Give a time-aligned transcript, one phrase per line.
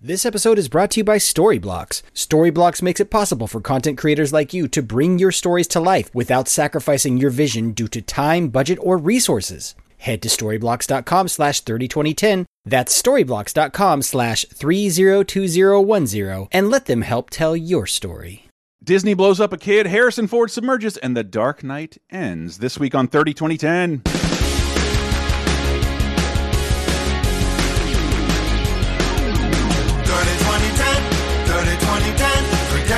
[0.00, 2.02] This episode is brought to you by Storyblocks.
[2.14, 6.08] Storyblocks makes it possible for content creators like you to bring your stories to life
[6.14, 9.74] without sacrificing your vision due to time, budget, or resources.
[9.96, 12.46] Head to storyblocks.com slash 302010.
[12.64, 18.44] That's storyblocks.com slash 302010 and let them help tell your story.
[18.80, 22.58] Disney blows up a kid, Harrison Ford submerges, and The Dark Knight ends.
[22.58, 23.34] This week on 30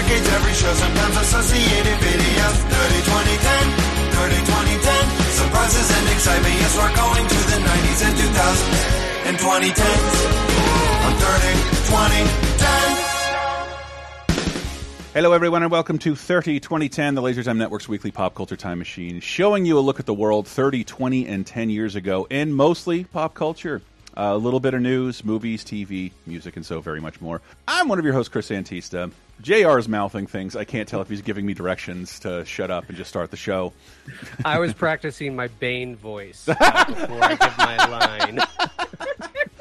[0.01, 2.57] decades, every show, sometimes associated videos.
[2.73, 3.69] 30, 2010,
[4.17, 5.05] 30, 2010.
[5.37, 8.81] Surprises and excitement, yes, we're going to the 90s and 2000s
[9.29, 10.15] and 2010s.
[11.05, 11.53] On 30,
[11.93, 12.41] 2010.
[15.13, 18.79] Hello, everyone, and welcome to 30 2010, the Laser Time Network's weekly pop culture time
[18.79, 22.53] machine, showing you a look at the world 30, 20, and 10 years ago in
[22.53, 23.83] mostly pop culture.
[24.21, 27.41] A little bit of news, movies, TV, music, and so very much more.
[27.67, 29.11] I'm one of your hosts, Chris Antista.
[29.41, 30.55] JR is mouthing things.
[30.55, 33.39] I can't tell if he's giving me directions to shut up and just start the
[33.39, 33.73] show.
[34.45, 38.41] I was practicing my Bane voice uh, before I give my line.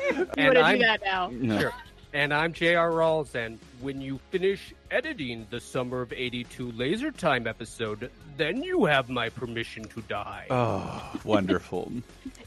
[0.09, 1.59] You want to do that now?
[1.59, 1.73] Sure.
[2.13, 2.89] And I'm J.R.
[2.89, 8.85] Rawls, and when you finish editing the Summer of 82 Laser Time episode, then you
[8.85, 10.47] have my permission to die.
[10.49, 11.91] Oh, wonderful.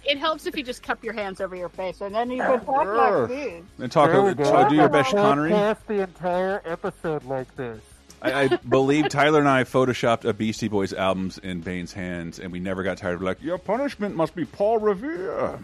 [0.04, 2.64] It helps if you just cup your hands over your face and then you can
[2.64, 3.62] talk like this.
[3.78, 5.50] And talk, uh, do your best, Connery.
[5.50, 7.80] Cast the entire episode like this.
[8.22, 12.52] I, I believe Tyler and I photoshopped a Beastie Boys albums in Bane's hands, and
[12.52, 15.58] we never got tired of like, your punishment must be Paul Revere.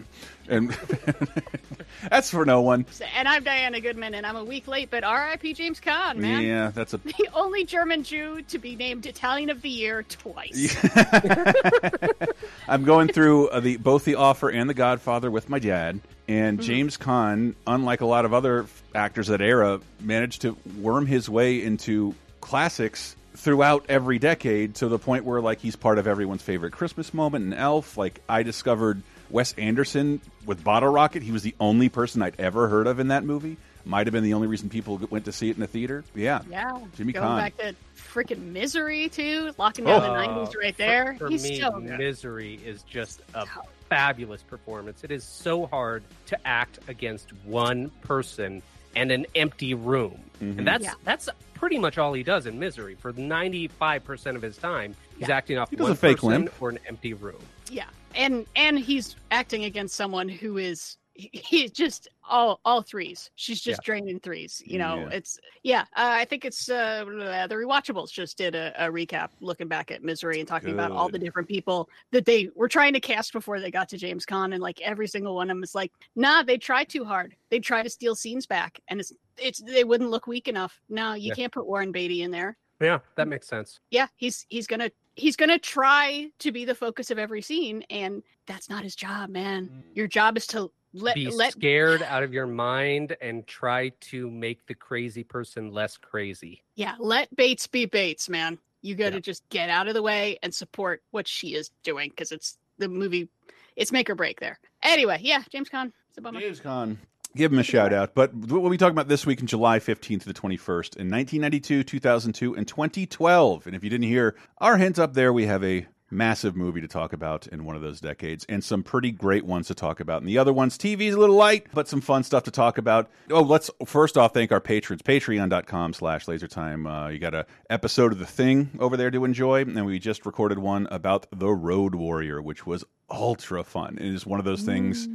[0.49, 0.71] And
[2.09, 2.85] that's for no one.
[3.15, 5.53] And I'm Diana Goodman, and I'm a week late, but R.I.P.
[5.53, 6.41] James Caan, man.
[6.41, 6.97] Yeah, that's a.
[7.19, 10.75] The only German Jew to be named Italian of the Year twice.
[12.67, 16.59] I'm going through uh, the both the Offer and the Godfather with my dad, and
[16.59, 16.65] Mm-hmm.
[16.65, 21.61] James Caan, unlike a lot of other actors that era, managed to worm his way
[21.63, 26.71] into classics throughout every decade to the point where like he's part of everyone's favorite
[26.73, 27.97] Christmas moment and Elf.
[27.97, 31.23] Like I discovered Wes Anderson with Bottle Rocket.
[31.23, 33.57] He was the only person I'd ever heard of in that movie.
[33.85, 36.03] Might have been the only reason people went to see it in the theater.
[36.13, 36.79] Yeah, Yeah.
[36.97, 37.37] Jimmy Going Caan.
[37.37, 39.51] back to freaking Misery, too.
[39.57, 41.15] Locking down the Oh, 90s right there.
[41.17, 41.97] For, He's me, so good.
[41.97, 43.45] Misery is just a
[43.87, 45.03] fabulous performance.
[45.03, 48.61] It is so hard to act against one person
[48.95, 50.59] and an empty room, Mm-hmm.
[50.59, 50.93] and that's Yeah.
[51.03, 51.29] that's
[51.59, 52.95] pretty much all he does in Misery.
[52.95, 55.35] For ninety five percent of his time, he's Yeah.
[55.37, 56.61] acting off He one a fake person limp.
[56.61, 57.39] or an empty room.
[57.69, 57.85] Yeah.
[58.15, 63.29] And and he's acting against someone who is he's just all all threes.
[63.35, 64.61] She's just draining threes.
[64.65, 65.17] You know, Yeah.
[65.17, 65.81] it's yeah.
[65.81, 70.01] Uh, I think it's uh, the rewatchables just did a, a recap looking back at
[70.01, 73.59] Misery and talking about all the different people that they were trying to cast before
[73.59, 76.41] they got to James Caan, and like every single one of them is like, nah,
[76.41, 77.35] they tried too hard.
[77.49, 80.79] They tried to steal scenes back, and it's it's they wouldn't look weak enough.
[80.89, 81.33] No, you Yeah.
[81.35, 83.79] can't put Warren Beatty in there Yeah, that makes sense.
[83.91, 88.23] yeah he's he's gonna he's gonna try to be the focus of every scene and
[88.45, 92.33] that's not his job man your job is to let Be let scared out of
[92.33, 96.63] your mind and try to make the crazy person less crazy.
[96.75, 99.19] yeah let bates be bates man you gotta Yeah.
[99.19, 102.87] just get out of the way and support what she is doing because it's the
[102.87, 103.27] movie
[103.75, 105.91] it's make or break there anyway yeah james Caan.
[106.07, 106.97] it's a bummer James Caan.
[107.35, 108.15] Give him a shout out.
[108.15, 111.83] But what we talking about this week in July 15th to the 21st in 1992,
[111.83, 113.67] 2002, and 2012.
[113.67, 116.87] And if you didn't hear our hint up there, we have a massive movie to
[116.87, 120.21] talk about in one of those decades and some pretty great ones to talk about.
[120.21, 123.09] And the other ones, TV's a little light, but some fun stuff to talk about.
[123.29, 127.05] Oh, let's first off thank our patrons, patreon.com slash lasertime.
[127.05, 129.61] Uh, you got a episode of The Thing over there to enjoy.
[129.61, 133.97] And we just recorded one about The Road Warrior, which was ultra fun.
[133.99, 135.07] It is one of those things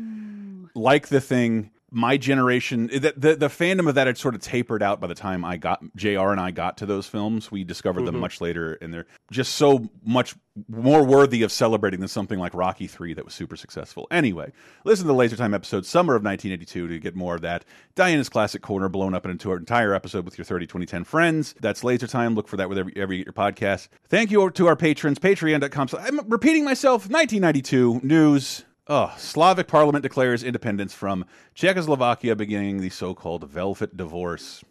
[0.75, 4.82] like the thing my generation the, the the fandom of that had sort of tapered
[4.82, 7.50] out by the time I got JR and I got to those films.
[7.50, 8.22] We discovered them mm-hmm.
[8.22, 10.34] much later and they're just so much
[10.69, 14.06] more worthy of celebrating than something like Rocky 3 that was super successful.
[14.10, 14.53] Anyway
[14.84, 17.65] listen to the laser time episode summer of 1982 to get more of that.
[17.94, 21.55] Diana's classic corner blown up into an entire episode with your 30 2010 friends.
[21.61, 22.35] That's laser time.
[22.35, 23.88] Look for that with every every your podcast.
[24.08, 30.02] Thank you to our patrons patreon.com so I'm repeating myself 1992 news Oh, Slavic parliament
[30.02, 34.62] declares independence from Czechoslovakia, beginning the so-called Velvet Divorce.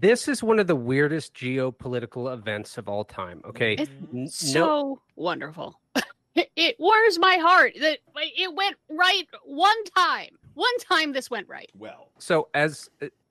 [0.00, 3.42] This is one of the weirdest geopolitical events of all time.
[3.44, 5.80] Okay, it's N- so wonderful
[6.36, 11.48] it, it warms my heart that it went right one time one time this went
[11.48, 12.88] right Well, So as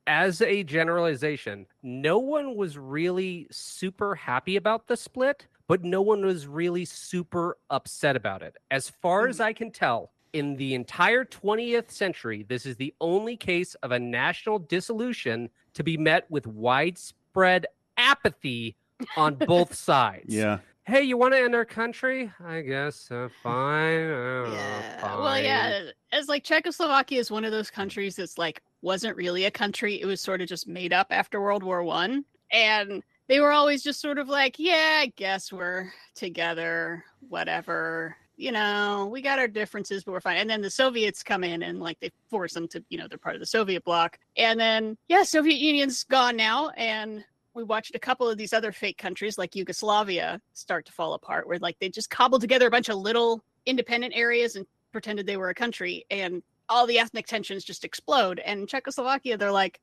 [0.07, 6.23] as a generalization, no one was really super happy about the split, but no one
[6.23, 8.55] was really super upset about it.
[8.69, 9.31] As far hmm.
[9.31, 13.91] as I can tell, in the entire 20th century, this is the only case of
[13.91, 17.65] a national dissolution to be met with widespread
[17.95, 18.75] apathy
[19.15, 20.35] on both sides.
[20.35, 20.59] Yeah.
[20.83, 22.29] Hey, you want to end our country?
[22.45, 24.09] I guess uh, fine.
[24.11, 24.99] uh, Yeah.
[25.01, 25.19] fine.
[25.21, 25.89] Well, yeah.
[26.11, 30.01] As like Czechoslovakia is one of those countries that's like wasn't really a country.
[30.01, 33.81] It was sort of just made up after World War One, and they were always
[33.83, 38.15] just sort of like, yeah, I guess we're together, whatever.
[38.37, 40.37] You know, we got our differences, but we're fine.
[40.37, 43.17] And then the Soviets come in and like they force them to, you know, they're
[43.17, 44.19] part of the Soviet bloc.
[44.35, 47.23] And then, yeah, Soviet Union's gone now, and
[47.53, 51.47] we watched a couple of these other fake countries like Yugoslavia start to fall apart,
[51.47, 55.38] where like they just cobbled together a bunch of little independent areas and pretended they
[55.38, 58.39] were a country, and all the ethnic tensions just explode.
[58.39, 59.79] And Czechoslovakia, they're like,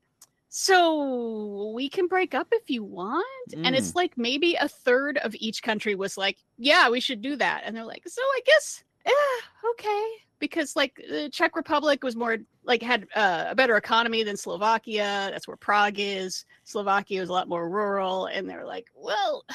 [0.55, 3.25] so we can break up if you want.
[3.65, 7.37] And it's like maybe a third of each country was like, yeah, we should do
[7.37, 7.63] that.
[7.65, 10.07] And they're like, so I guess, yeah, okay.
[10.41, 15.31] Because like the Czech Republic was more like had uh, a better economy than Slovakia.
[15.33, 16.45] That's where Prague is.
[16.65, 18.27] Slovakia was a lot more rural.
[18.27, 19.47] And they're like, well,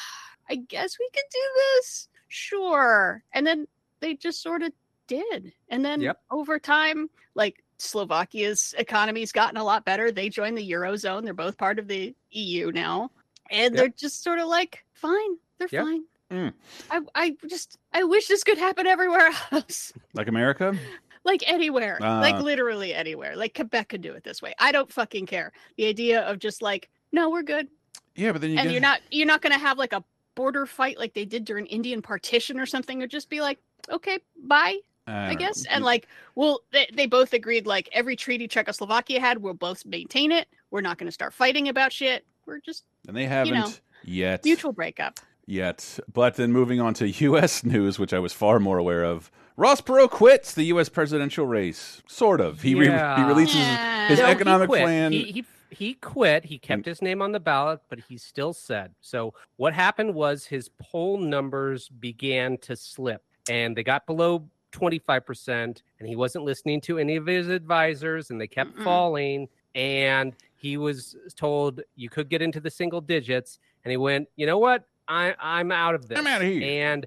[0.50, 1.40] I guess we could do
[1.76, 2.08] this.
[2.28, 3.24] Sure.
[3.34, 3.68] And then
[4.00, 4.72] they just sort of
[5.06, 5.54] did.
[5.70, 6.22] And then Yep.
[6.32, 10.12] over time, like Slovakia's economy's gotten a lot better.
[10.12, 11.24] They joined the Eurozone.
[11.24, 13.12] They're both part of the EU now.
[13.50, 13.78] And Yep.
[13.78, 15.84] they're just sort of like, fine, they're Yep.
[15.84, 16.04] fine.
[16.32, 16.54] Mm.
[16.92, 19.94] I, I just I wish this could happen everywhere else.
[20.14, 20.78] Like America?
[21.24, 21.98] like anywhere.
[22.02, 22.42] like Uh.
[22.42, 23.36] literally anywhere.
[23.38, 24.54] Like Quebec could do it this way.
[24.60, 25.54] I don't fucking care.
[25.78, 27.68] The idea of just like, no, we're good.
[28.16, 30.04] Yeah, but then you and get you're not you're not gonna have like a
[30.36, 33.60] border fight like they did during Indian partition or something, or just be like,
[33.90, 34.80] okay, bye.
[35.08, 35.64] Uh, I don't guess.
[35.66, 35.72] know.
[35.72, 40.32] And like, well, they, they both agreed like every treaty Czechoslovakia had, we'll both maintain
[40.32, 40.48] it.
[40.72, 42.26] We're not going to start fighting about shit.
[42.46, 43.70] We're just and they haven't know,
[44.04, 44.44] yet.
[44.44, 45.20] mutual breakup.
[45.46, 46.00] yet.
[46.12, 47.64] But then moving on to U.S.
[47.64, 49.32] news, which I was far more aware of.
[49.56, 50.88] Ross Perot quits the U.S.
[50.90, 52.04] presidential race.
[52.08, 52.62] Sort of.
[52.62, 54.08] He re- he releases Yeah.
[54.08, 54.84] his No, economic quit.
[54.84, 55.12] plan.
[55.12, 56.46] He, he he quit.
[56.46, 58.94] He kept his name on the ballot, but he still said.
[59.02, 65.00] So what happened was his poll numbers began to slip, and they got below twenty
[65.00, 68.84] five percent, and he wasn't listening to any of his advisors, and they kept Mm-mm.
[68.84, 69.48] falling.
[69.76, 74.46] And he was told you could get into the single digits, and he went, you
[74.46, 74.86] know what?
[75.08, 76.18] I I'm out of this.
[76.18, 76.64] I'm out of here.
[76.64, 77.06] And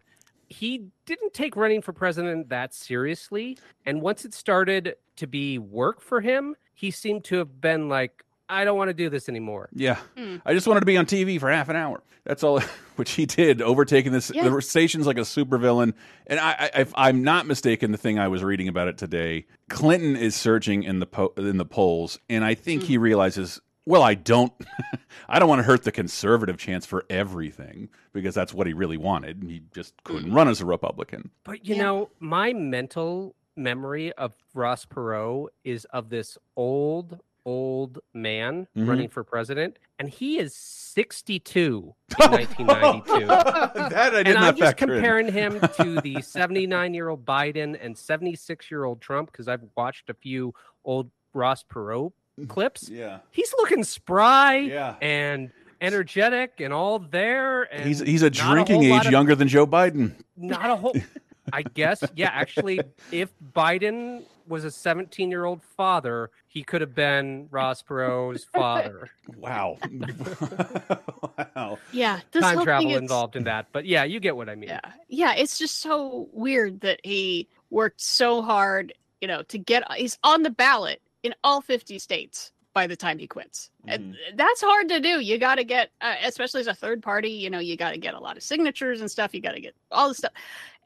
[0.49, 3.59] he didn't take running for president that seriously.
[3.87, 8.25] And once it started to be work for him, he seemed to have been like,
[8.51, 9.69] I don't want to do this anymore.
[9.73, 9.99] yeah.
[10.17, 10.37] Hmm.
[10.45, 12.03] I just wanted to be on TV for half an hour.
[12.25, 12.61] That's all,
[12.97, 14.49] which he did, overtaking this Yeah.
[14.49, 15.95] the station's like a supervillain.
[16.27, 19.47] And I, I, if I'm not mistaken, the thing I was reading about it today,
[19.69, 22.89] Clinton is surging in the po in the polls, and I think Hmm.
[22.89, 24.53] he realizes, well, I don't,
[25.29, 28.97] I don't want to hurt the conservative chance for everything because that's what he really
[28.99, 29.43] wanted.
[29.47, 31.31] He just couldn't run as a Republican.
[31.45, 31.83] But you Yeah.
[31.83, 38.89] know, my mental memory of Ross Perot is of this old, old man Mhm.
[38.89, 43.27] running for president, and he is 62 in 1992.
[43.27, 44.91] that I did and not I'm just factor in.
[45.01, 49.63] comparing him to the 79 year old Biden and 76 year old Trump because I've
[49.77, 50.55] watched a few
[50.85, 52.13] old Ross Perot
[52.49, 52.89] clips.
[52.89, 54.97] Yeah, He's looking spry yeah.
[55.01, 55.51] and
[55.81, 57.63] energetic and all there.
[57.73, 60.15] And He's he's a not a drinking age of- younger than Joe Biden.
[60.37, 60.95] not a whole.
[61.53, 62.31] I guess, yeah.
[62.33, 68.45] Actually, if Biden was a 17 year old father, he could have been Ross Perot's
[68.45, 69.09] father.
[69.37, 69.79] Wow,
[71.57, 71.79] wow.
[71.93, 72.21] Yeah.
[72.33, 74.71] This Time travel involved in that, but yeah, you get what I mean.
[74.71, 74.81] Yeah.
[75.09, 75.35] Yeah.
[75.35, 80.43] It's just so weird that he worked so hard, you know, to get, he's on
[80.43, 83.71] the ballot in all 50 states by the time he quits.
[83.87, 85.21] And that's hard to do.
[85.21, 87.99] You got to get, uh, especially as a third party, you know, you got to
[87.99, 89.35] get a lot of signatures and stuff.
[89.35, 90.33] You got to get all the stuff.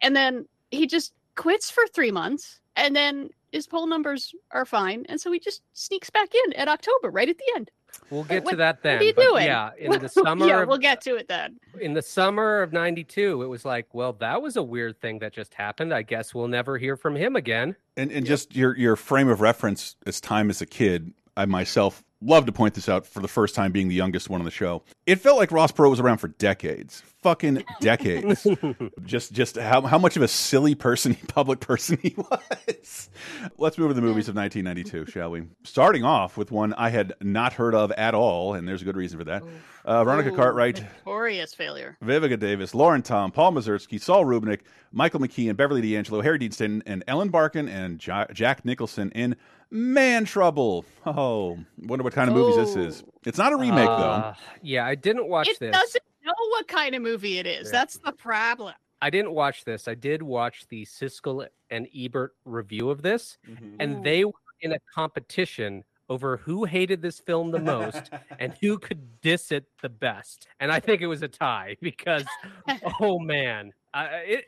[0.02, 5.06] And then he just quits for three months and then his poll numbers are fine.
[5.08, 7.70] And so he just sneaks back in at October, right at the end.
[8.10, 8.94] We'll get What- to that then.
[8.96, 9.44] What are you doing?
[9.46, 11.58] Yeah, in the summer, yeah, of, we'll get to it then.
[11.80, 15.32] in the summer of '92, it was like, well, that was a weird thing that
[15.32, 15.94] just happened.
[15.94, 17.76] I guess we'll never hear from him again.
[17.96, 22.02] And and just your your frame of reference as time as a kid, I myself
[22.24, 24.50] love to point this out for the first time being the youngest one on the
[24.50, 24.82] show.
[25.06, 27.02] It felt like Ross Perot was around for decades.
[27.22, 28.46] Fucking decades.
[29.04, 33.08] just just how how much of a silly person, public person he was.
[33.56, 35.44] Let's move to the movies of 1992, shall we?
[35.62, 38.96] Starting off with one I had not heard of at all, and there's a good
[38.96, 39.42] reason for that.
[39.84, 41.96] Uh, Veronica Ooh, Cartwright, Notorious failure.
[42.02, 44.60] Viveka Davis, Lauren Tom, Paul Mazursky, Saul Rubinek,
[44.92, 49.36] Michael McKean, Beverly D'Angelo, Harry Dean Stanton, and Ellen Barkin and Ja- Jack Nicholson in
[49.70, 50.84] Man Trouble.
[51.06, 53.04] Oh, wonder what kind of movie this is.
[53.24, 53.92] It's not a remake though.
[53.92, 55.72] Uh, yeah, I didn't watch it this.
[55.72, 57.66] doesn't know what kind of movie it is.
[57.66, 57.72] Yeah.
[57.72, 58.74] That's the problem.
[59.02, 59.86] I didn't watch this.
[59.88, 63.36] I did watch the Siskel and Ebert review of this,
[63.78, 68.78] and they were in a competition over who hated this film the most and who
[68.78, 70.48] could diss it the best.
[70.60, 72.24] And I think it was a tie because,
[73.00, 74.44] oh man, I it.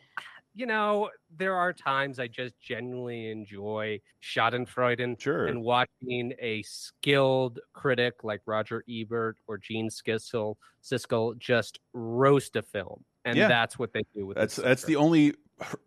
[0.56, 5.46] You know, there are times I just genuinely enjoy Schadenfreude Sure.
[5.48, 12.62] and watching a skilled critic like Roger Ebert or Gene Siskel, Siskel just roast a
[12.62, 13.48] film, and Yeah.
[13.48, 15.34] that's what they do with That's that's the only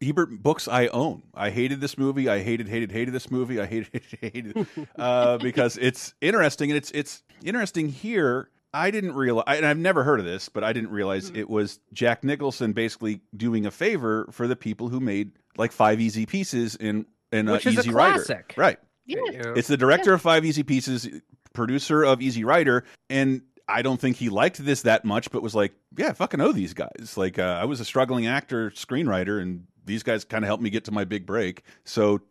[0.04, 1.24] Ebert books I own.
[1.34, 2.30] I hated this movie.
[2.30, 3.60] I hated, hated, hated this movie.
[3.60, 3.90] I hated,
[4.22, 8.50] hated, hated uh, because it's interesting and it's it's interesting here.
[8.74, 11.80] I didn't realize, and I've never heard of this, but I didn't realize it was
[11.92, 16.76] Jack Nicholson basically doing a favor for the people who made like Five Easy Pieces
[16.76, 18.46] in in uh, Which is a Easy Rider.
[18.56, 18.80] Right.
[19.06, 19.54] Yeah.
[19.56, 21.08] It's the director of Five Easy Pieces,
[21.54, 25.56] producer of Easy Rider, and I don't think he liked this that much, but was
[25.56, 27.16] like, yeah, I fucking owe these guys.
[27.16, 30.70] Like, uh, I was a struggling actor, screenwriter, and these guys kind of helped me
[30.70, 31.64] get to my big break.
[31.86, 32.22] So,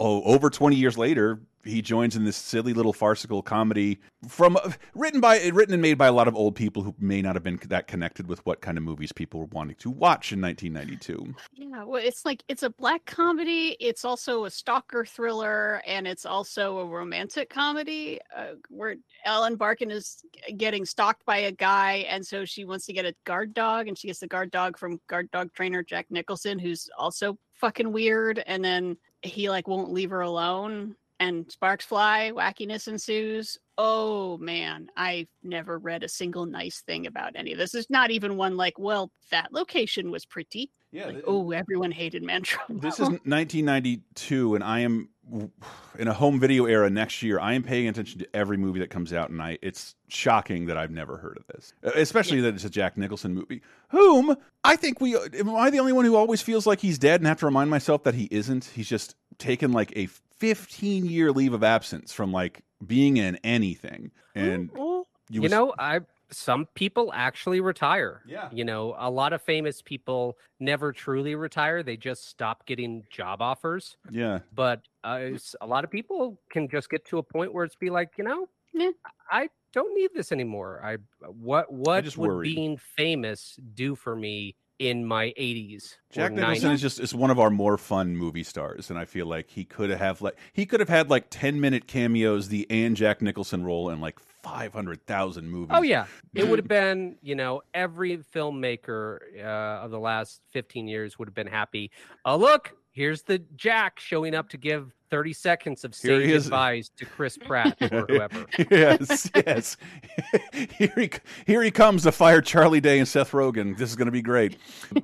[0.00, 4.56] oh, over 20 years later, he joins in this silly little farcical comedy from
[4.94, 7.42] written by written and made by a lot of old people who may not have
[7.42, 11.34] been that connected with what kind of movies people were wanting to watch in 1992.
[11.54, 13.76] Yeah, well, it's like it's a black comedy.
[13.80, 19.90] It's also a stalker thriller, and it's also a romantic comedy uh, where Ellen Barkin
[19.90, 20.22] is
[20.56, 23.98] getting stalked by a guy, and so she wants to get a guard dog, and
[23.98, 28.42] she gets the guard dog from guard dog trainer Jack Nicholson, who's also fucking weird,
[28.46, 33.58] and then he like won't leave her alone, and sparks fly, wackiness ensues.
[33.78, 37.72] Oh man, I've never read a single nice thing about any of this.
[37.72, 40.70] There's not even one like, well, that location was pretty.
[40.92, 42.80] Yeah, Like, oh, everyone hated Man Trouble.
[42.80, 45.10] This is 1992, and I am
[45.98, 47.40] in a home video era next year.
[47.40, 50.76] I am paying attention to every movie that comes out, and I it's shocking that
[50.76, 53.62] I've never heard of this, uh, especially that it's a Jack Nicholson movie.
[53.90, 57.20] Whom I think we am I the only one who always feels like he's dead,
[57.20, 58.66] and have to remind myself that he isn't.
[58.66, 60.06] He's just taken like a
[60.38, 65.50] 15 year leave of absence from like being in anything, and Well, you, you was-
[65.50, 68.22] know, I some people actually retire.
[68.26, 68.48] Yeah.
[68.52, 71.82] You know, a lot of famous people never truly retire.
[71.82, 73.96] They just stop getting job offers.
[74.10, 77.64] yeah, But uh, s- a lot of people can just get to a point where
[77.64, 78.90] it's be like, you know, Yeah.
[79.30, 80.80] I don't need this anymore.
[80.82, 80.96] I
[81.30, 82.54] what what just would worry.
[82.54, 85.94] being famous do for me in my 80s?
[86.10, 86.74] Jack Nicholson 90s?
[86.74, 89.64] is just is one of our more fun movie stars, and I feel like he
[89.64, 93.64] could have like he could have had like ten minute cameos, the and Jack Nicholson
[93.64, 95.76] role in like five hundred thousand movies.
[95.76, 100.88] Oh yeah, it would have been you know every filmmaker uh, of the last fifteen
[100.88, 101.90] years would have been happy.
[102.24, 106.44] Oh look, here's the Jack showing up to give thirty seconds of Here he sage
[106.46, 108.46] advice to Chris Pratt or whoever.
[108.70, 109.76] yes, yes.
[110.78, 111.10] here he
[111.46, 113.76] here he comes to fire Charlie Day and Seth Rogen.
[113.76, 114.56] This is going to be great.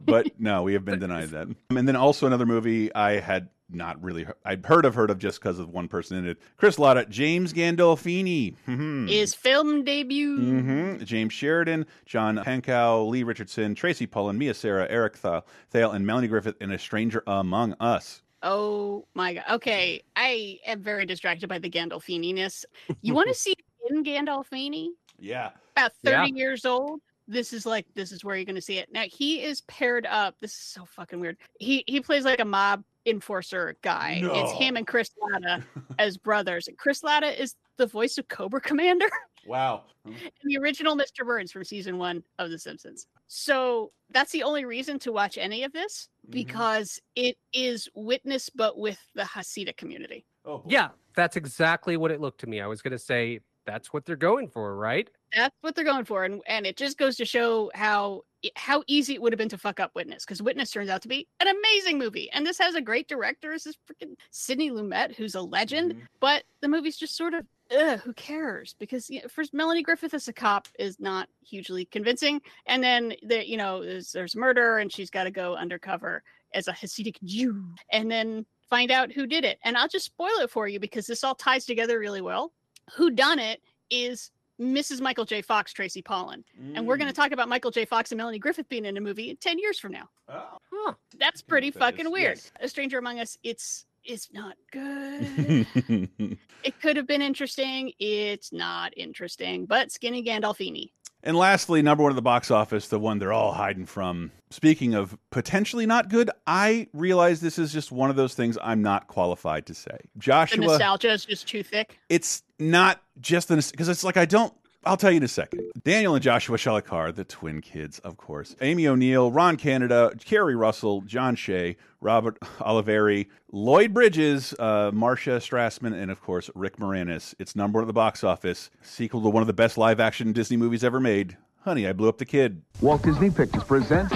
[0.04, 1.48] But no, we have been denied that.
[1.70, 5.18] And then also another movie I had not really he- I'd heard of heard of
[5.18, 6.38] just because of one person in it.
[6.58, 8.54] Chris Latta, James Gandolfini.
[8.68, 9.08] Mhm.
[9.08, 10.36] His film debut.
[10.36, 16.06] hmm Jamey Sheridan, John Pankow, Lee Richardson, Tracy Pollan, Mia Sara, Eric Thal, Thale, and
[16.06, 18.20] Melanie Griffith in A Stranger Among Us.
[18.42, 19.44] Oh my god.
[19.52, 22.64] Okay, I am very distracted by the Gandolfini-ness.
[23.00, 23.54] You want to see
[23.90, 24.88] in Gandolfini?
[25.18, 25.50] Yeah.
[25.76, 26.24] About Yeah.
[26.26, 27.00] 30 years old.
[27.28, 28.88] This is like this is where you're going to see it.
[28.92, 30.34] Now he is paired up.
[30.40, 31.36] This is so fucking weird.
[31.60, 34.20] He he plays like a mob enforcer guy.
[34.22, 35.64] It's him and Chris Latta
[36.00, 36.66] as brothers.
[36.68, 39.06] And Chris Latta is the voice of Cobra Commander.
[39.46, 39.84] Wow.
[40.04, 41.24] the original Mr.
[41.26, 43.06] Burns from season one of The Simpsons.
[43.28, 46.30] So that's the only reason to watch any of this Mhm.
[46.32, 50.26] because it is witness, but with the Hasidic community.
[50.44, 50.70] Oh, boy.
[50.70, 52.60] Yeah, that's exactly what it looked to me.
[52.60, 55.08] I was going to say that's what they're going for, right?
[55.34, 58.24] That's what they're going for, and and it just goes to show how
[58.56, 61.08] how easy it would have been to fuck up Witness because Witness turns out to
[61.08, 63.50] be an amazing movie, and this has a great director.
[63.52, 66.06] This is freaking Sidney Lumet, who's a legend, Mhm.
[66.20, 67.46] but the movie's just sort of.
[67.76, 68.74] Ugh, who cares?
[68.78, 73.14] Because you know, first, Melanie Griffith as a cop is not hugely convincing, and then
[73.22, 76.22] the, you know there's, there's murder, and she's got to go undercover
[76.54, 79.58] as a Hasidic Jew, and then find out who did it.
[79.64, 82.52] And I'll just spoil it for you because this all ties together really well.
[82.94, 83.60] Who done it
[83.90, 85.00] is Mrs.
[85.00, 85.40] Michael J.
[85.42, 87.14] Fox, Tracy Pollan, and we're going Mm.
[87.14, 87.84] to talk about Michael J.
[87.84, 90.08] Fox and Melanie Griffith being in a movie ten years from now.
[90.28, 90.58] Oh.
[90.72, 90.94] Huh.
[91.18, 92.36] That's pretty that fucking is, weird.
[92.38, 92.52] yes.
[92.60, 95.66] A Stranger Among Us, it's it's not good.
[96.64, 97.92] It could have been interesting.
[97.98, 100.92] It's not interesting, but Skinny Gandolfini.
[101.24, 104.30] and lastly, number one at the box office, the one they're all hiding from.
[104.50, 108.80] Speaking of potentially not good, I realize this is just one of those things I'm
[108.80, 109.96] not qualified to say.
[110.14, 111.98] The Joshua, nostalgia is just too thick.
[112.08, 114.54] it's not just the because it's like I don't
[114.84, 115.62] I'll tell you in a second.
[115.84, 118.56] Daniel and Joshua Shalikar, the twin kids, of course.
[118.60, 125.94] Amy O'Neill, Ron Canada, Keri Russell, John Shea, Robert Oliveri, Lloyd Bridges, uh, Marcia Strassman,
[125.94, 127.32] and of course Rick Moranis.
[127.38, 128.70] It's number one at the box office.
[128.82, 131.36] Sequel to one of the best live action Disney movies ever made.
[131.60, 132.60] Honey, I blew up the kid.
[132.80, 134.12] Walt Disney Pictures presents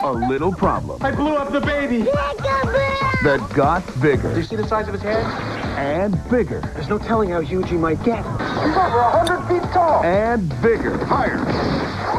[0.00, 2.02] A Little Problem I blew up the baby.
[2.02, 5.61] that got Do bigger you see the size of his head?
[5.78, 8.18] And bigger There's no telling how huge he might get.
[8.18, 10.02] He's over hundred feet tall.
[10.04, 10.96] and bigger.
[11.04, 11.38] Higher.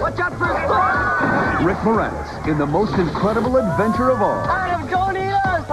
[0.01, 1.63] Watch out for his butt.
[1.63, 4.39] Rick Moranis in the most incredible adventure of all.
[4.39, 5.65] I am going to eat us.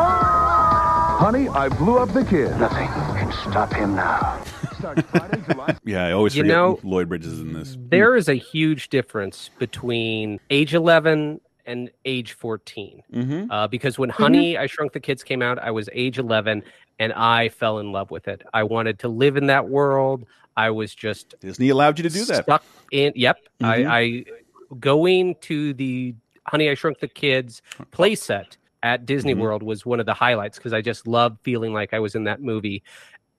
[1.21, 2.57] Honey, I blew up the kid.
[2.59, 4.43] Nothing can stop him now.
[4.79, 7.77] Starts Friday, July Yeah, I always You forget know- Lloyd Bridges is in this.
[7.79, 13.03] There is a huge difference between age 11 and age 14.
[13.13, 13.51] Mm-hmm.
[13.51, 16.63] Uh, because when Honey, I Shrunk the Kids came out, I was age 11
[17.01, 18.43] and I fell in love with it.
[18.55, 20.27] I wanted to live in that world.
[20.57, 22.45] I was just Disney allowed you to do that.
[22.45, 23.13] Stuck in.
[23.17, 23.39] Yep.
[23.61, 23.67] Mhm.
[23.67, 24.25] I, I
[24.79, 26.15] going to the
[26.47, 29.39] Honey I Shrunk the Kids playset at Disney Mhm.
[29.41, 32.25] World was one of the highlights because I just loved feeling like I was in
[32.25, 32.83] that movie.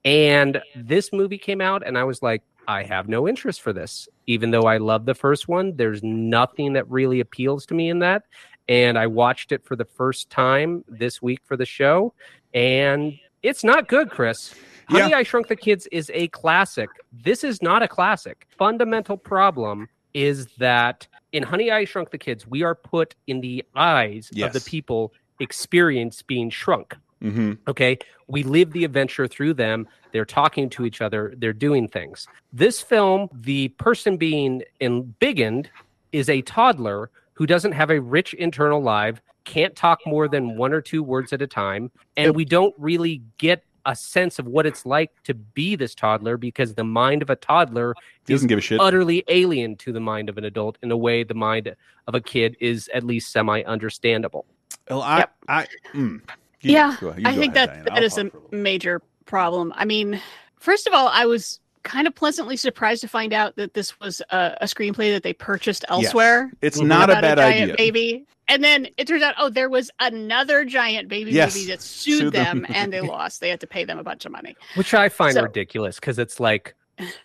[0.04, 4.08] And this movie came out, and I was like, I have no interest for this.
[4.26, 8.00] Even though I love the first one, there's nothing that really appeals to me in
[8.00, 8.24] that.
[8.68, 12.14] And I watched it for the first time this week for the show,
[12.54, 14.54] and it's not good, Chris.
[14.90, 15.02] Yeah.
[15.02, 16.88] Honey, I Shrunk the Kids is a classic.
[17.12, 18.46] This is not a classic.
[18.58, 23.64] Fundamental problem is that in Honey, I Shrunk the Kids, we are put in the
[23.74, 26.96] eyes of the people experience being shrunk.
[27.22, 27.52] Mm-hmm.
[27.68, 27.98] Okay.
[28.26, 29.86] We live the adventure through them.
[30.10, 31.34] They're talking to each other.
[31.36, 32.26] They're doing things.
[32.52, 35.68] This film, the person being embiggened
[36.12, 40.72] is a toddler who doesn't have a rich internal life, can't talk more than one
[40.72, 41.90] or two words at a time.
[42.16, 46.36] And we don't really get a sense of what it's like to be this toddler
[46.36, 47.94] because the mind of a toddler
[48.26, 48.80] He doesn't give a shit.
[48.80, 51.74] utterly alien to the mind of an adult in a way the mind
[52.06, 54.46] of a kid is at least semi understandable.
[54.88, 55.32] Well, I, Yep.
[55.48, 56.20] I, mm.
[56.60, 57.84] You- yeah, go I think ahead, that Diana.
[57.84, 58.60] that I'll is a talk for little bit.
[58.60, 59.72] major problem.
[59.74, 60.20] I mean,
[60.60, 64.22] first of all, I was kind of pleasantly surprised to find out that this was
[64.30, 66.52] a, a screenplay that they purchased elsewhere.
[66.60, 66.86] It's Mhm.
[66.86, 67.74] not a bad giant idea.
[67.76, 68.24] baby.
[68.52, 72.18] And then it turns out, oh, there was another giant baby Yes, movie that sued,
[72.18, 72.62] sued them.
[72.62, 73.40] them, and they lost.
[73.40, 74.54] They had to pay them a bunch of money.
[74.74, 76.74] Which I find So- ridiculous because it's like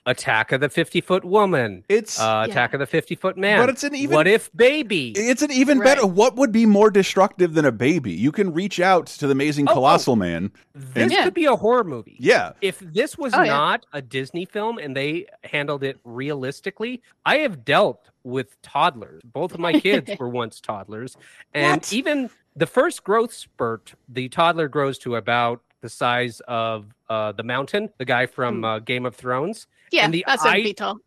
[0.05, 2.51] Attack of the 50 Foot Woman, It's uh, Yeah.
[2.51, 3.59] Attack of the 50 Foot Man.
[3.59, 5.11] But it's an even- What if Baby?
[5.15, 5.85] it's an even Right.
[5.95, 6.07] better.
[6.07, 8.11] What would be more destructive than a baby?
[8.11, 9.73] You can reach out to the amazing Oh, oh.
[9.75, 10.51] colossal man.
[10.73, 11.23] This Yeah.
[11.25, 12.15] could be a horror movie.
[12.19, 13.51] Yeah, If this was Oh, yeah.
[13.53, 19.21] not a Disney film and they handled it realistically, I have dealt with toddlers.
[19.25, 21.17] Both of my kids were once toddlers.
[21.53, 21.93] And What?
[21.93, 27.43] even the first growth spurt, the toddler grows to about the size of uh, the
[27.43, 28.65] mountain, the guy from Hmm.
[28.65, 29.67] uh, Game of Thrones.
[29.91, 30.99] Yeah, And the that's seven eye- feet tall.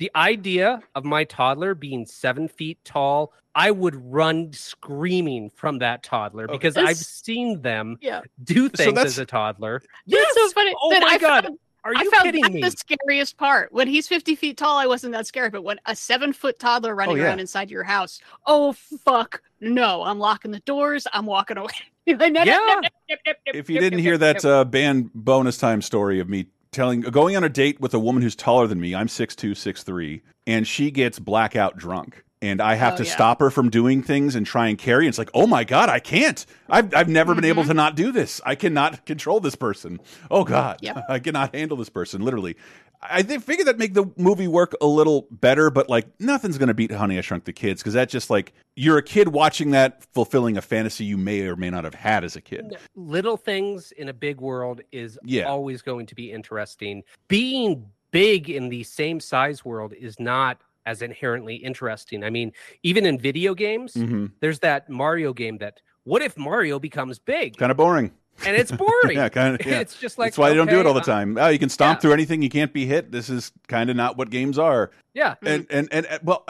[0.00, 6.04] the idea of my toddler being seven feet tall, I would run screaming from that
[6.04, 6.52] toddler Okay.
[6.52, 8.20] because This- I've seen them Yeah.
[8.44, 9.82] do things that's- as a toddler.
[10.06, 10.72] That's so funny.
[10.80, 11.44] Oh that my I god.
[11.46, 12.60] Found, Are I you found kidding that me?
[12.60, 13.72] the scariest part.
[13.72, 15.52] When he's 50 feet tall, I wasn't that scared.
[15.52, 17.24] But when a seven foot toddler running yeah.
[17.24, 19.42] around inside your house, oh, fuck.
[19.60, 21.06] No, I'm locking the doors.
[21.12, 21.72] I'm walking away.
[22.06, 22.80] Yeah.
[23.46, 27.44] if you didn't hear that uh, band bonus time story of me telling going on
[27.44, 31.18] a date with a woman who's taller than me i'm 6'2 6'3 and she gets
[31.18, 33.12] blackout drunk and i have Oh, to yeah.
[33.12, 35.88] stop her from doing things and try and carry and it's like oh my god
[35.88, 37.68] i can't i've, I've never been able Mhm.
[37.68, 41.04] to not do this i cannot control this person oh god Yep.
[41.08, 42.56] i cannot handle this person literally
[43.00, 46.74] I think figure that make the movie work a little better, but like nothing's gonna
[46.74, 50.02] beat Honey I Shrunk the Kids because that's just like you're a kid watching that,
[50.12, 52.76] fulfilling a fantasy you may or may not have had as a kid.
[52.96, 55.44] little things in a big world is Yeah.
[55.44, 57.04] always going to be interesting.
[57.28, 62.24] Being big in the same size world is not as inherently interesting.
[62.24, 66.78] I mean, even in video games, hmm there's that Mario game that what if Mario
[66.78, 67.56] becomes big?
[67.56, 68.12] Kind of boring.
[68.46, 69.16] And it's boring.
[69.16, 69.66] yeah, kind of.
[69.66, 69.80] Yeah.
[69.80, 71.38] It's just like That's why they don't do it all the okay, uh, time.
[71.38, 72.00] Oh, you can stomp yeah.
[72.00, 72.40] through anything.
[72.40, 73.12] You can't be hit.
[73.12, 74.90] This is kind of not what games are.
[75.12, 75.34] Yeah.
[75.42, 76.46] And and and uh, well,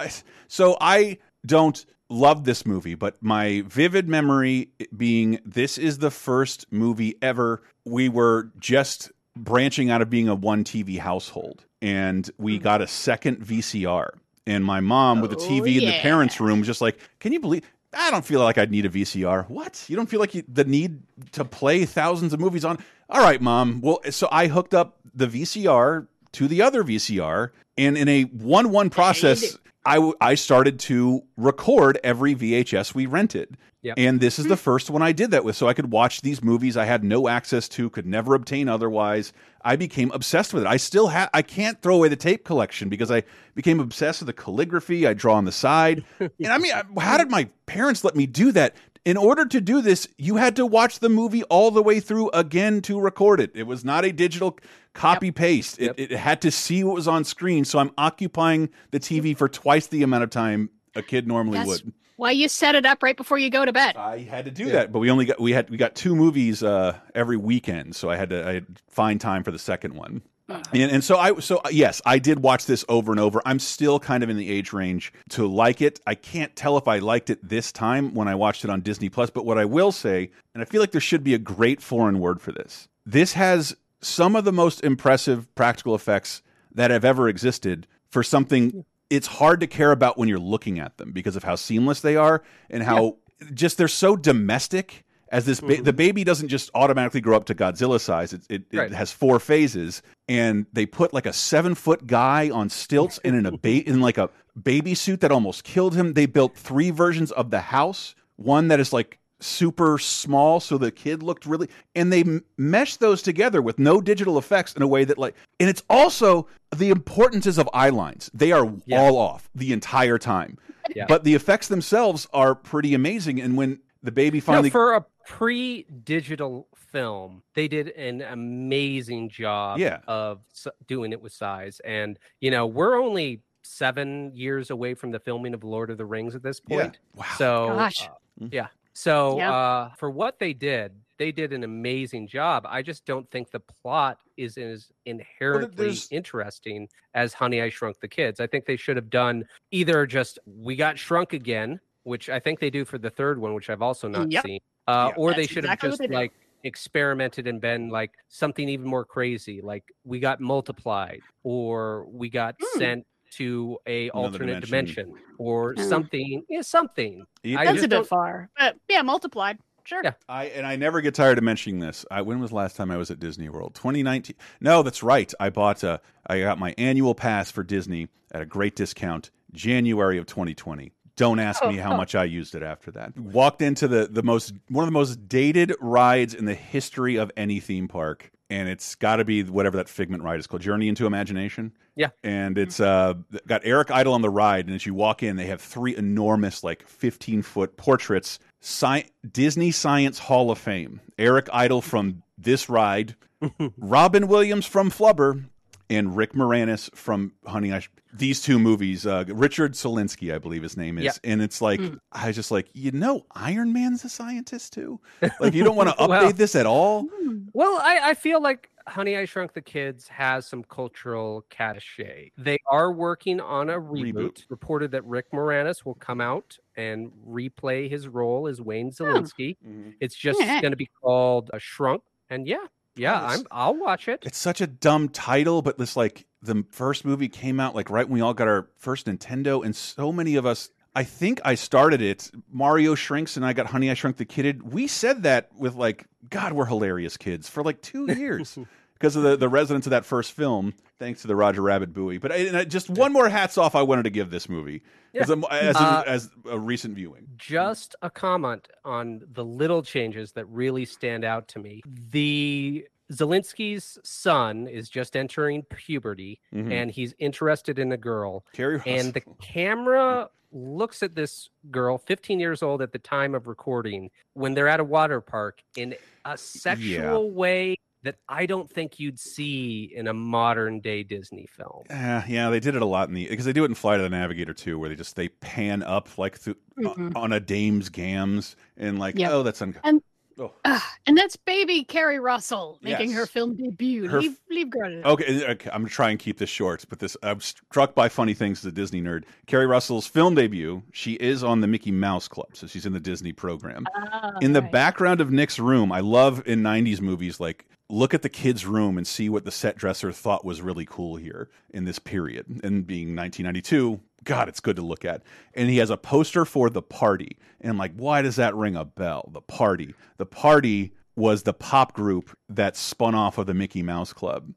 [0.47, 6.67] so I don't love this movie, but my vivid memory being this is the first
[6.71, 12.59] movie ever we were just branching out of being a one TV household, and we
[12.59, 14.11] got a second VCR.
[14.49, 17.33] And my mom with the Oh, TV in the parents' room, was just like, can
[17.33, 17.65] you believe?
[17.93, 19.49] I don't feel like I'd need a VCR.
[19.49, 19.85] What?
[19.89, 21.01] You don't feel like you, the need
[21.33, 22.79] to play thousands of movies on?
[23.11, 23.81] All right, mom.
[23.83, 28.89] Well, so I hooked up the VCR to the other VCR, and in a one-one
[28.91, 33.57] process, I, w- I started to record every VHS we rented.
[33.83, 33.95] Yep.
[33.97, 34.61] And this is the hmm.
[34.61, 35.57] first one I did that with.
[35.57, 39.33] So I could watch these movies I had no access to, could never obtain otherwise.
[39.63, 40.67] I became obsessed with it.
[40.67, 43.23] I still have, I can't throw away the tape collection because I
[43.55, 46.05] became obsessed with the calligraphy I draw on the side.
[46.19, 48.75] and I mean, I- how did my parents let me do that?
[49.05, 52.31] In order to do this, you had to watch the movie all the way through
[52.31, 53.53] again to record it.
[53.55, 54.59] It was not a digital
[54.99, 55.79] copy paste.
[55.81, 57.65] It, it had to see what was on screen.
[57.65, 61.85] So I'm occupying the TV for twice the amount of time a kid normally That's
[61.85, 61.93] would.
[62.17, 63.97] why you set it up right before you go to bed.
[63.97, 66.63] I had to do that, but we only got we had we got two movies
[66.63, 69.95] uh, every weekend, so I had to I had to find time for the second
[69.95, 70.23] one.
[70.49, 73.43] And, and so I so uh, yes, I did watch this over and over.
[73.45, 76.01] I'm still kind of in the age range to like it.
[76.07, 79.11] I can't tell if I liked it this time when I watched it on Disney
[79.11, 81.83] Plus, but what I will say, and I feel like there should be a great
[81.83, 82.89] foreign word for this.
[83.05, 86.43] This has some of the most impressive practical effects
[86.75, 90.97] that have ever existed for something it's hard to care about when you're looking at
[90.99, 93.17] them because of how seamless they are and how
[93.55, 95.91] just they're so domestic as this ba the mm-hmm.
[95.97, 98.33] baby doesn't just automatically grow up to Godzilla size.
[98.33, 98.91] It, it, Right.
[98.91, 103.37] it has four phases, and they put like a seven foot guy on stilts and
[103.37, 104.31] in a ba in like a
[104.61, 106.15] baby suit that almost killed him.
[106.15, 108.15] They built three versions of the house.
[108.37, 113.01] One that is like super small, so the kid looked really, and they m- meshed
[113.01, 116.47] those together with no digital effects in a way that like, and it's also
[116.77, 118.31] the importances of eye lines.
[118.35, 119.01] They are Yeah.
[119.01, 120.59] all off the entire time,
[120.95, 121.07] Yeah.
[121.09, 123.41] but the effects themselves are pretty amazing.
[123.41, 129.79] And when the baby finally No, for a pre-digital film, they did an amazing job
[129.79, 129.99] Yeah.
[130.09, 130.41] of
[130.87, 131.81] doing it with size.
[131.85, 136.07] And you know, we're only seven years away from the filming of Lord of the
[136.07, 136.83] Rings at this Yeah.
[136.83, 136.99] point.
[137.15, 137.25] Wow.
[137.37, 138.09] So, Gosh.
[138.09, 138.69] uh, yeah.
[138.99, 139.53] So, Yeah.
[139.53, 142.67] uh, for what they did, they did an amazing job.
[142.69, 148.01] I just don't think the plot is as inherently there's- interesting as Honey I Shrunk
[148.01, 148.41] the Kids.
[148.41, 152.59] I think they should have done either just we got shrunk again, which I think
[152.59, 154.45] they do for the third one, which I've also not Yep.
[154.45, 154.61] seen.
[154.89, 155.15] Uh, Yeah.
[155.17, 156.33] or they should exactly have just like
[156.65, 162.57] experimented and been like something even more crazy, like we got multiplied, or we got
[162.59, 162.79] Hmm.
[162.81, 165.07] sent to a Another alternate dimension.
[165.07, 165.83] dimension, or Hmm.
[165.83, 166.43] something.
[166.49, 167.25] Yeah, something.
[167.43, 169.59] You- I That's a bit far, but yeah, multiplied.
[169.85, 170.03] Sure.
[170.05, 170.13] Yeah.
[170.29, 172.05] I and I never get tired of mentioning this.
[172.11, 173.75] I, when was the last time I was at Disney World?
[173.75, 174.37] 2019.
[174.61, 175.33] No, that's right.
[175.41, 176.01] I bought a.
[176.27, 180.93] I got my annual pass for Disney at a great discount, January of 2020.
[181.17, 183.17] Don't ask me how much I used it after that.
[183.17, 187.33] Walked into the the most one of the most dated rides in the history of
[187.35, 190.89] any theme park, and it's got to be whatever that Figment ride is called, Journey
[190.89, 191.73] into Imagination.
[191.97, 192.11] Yeah.
[192.23, 193.15] and it's uh
[193.49, 196.63] got Eric Idle on the ride, and as you walk in, they have three enormous,
[196.63, 198.39] like 15 foot portraits.
[198.61, 201.01] Sci- Disney Science Hall of Fame.
[201.19, 203.17] Eric Idle from this ride,
[203.77, 205.45] Robin Williams from Flubber,
[205.91, 207.81] and Rick Moranis from Honey I.
[207.81, 211.13] Sh- these two movies, uh, Richard Szalinski, I believe his name is, Yeah.
[211.25, 211.99] and it's like Mm.
[212.11, 214.99] I was just like, you know, Iron Man's a scientist too.
[215.41, 217.07] Like you don't want to update Well- this at all.
[217.53, 222.31] Well, I, I feel like Honey I Shrunk the Kids has some cultural cachet.
[222.39, 224.15] They are working on a reboot.
[224.15, 224.45] Reboot.
[224.49, 229.57] Reported that Rick Moranis will come out and replay his role as Wayne Szalinski.
[230.01, 230.63] It's just Yeah.
[230.63, 232.65] going to be called a Shrunk, and yeah,
[232.99, 234.23] yeah, I'm I'll watch it.
[234.27, 238.07] It's such a dumb title, but this like the first movie came out like right
[238.09, 240.71] when we all got our first Nintendo, and so many of us.
[240.97, 242.29] I think I started it.
[242.51, 244.73] Mario shrinks, and I got Honey I Shrunk the Kid.
[244.73, 248.59] We said that with like, God, we're hilarious kids for like two years
[248.99, 250.75] because of the the resonance of that first film.
[250.99, 252.19] Thanks to the Roger Rabbit buoy.
[252.19, 254.83] But I, and I, just one more hats off I wanted to give this movie
[255.15, 257.29] as, a, as, a, Uh, as a recent viewing.
[257.37, 261.83] just a comment on the little changes that really stand out to me.
[262.11, 266.73] The Szalinski's son is just entering puberty Mhm.
[266.73, 268.45] and he's interested in a girl.
[268.53, 273.47] Keri And the camera looks at this girl, 15 years old at the time of
[273.47, 279.01] recording, when they're at a water park in a sexual way that I don't think
[279.01, 281.85] you'd see in a modern day Disney film.
[281.91, 283.99] Uh, yeah, they did it a lot in the because they do it in Flight
[284.01, 287.17] of the Navigator too, where they just they pan up like through, Mhm.
[287.17, 289.31] on a dame's gams and like Yep.
[289.33, 290.01] oh that's un- And-
[290.39, 290.53] oh.
[290.65, 294.07] Ugh, and that's baby Keri Russell making her film debut.
[294.09, 294.93] Her f- leave, leave girl.
[295.05, 298.33] Okay, okay, I'm gonna try and keep this short, but this I'm struck by funny
[298.35, 299.25] things as a Disney nerd.
[299.49, 303.01] Keri Russell's film debut, she is on the Mickey Mouse Club, so she's in the
[303.01, 303.85] Disney program.
[303.97, 304.71] Ah, in the right.
[304.71, 308.99] background of Nick's room, I love in '90s movies like look at the kid's room
[308.99, 312.47] and see what the set dresser thought was really cool here in this period.
[312.63, 315.23] And being 1992, God, it's good to look at.
[315.55, 318.77] And he has a poster for the party, and I'm like, why does that ring
[318.77, 319.31] a bell?
[319.33, 324.13] The party, the party was the pop group that spun off of the Mickey Mouse
[324.13, 324.53] Club,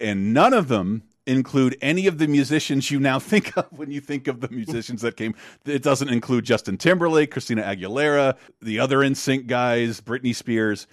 [0.00, 4.00] and none of them include any of the musicians you now think of when you
[4.00, 5.34] think of the musicians that came.
[5.64, 10.86] It doesn't include Justin Timberlake, Christina Aguilera, the other NSYNC guys, Britney Spears.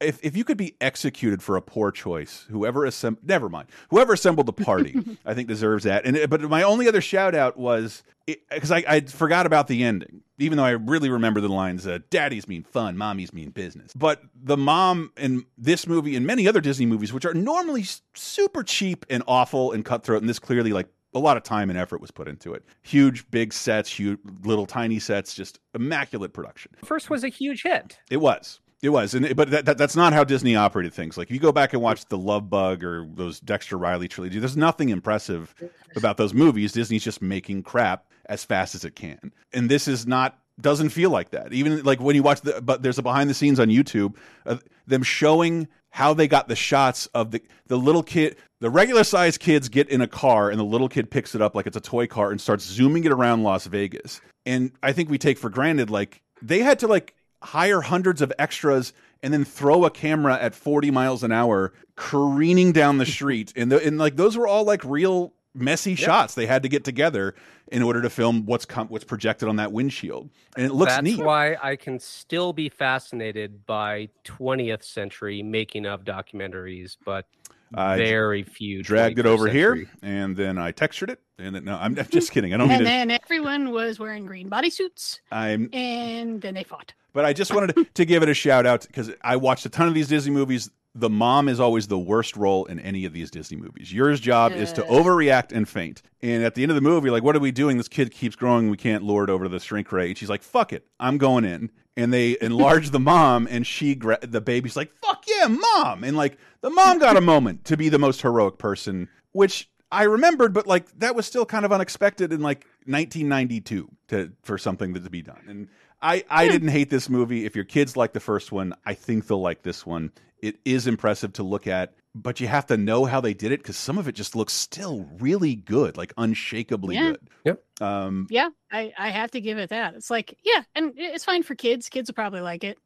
[0.00, 4.12] If if you could be executed for a poor choice, whoever assembled, never mind, whoever
[4.12, 6.04] assembled the party, I think deserves that.
[6.04, 10.22] And but my only other shout out was because I, I forgot about the ending,
[10.42, 14.22] even though I really remember the lines uh, "Daddies mean fun, mommies mean business." But
[14.34, 19.06] the mom in this movie and many other Disney movies, which are normally super cheap
[19.08, 22.10] and awful and cutthroat, and this clearly like a lot of time and effort was
[22.10, 22.64] put into it.
[22.82, 26.72] Huge, big sets, huge, little tiny sets, just immaculate production.
[26.84, 27.98] First was a huge hit.
[28.10, 28.60] It was.
[28.82, 31.16] It was, and but that, that, that's not how Disney operated things.
[31.16, 34.40] Like if you go back and watch the Love Bug or those Dexter Riley trilogy,
[34.40, 35.54] there's nothing impressive
[35.94, 36.72] about those movies.
[36.72, 41.10] Disney's just making crap as fast as it can, and this is not doesn't feel
[41.10, 41.52] like that.
[41.52, 44.64] Even like when you watch the, but there's a behind the scenes on YouTube, of
[44.88, 49.38] them showing how they got the shots of the the little kid, the regular sized
[49.38, 51.80] kids get in a car, and the little kid picks it up like it's a
[51.80, 54.20] toy car and starts zooming it around Las Vegas.
[54.44, 58.32] And I think we take for granted like they had to like hire hundreds of
[58.38, 63.52] extras and then throw a camera at 40 miles an hour careening down the street.
[63.56, 66.82] And, the, and like those were all like real messy shots they had to get
[66.82, 67.34] together
[67.70, 70.30] in order to film what's com what's projected on that windshield.
[70.56, 71.18] And it looks That's neat.
[71.18, 77.26] why I can still be fascinated by 20th century making of documentaries, but
[77.74, 78.82] I very few.
[78.82, 82.06] dragged it 21st over here and then i textured it and then, no i'm I'm
[82.06, 86.40] just kidding i don't mean And to then everyone was wearing green bodysuits, i'm and
[86.40, 86.92] then they fought.
[87.14, 89.68] But I just wanted to, to give it a shout out because I watched a
[89.68, 90.70] ton of these Disney movies.
[90.94, 93.92] The mom is always the worst role in any of these Disney movies.
[93.92, 96.02] Your job is to overreact and faint.
[96.20, 97.78] And at the end of the movie, like, what are we doing?
[97.78, 98.68] This kid keeps growing.
[98.68, 100.08] We can't lure it over to the shrink ray.
[100.08, 100.86] And she's like, fuck it.
[101.00, 101.70] I'm going in.
[101.96, 106.04] And they enlarge the mom, and she, gra- the baby's like, fuck yeah, mom.
[106.04, 110.04] And like, the mom got a moment to be the most heroic person, which I
[110.04, 114.92] remembered, but like, that was still kind of unexpected in like 1992 to, for something
[114.92, 115.44] that to be done.
[115.48, 115.68] And
[116.02, 117.44] I, I didn't hate this movie.
[117.46, 120.10] If your kids like the first one, I think they'll like this one.
[120.42, 123.60] It is impressive to look at, but you have to know how they did it
[123.60, 127.10] because some of it just looks still really good, like unshakably Yeah.
[127.12, 127.20] good.
[127.44, 127.62] Yep.
[127.80, 129.94] Um, Yeah, I, I have to give it that.
[129.94, 131.88] It's like, yeah, and it's fine for kids.
[131.88, 132.76] Kids will probably like it,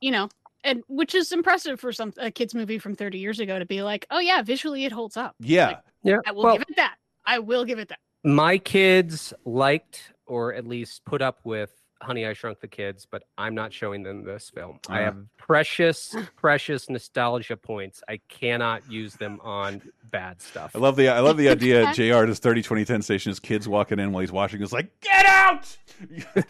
[0.00, 0.28] you know,
[0.64, 3.82] and which is impressive for some a kids movie from 30 years ago to be
[3.82, 5.34] like, oh yeah, visually it holds up.
[5.40, 5.78] Yeah.
[6.04, 6.18] Yeah.
[6.26, 6.96] I will well, give it that.
[7.24, 7.98] I will give it that.
[8.24, 13.22] my kids liked or at least put up with Honey I Shrunk the Kids, but
[13.38, 14.78] I'm not showing them this film.
[14.88, 15.04] I Uh.
[15.04, 18.02] have precious, precious nostalgia points.
[18.08, 20.72] I cannot use them on bad stuff.
[20.74, 21.92] I love the I love the idea.
[21.94, 22.14] Jr.
[22.22, 24.60] at his 30 2010 station, his kids walking in while he's watching.
[24.62, 25.76] Is like, get out!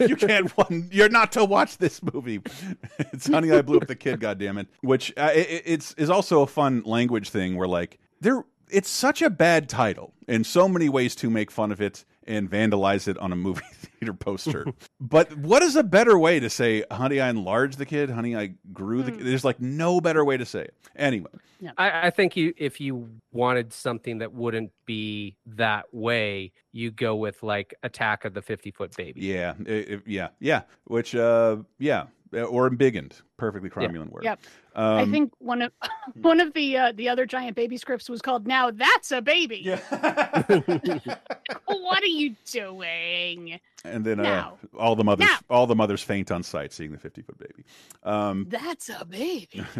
[0.00, 0.50] you can't.
[0.56, 2.40] One, you're not to watch this movie.
[2.98, 4.20] it's Honey, I Blew Up the Kid.
[4.20, 4.68] God damn it!
[4.80, 8.44] Which uh, it, it's is also a fun language thing where like there.
[8.68, 12.50] It's such a bad title, and so many ways to make fun of it and
[12.50, 14.66] vandalize it on a movie theater poster.
[15.00, 18.10] but what is a better way to say, "Honey, I enlarged the kid"?
[18.10, 19.12] "Honey, I grew the"?
[19.12, 19.24] kid?
[19.26, 20.74] There's like no better way to say it.
[20.96, 21.30] Anyway,
[21.76, 27.16] I, I think you if you wanted something that wouldn't be that way, you go
[27.16, 29.20] with like Attack of the Fifty Foot Baby.
[29.22, 30.62] Yeah, it- it- yeah, yeah.
[30.84, 34.25] Which, uh, yeah, or embiggened, perfectly cromulent word.
[34.25, 34.40] Yep.
[34.75, 35.72] Um, I think one of
[36.20, 39.75] one of the uh, the other giant baby scripts was called "Now That's a Baby."
[41.66, 43.61] what are you doing?
[43.85, 45.38] and then uh, all the mothers, Now.
[45.49, 47.64] all the mothers faint on sight seeing the fifty foot baby.
[48.03, 49.64] Um, That's a baby.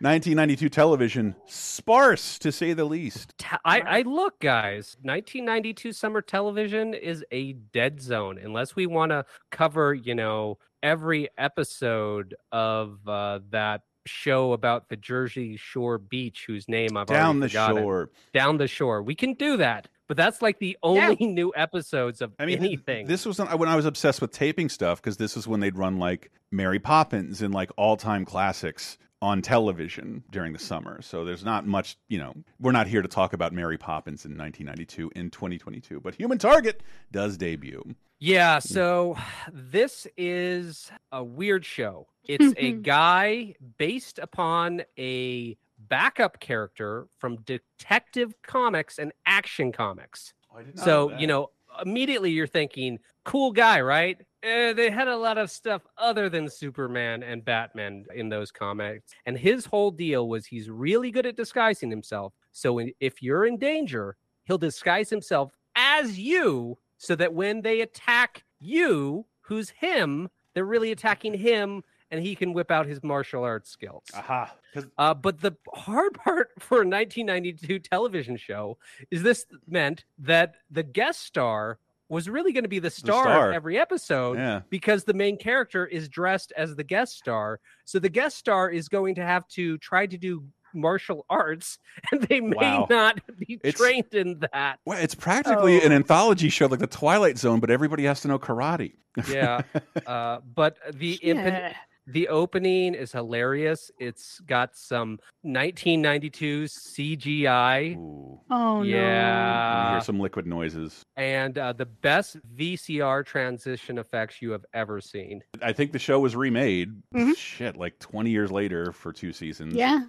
[0.00, 3.34] 1992 television, sparse to say the least.
[3.64, 4.96] I, I look, guys.
[5.02, 11.28] 1992 summer television is a dead zone unless we want to cover, you know, every
[11.38, 12.75] episode of
[13.06, 17.76] uh, that show about the Jersey Shore beach, whose name I've Down already the forgotten.
[17.82, 18.10] shore.
[18.32, 19.02] Down the shore.
[19.02, 22.68] We can do that, but that's like the only new episodes of I mean, th-
[22.68, 23.06] anything.
[23.06, 25.98] this was when I was obsessed with taping stuff because this is when they'd run
[25.98, 31.00] like Mary Poppins and like all time classics on television during the summer.
[31.02, 34.36] So there's not much, you know, we're not here to talk about Mary Poppins in
[34.36, 37.82] 1992 in 2022, but Human Target does debut.
[38.18, 38.68] Yeah, hmm.
[38.68, 39.16] so
[39.52, 42.08] this is a weird show.
[42.28, 50.34] It's a guy based upon a backup character from Detective Comics and Action Comics.
[50.52, 51.50] Oh, so, you know,
[51.84, 54.20] immediately you're thinking, cool guy, right?
[54.46, 59.12] Eh, they had a lot of stuff other than Superman and Batman in those comics.
[59.26, 62.32] And his whole deal was he's really good at disguising himself.
[62.52, 68.44] So if you're in danger, he'll disguise himself as you so that when they attack
[68.60, 71.82] you, who's him, they're really attacking him
[72.12, 74.04] and he can whip out his martial arts skills.
[74.14, 74.54] Aha.
[74.96, 78.78] Uh, but the hard part for a 1992 television show
[79.10, 83.48] is this meant that the guest star was really going to be the star, star.
[83.50, 84.60] of every episode Yeah.
[84.70, 87.60] because the main character is dressed as the guest star.
[87.84, 91.78] So the guest star is going to have to try to do martial arts,
[92.12, 92.86] and they may Wow.
[92.90, 94.78] not be It's- trained in that.
[94.84, 95.86] Well, it's practically Oh.
[95.86, 98.92] an anthology show like the Twilight Zone, but everybody has to know karate.
[99.30, 99.62] Yeah.
[100.06, 101.72] uh, but the impen- Yeah.
[102.06, 103.90] The opening is hilarious.
[103.98, 107.96] It's got some 1992 CGI.
[107.96, 108.40] Ooh.
[108.50, 109.92] Oh You yeah.
[109.92, 111.02] hear some liquid noises.
[111.16, 115.42] and uh, the best VCR transition effects you have ever seen.
[115.62, 116.90] I think the show was remade.
[117.14, 117.36] Mhm.
[117.36, 119.74] Shit, like 20 years later for two seasons.
[119.74, 120.00] Yeah.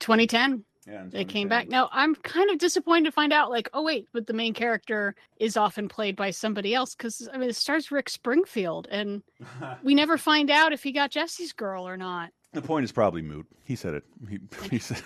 [0.00, 0.64] 2010.
[0.86, 1.68] Yeah, They came back.
[1.68, 5.16] Now I'm kind of disappointed to find out, like, oh wait, but the main character
[5.40, 9.22] is often played by somebody else because I mean it stars Rick Springfield, and
[9.82, 12.30] we never find out if he got Jesse's girl or not.
[12.52, 13.46] The point is probably moot.
[13.64, 14.04] He said it.
[14.28, 14.38] He,
[14.70, 15.02] he said.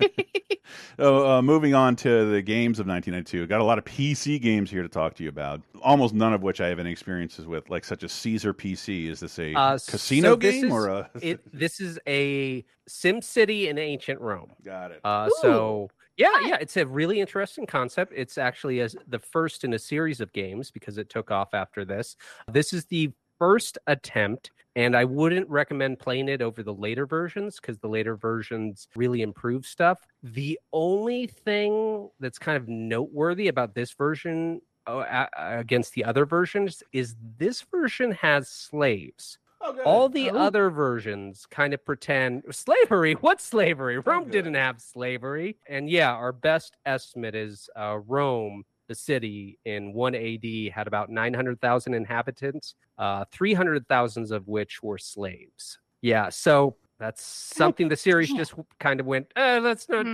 [0.98, 3.46] oh, uh, moving on to the games of 1992.
[3.46, 5.60] Got a lot of PC games here to talk to you about.
[5.82, 9.08] Almost none of which I have any experiences with, like such as Caesar PC.
[9.08, 11.10] Is this a Uh, casino so this game is- or a?
[11.22, 14.52] It this is a Sim City in ancient Rome.
[14.64, 15.00] Got it.
[15.04, 18.12] Uh, so yeah, yeah, it's a really interesting concept.
[18.16, 21.84] It's actually as the first in a series of games because it took off after
[21.84, 22.16] this.
[22.50, 27.56] This is the first attempt, and I wouldn't recommend playing it over the later versions
[27.60, 30.06] because the later versions really improve stuff.
[30.22, 36.82] The only thing that's kind of noteworthy about this version uh, against the other versions
[36.92, 39.38] is this version has slaves.
[39.84, 40.36] All the Oh.
[40.36, 43.14] other versions kind of pretend slavery.
[43.14, 43.98] What slavery?
[43.98, 44.30] Rome good.
[44.32, 45.56] didn't have slavery.
[45.68, 51.10] And yeah, our best estimate is uh, Rome, the city in 1 AD, had about
[51.10, 55.78] 900,000 inhabitants, uh, 300,000 of which were slaves.
[56.02, 60.06] Yeah, so that's something the series just kind of went, uh, let's not.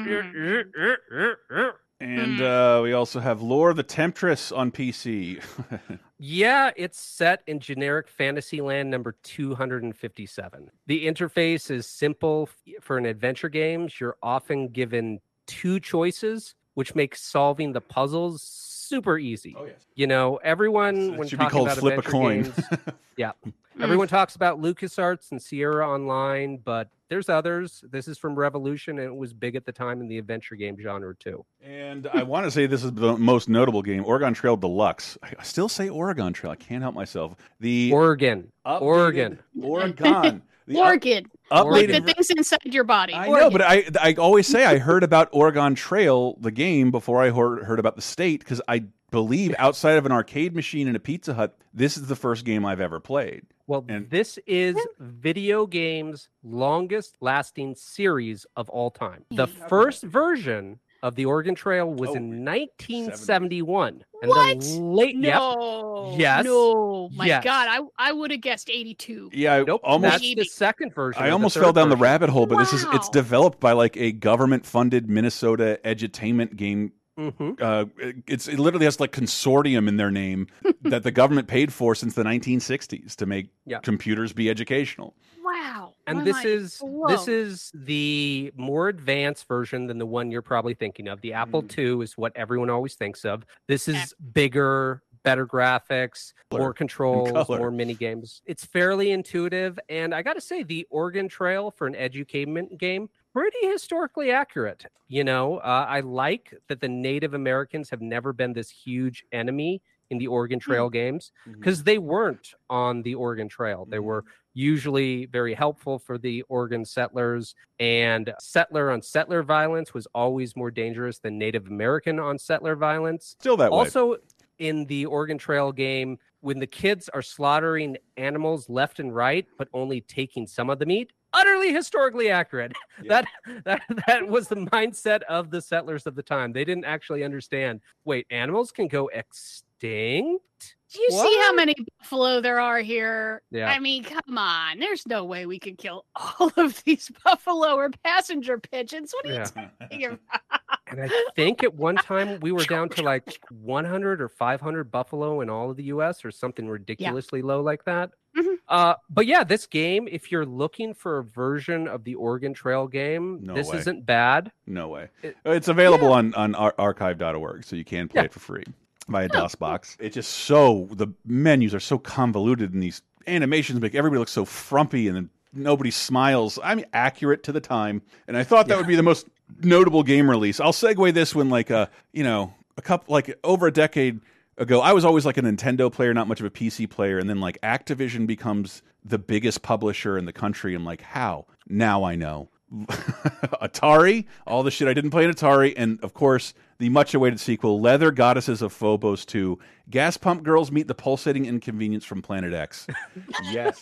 [2.00, 2.44] And Hmm.
[2.44, 5.40] uh, we also have Lure the Temptress on PC.
[6.24, 10.70] Yeah, it's set in generic Fantasyland number 257.
[10.86, 12.48] The interface is simple
[12.80, 13.98] for an adventure games.
[13.98, 19.54] You're often given two choices, which makes solving the puzzles super easy.
[19.58, 19.76] Oh, yes.
[19.94, 22.42] You know, everyone It when should be talking called about Flip a Coin.
[22.42, 22.60] games,
[23.16, 23.82] yeah, Mm.
[23.84, 27.82] everyone talks about LucasArts and Sierra Online, but there's others.
[27.90, 30.76] This is from Revolution, and it was big at the time in the adventure game
[30.78, 31.42] genre too.
[31.62, 35.16] And I want to say this is the most notable game, Oregon Trail Deluxe.
[35.22, 36.52] I still say Oregon Trail.
[36.52, 37.34] I can't help myself.
[37.60, 39.38] The Oregon, updated- Oregon.
[39.62, 40.42] Oregon.
[40.72, 43.14] The up- Orchid, updated like the things inside your body.
[43.14, 47.22] I know, but I I always say I heard about Oregon Trail, the game, before
[47.22, 50.96] I heard, heard about the state, because I believe outside of an arcade machine and
[50.96, 53.42] a Pizza Hut, this is the first game I've ever played.
[53.66, 59.24] Well, And- this is video games longest lasting series of all time.
[59.30, 64.04] The first version of the Oregon Trail was Oh, in 1971.
[64.22, 64.60] And What?
[64.60, 65.34] the late yep.
[65.34, 66.14] No.
[66.16, 66.44] Yes.
[66.44, 67.08] No.
[67.14, 67.44] My Yes.
[67.44, 69.30] God, I I would have guessed 82.
[69.32, 69.80] Yeah, I Nope.
[69.84, 71.22] almost that's the second version.
[71.22, 74.12] I almost fell down the rabbit hole, but this is it's developed by like a
[74.12, 77.60] government funded Minnesota edutainment game Mhm.
[77.60, 77.84] uh,
[78.26, 80.46] it's it literally has like consortium in their name
[80.82, 83.80] that the government paid for since the 1960s to make Yeah.
[83.80, 85.14] computers be educational.
[85.44, 85.91] Wow.
[86.06, 90.42] And Why this I is this is the more advanced version than the one you're
[90.42, 91.20] probably thinking of.
[91.20, 93.44] The Apple II is what everyone always thinks of.
[93.68, 96.62] This is bigger, better graphics, Color.
[96.62, 98.42] more controls, more mini games.
[98.46, 103.08] It's fairly intuitive, and I got to say, the Oregon Trail for an edutainment game
[103.32, 104.84] pretty historically accurate.
[105.08, 109.82] You know, uh, I like that the Native Americans have never been this huge enemy
[110.12, 113.86] in the Oregon Trail games because they weren't on the Oregon Trail.
[113.88, 114.04] They Mhm.
[114.04, 120.54] were usually very helpful for the Oregon settlers, and settler on settler violence was always
[120.54, 123.34] more dangerous than Native American on settler violence.
[123.40, 123.78] Still that way.
[123.78, 124.18] Also,
[124.58, 129.68] in the Oregon Trail game, when the kids are slaughtering animals left and right, but
[129.72, 132.72] only taking some of the meat, utterly historically accurate.
[133.02, 133.22] Yeah.
[133.22, 133.26] That
[133.64, 136.52] that that was the mindset of the settlers of the time.
[136.52, 137.80] They didn't actually understand.
[138.04, 139.68] Wait, animals can go extinct.
[139.82, 143.42] Do you see how many buffalo there are here?
[143.50, 143.68] Yeah.
[143.70, 144.78] I mean, come on.
[144.78, 149.12] There's no way we could kill all of these buffalo or passenger pigeons.
[149.12, 149.38] What are Yeah.
[149.40, 150.20] you talking about?
[150.88, 155.40] And I think at one time we were down to like 100 or 500 buffalo
[155.40, 156.22] in all of the U.S.
[156.22, 158.10] or something ridiculously low like that.
[158.36, 158.56] Mhm.
[158.68, 162.86] Uh, but yeah, this game, if you're looking for a version of the Oregon Trail
[162.86, 163.78] game, No this way.
[163.78, 164.52] isn't bad.
[164.66, 165.08] no way.
[165.22, 168.24] It- it's available on on ar- archive.org, so you can play Yeah.
[168.26, 168.64] it for free
[169.08, 169.96] via DOS box.
[170.00, 174.44] It's just so the menus are so convoluted, and these animations make everybody look so
[174.44, 176.58] frumpy and nobody smiles.
[176.62, 179.26] I'm accurate to the time, and I thought that would be the most
[179.62, 180.60] notable game release.
[180.60, 184.20] I'll segue this when like uh you know a couple like over a decade
[184.58, 187.28] ago, I was always like a Nintendo player, not much of a PC player, and
[187.28, 190.74] then like Activision becomes the biggest publisher in the country.
[190.74, 191.46] I'm like, how?
[191.68, 192.48] Now I know.
[192.72, 197.38] Atari, all the shit I didn't play in Atari, and of course the much awaited
[197.38, 199.56] sequel, Leather Goddesses of Phobos 2.
[199.90, 202.88] Gas Pump Girls meet the pulsating inconvenience from Planet X.
[203.44, 203.80] yes.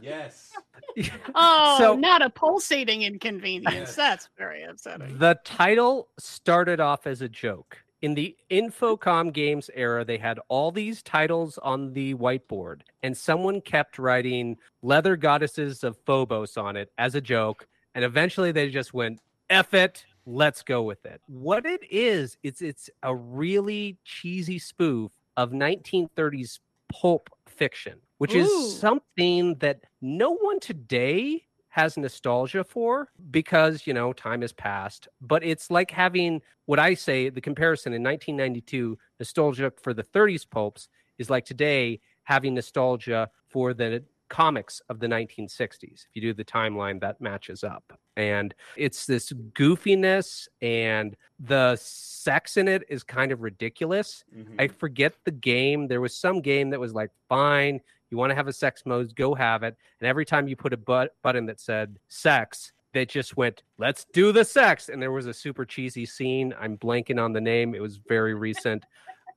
[0.00, 0.52] Yes.
[1.34, 3.94] Oh, So- not a pulsating inconvenience.
[3.96, 5.18] That's very upsetting.
[5.18, 7.76] The title started off as a joke.
[8.00, 13.60] In the Infocom Games era, they had all these titles on the whiteboard, and someone
[13.60, 17.66] kept writing Leather Goddesses of Phobos on it as a joke.
[17.94, 19.20] And eventually they just went,
[19.50, 21.20] F it, let's go with it.
[21.26, 26.58] What it is, it's it's a really cheesy spoof of 1930s
[26.92, 28.40] pulp fiction, which Ooh.
[28.40, 35.08] is something that no one today has nostalgia for because you know time has passed
[35.20, 40.48] but it's like having what i say the comparison in 1992 nostalgia for the 30s
[40.48, 46.34] pulps is like today having nostalgia for the comics of the 1960s if you do
[46.34, 53.02] the timeline that matches up and it's this goofiness and the sex in it is
[53.02, 54.76] kind of ridiculous I mm-hmm.
[54.76, 55.88] forget the game.
[55.88, 59.14] There was some game that was like, fine, you want to have a sex mode,
[59.14, 59.76] go have it.
[60.00, 64.06] And every time you put a but- button that said sex, they just went, let's
[64.12, 64.88] do the sex.
[64.88, 66.54] And there was a super cheesy scene.
[66.58, 67.74] I'm blanking on the name.
[67.74, 68.84] It was very recent.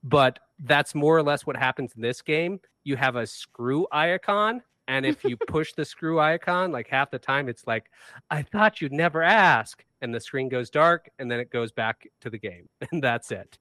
[0.04, 2.60] but that's more or less what happens in this game.
[2.84, 4.62] You have a screw icon.
[4.90, 7.92] And if you push the screw icon, like half the time, it's like,
[8.32, 9.86] I thought you'd never ask.
[10.02, 12.68] And the screen goes dark and then it goes back to the game.
[12.92, 13.60] And that's it.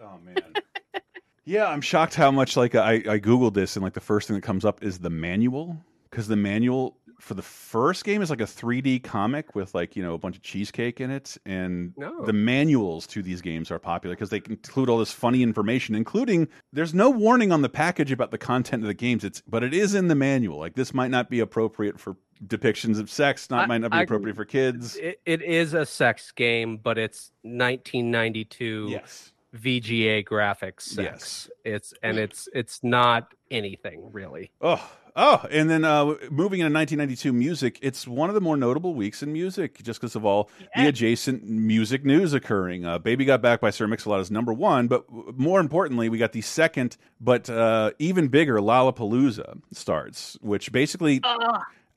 [0.00, 0.36] Oh man.
[1.44, 4.36] yeah, I'm shocked how much like I, I googled this and like the first thing
[4.36, 5.76] that comes up is the manual
[6.10, 10.02] because the manual for the first game is like a 3D comic with like you
[10.02, 12.24] know a bunch of cheesecake in it, and No.
[12.24, 16.48] the manuals to these games are popular because they include all this funny information, including
[16.72, 19.22] there's no warning on the package about the content of the games.
[19.22, 20.58] It's but it is in the manual.
[20.58, 23.98] Like this might not be appropriate for depictions of sex, not I- might not be
[23.98, 24.96] I- appropriate for kids.
[24.96, 29.32] It, it is a sex game, but it's 1992 yes.
[29.54, 30.96] VGA graphics sex.
[30.98, 31.50] Yes.
[31.64, 34.50] It's and it's it's not anything really.
[34.60, 34.82] Oh,
[35.16, 39.22] oh, and then uh, moving into 1992 music, it's one of the more notable weeks
[39.22, 42.84] in music just because of all the adjacent music news occurring.
[42.84, 45.04] Uh, Baby Got Back by Sir Mix-a-Lot is number one, but
[45.38, 51.20] more importantly, we got the second, but uh, even bigger, Lollapalooza starts, which basically,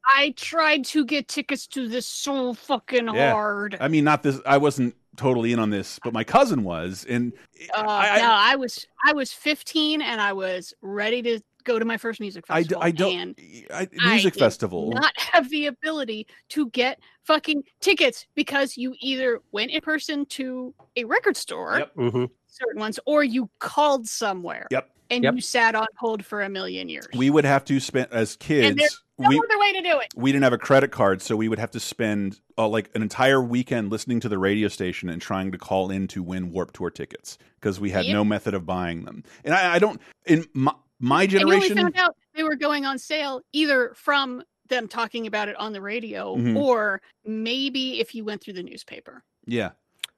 [0.07, 3.31] I tried to get tickets to this so fucking Yeah.
[3.31, 3.75] hard.
[3.79, 7.33] I mean, not this, I wasn't totally in on this, but my cousin was, and
[7.75, 11.77] Uh, I, I, no, I was I was 15 and I was ready to go
[11.77, 12.81] to my first music festival.
[12.81, 13.35] I don't, and
[13.73, 14.91] I, I music did festival.
[14.91, 20.73] not have the ability to get fucking tickets because you either went in person to
[20.95, 21.95] a record store, Yep.
[21.95, 22.29] Mhm.
[22.47, 24.67] certain ones, or you called somewhere.
[24.71, 24.89] Yep.
[25.11, 25.35] And Yep.
[25.35, 27.07] you sat on hold for a million years.
[27.15, 30.11] we would have to spend, as And kids, no we, other way to do it.
[30.15, 33.01] we didn't have a credit card, so we would have to spend uh, like an
[33.03, 36.71] entire weekend listening to the radio station and trying to call in to win Warp
[36.73, 38.13] Tour tickets because we had Yep.
[38.13, 39.23] no method of buying them.
[39.43, 41.71] And I, I don't in my, my And you generation.
[41.79, 45.73] only found out they were going on sale either from them talking about it on
[45.73, 46.55] the radio Mhm.
[46.57, 49.23] or maybe if you went through the newspaper.
[49.45, 49.71] yeah,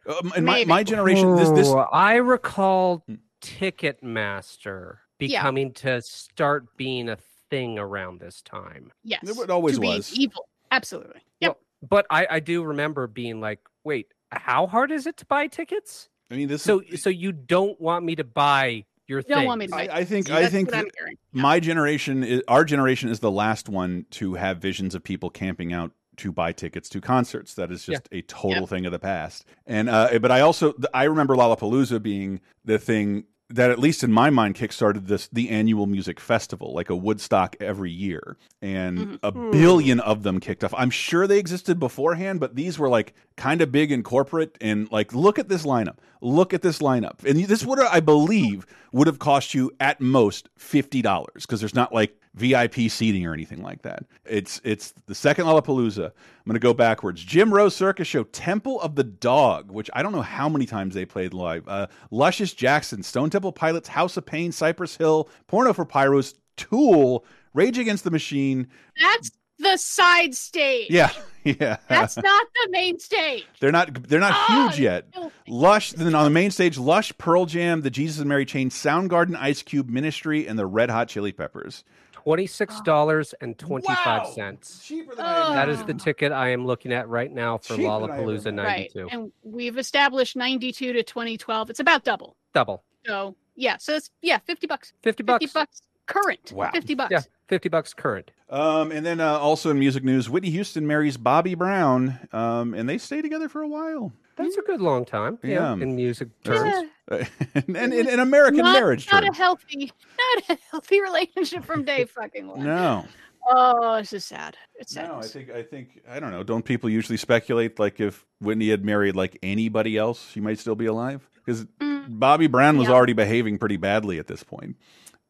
[0.08, 0.70] um, in my, Maybe.
[0.70, 3.16] my generation, this this I recall Hmm.
[3.42, 5.28] Ticketmaster Yeah.
[5.40, 7.18] becoming to start being a
[7.50, 8.92] thing around this time.
[9.04, 9.22] Yes.
[9.24, 10.14] It always to be was.
[10.18, 10.48] evil.
[10.72, 11.22] Absolutely.
[11.40, 11.60] Yep.
[11.88, 16.10] But I, I do remember being like, wait, how hard is it to buy tickets?
[16.32, 16.62] I mean, this.
[16.64, 19.36] So so you don't want me to buy your You thing?
[19.38, 20.88] don't want me to I, I think See, I think what I'm
[21.32, 25.74] my generation, is, our generation, is the last one to have visions of people camping
[25.74, 27.54] out to buy tickets to concerts.
[27.54, 28.66] That is just a total Yeah.
[28.68, 29.46] thing of the past.
[29.68, 34.12] And uh, but I also I remember Lollapalooza being the thing that at least in
[34.12, 38.36] my mind kickstarted this the annual music festival like a woodstock every year.
[38.62, 39.52] And a Hmm.
[39.52, 40.74] billion of them kicked off.
[40.78, 44.58] I'm sure they existed beforehand but these were like kind of big and corporate.
[44.60, 45.98] And like look at this lineup.
[46.20, 47.24] Look at this lineup.
[47.24, 51.94] And this would i believe would have cost you at most $50 because there's not
[51.94, 56.60] like vip seating or anything like that it's it's the second lollapalooza i'm going to
[56.60, 60.48] go backwards jim rose circus show temple of the dog which i don't know how
[60.48, 64.96] many times they played live uh, luscious jackson stone temple pilots house of pain cypress
[64.98, 68.68] hill porno for pyros tool rage against the machine
[69.02, 70.92] That's the side stage.
[70.92, 71.12] yeah
[71.44, 73.44] yeah That's not the main stage.
[73.60, 75.06] they're not they're not Ah, huge yet.
[75.48, 79.36] Lush, then on the main stage, Lush, Pearl Jam, the Jesus and Mary Chain, Soundgarden,
[79.40, 81.84] Ice Cube, Ministry, and the Red Hot Chili Peppers.
[82.28, 84.86] Twenty-six dollars and twenty-five cents.
[84.86, 85.98] Cheaper than I That is the Oh.
[85.98, 88.64] ticket I am looking at right now for Cheaper Lollapalooza remember.
[88.64, 88.92] Right.
[88.94, 89.08] '92.
[89.10, 91.70] And we've established 92 to 2012.
[91.70, 92.36] It's about double.
[92.54, 92.84] Double.
[93.06, 94.92] So yeah, so it's yeah, 50 bucks.
[95.02, 95.46] Fifty bucks.
[95.46, 95.54] 50 bucks.
[95.54, 96.52] bucks current.
[96.52, 96.72] Wow.
[96.72, 97.12] 50 bucks.
[97.12, 98.32] Yeah, fifty bucks current.
[98.50, 102.90] Um, and then uh, also in music news, Whitney Houston marries Bobby Brown, um, and
[102.90, 104.12] they stay together for a while.
[104.38, 105.40] That's a good long time.
[105.44, 105.74] Yeah, Yeah.
[105.74, 106.90] in music terms.
[107.10, 107.24] Uh,
[107.56, 109.38] and in, in American not, marriage not terms.
[109.38, 109.92] a healthy,
[110.48, 112.64] not a healthy relationship from day fucking one.
[112.64, 113.06] No,
[113.50, 114.58] Oh, this is sad.
[114.76, 115.08] It's sad.
[115.08, 115.20] no.
[115.20, 116.44] I think I think I don't know.
[116.44, 120.76] Don't people usually speculate like if Whitney had married like anybody else, she might still
[120.76, 121.30] be alive?
[121.36, 122.94] Because Mm, Bobby Brown was Yeah.
[122.96, 124.76] already behaving pretty badly at this point,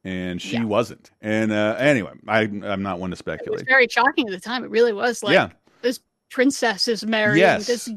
[0.04, 0.64] and she Yeah.
[0.64, 1.12] wasn't.
[1.22, 3.68] And uh, anyway, I I'm not one to it was speculate.
[3.68, 4.64] very shocking at the time.
[4.64, 5.50] It really was like yeah,
[5.84, 6.00] this
[6.32, 7.68] princess is marrying Yes.
[7.68, 7.88] this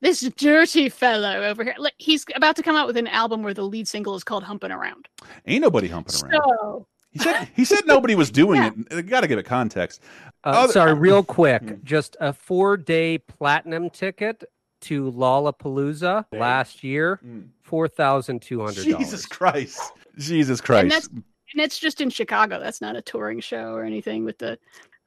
[0.00, 1.74] this dirty fellow over here.
[1.78, 4.44] Like he's about to come out with an album where the lead single is called
[4.44, 5.08] "Humping Around."
[5.46, 6.42] ain't nobody humping around.
[6.60, 8.70] So He said he said nobody was doing Yeah.
[8.98, 9.02] it.
[9.08, 10.02] Got to give it context.
[10.44, 11.26] Uh, Other- sorry, real Hmm.
[11.32, 11.84] quick.
[11.84, 14.44] Just a four-day platinum ticket
[14.82, 17.48] to Lollapalooza last year, Mm.
[17.62, 19.26] four thousand two hundred Jesus.
[19.26, 19.80] Christ.
[20.16, 20.90] Jesus and Christ.
[20.90, 21.24] that's and
[21.62, 22.60] that's just in Chicago.
[22.60, 24.58] That's not a touring show or anything with the.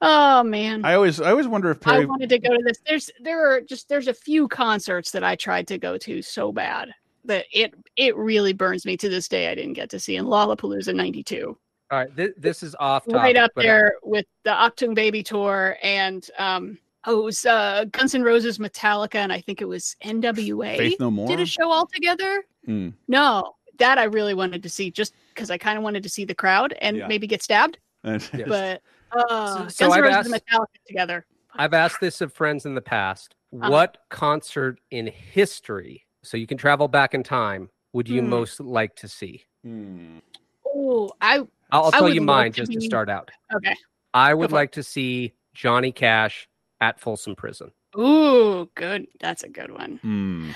[0.04, 0.84] Oh man.
[0.84, 2.78] I always I always wonder if I wanted to go to this.
[2.86, 6.50] There's there are just there's a few concerts that I tried to go to so
[6.52, 6.92] bad
[7.24, 9.48] that it it really burns me to this day.
[9.48, 11.56] I didn't get to see in Lollapalooza '92,
[11.92, 13.14] All right, th- this is off topic.
[13.16, 17.84] right up but- there with the Achtung Baby tour and um oh it was uh,
[17.92, 21.28] Guns N' Roses, Metallica, and I think it was NWA Faith No More.
[21.28, 22.44] did a show all together.
[22.66, 22.92] Mm.
[23.06, 26.24] No, that I really wanted to see just because I kind of wanted to see
[26.24, 27.06] the crowd and Yeah.
[27.08, 27.78] maybe get stabbed.
[28.02, 28.82] But
[29.12, 31.26] uh, So- so I've asked- Metallica together.
[31.54, 33.34] I've asked this of friends in the past.
[33.54, 33.70] Uh-huh.
[33.70, 38.28] What concert in history, so you can travel back in time, would you Hmm.
[38.30, 39.44] most like to see?
[39.62, 40.18] Hmm.
[40.66, 43.30] Oh, I I'll, I'll I tell you mine to just to be- start out.
[43.54, 43.74] okay.
[44.14, 46.48] I would like to see Johnny Cash
[46.80, 47.70] at Folsom Prison.
[47.98, 49.06] Ooh, good.
[49.20, 49.98] That's a good one.
[49.98, 50.50] Hmm.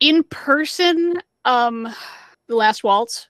[0.00, 1.88] In person, um,
[2.48, 3.28] The Last Waltz.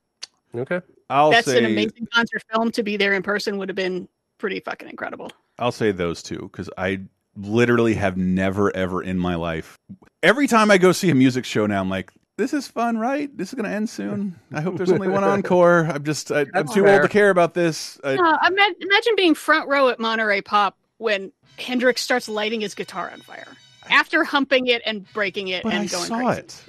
[0.55, 0.81] Okay.
[1.11, 2.73] I'll That's say an amazing concert film.
[2.73, 4.09] To be there in person would have been
[4.39, 5.33] pretty fucking incredible.
[5.59, 7.01] I'll say those two because I
[7.37, 9.77] literally have never ever in my life.
[10.23, 13.35] Every time I go see a music show now, I'm like, this is fun, right?
[13.37, 14.39] This is going to end soon.
[14.53, 15.87] I hope there's only one encore.
[15.87, 17.99] I'm just, I, I'm That's too old to care about this.
[18.05, 22.75] I, Uh, ima- imagine being front row at Monterey Pop when Hendrix starts lighting his
[22.75, 23.49] guitar on fire
[23.89, 26.41] after humping it and breaking it but and I going saw crazy.
[26.41, 26.63] it.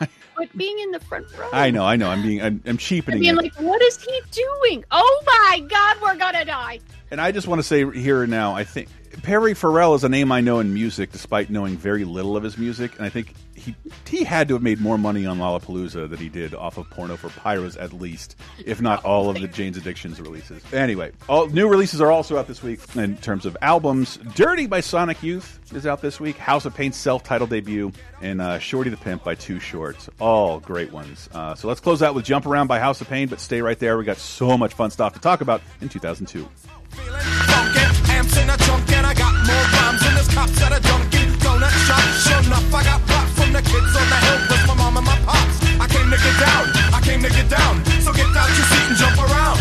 [0.00, 0.08] I,
[0.38, 2.08] But being in the front row, I know, I know.
[2.08, 3.34] I'm being, I'm, I'm cheapening it.
[3.34, 4.84] like, what is he doing?
[4.92, 6.78] Oh my God, we're gonna die!
[7.10, 8.88] And I just want to say here and now, I think
[9.22, 12.56] Perry Farrell is a name I know in music, despite knowing very little of his
[12.56, 12.96] music.
[12.96, 13.74] And I think he
[14.06, 17.16] he had to have made more money on Lollapalooza than he did off of Porno
[17.16, 20.62] for Pyros, at least, if not all of the Jane's Addictions releases.
[20.72, 24.18] Anyway, all new releases are also out this week in terms of albums.
[24.34, 26.36] Dirty by Sonic Youth is out this week.
[26.36, 27.92] House of Pain's self-titled debut,
[28.22, 30.08] and uh, Shorty the Pimp by Too Shorts.
[30.20, 31.28] All great ones.
[31.32, 33.78] Uh, so let's close out with Jump Around by House of Pain, but stay right
[33.78, 33.98] there.
[33.98, 36.48] We got so much fun stuff to talk about in 2002.
[38.18, 41.38] Funky, in a trunk, and I got more rhymes than there's cops at a Dunkin'
[41.38, 42.02] Donut shop.
[42.18, 45.06] Sure enough, I got props from the kids on the hill with my mom and
[45.06, 45.62] my pops.
[45.78, 47.84] I came to get down, I came to get down.
[48.02, 49.58] So get out your seat and jump around,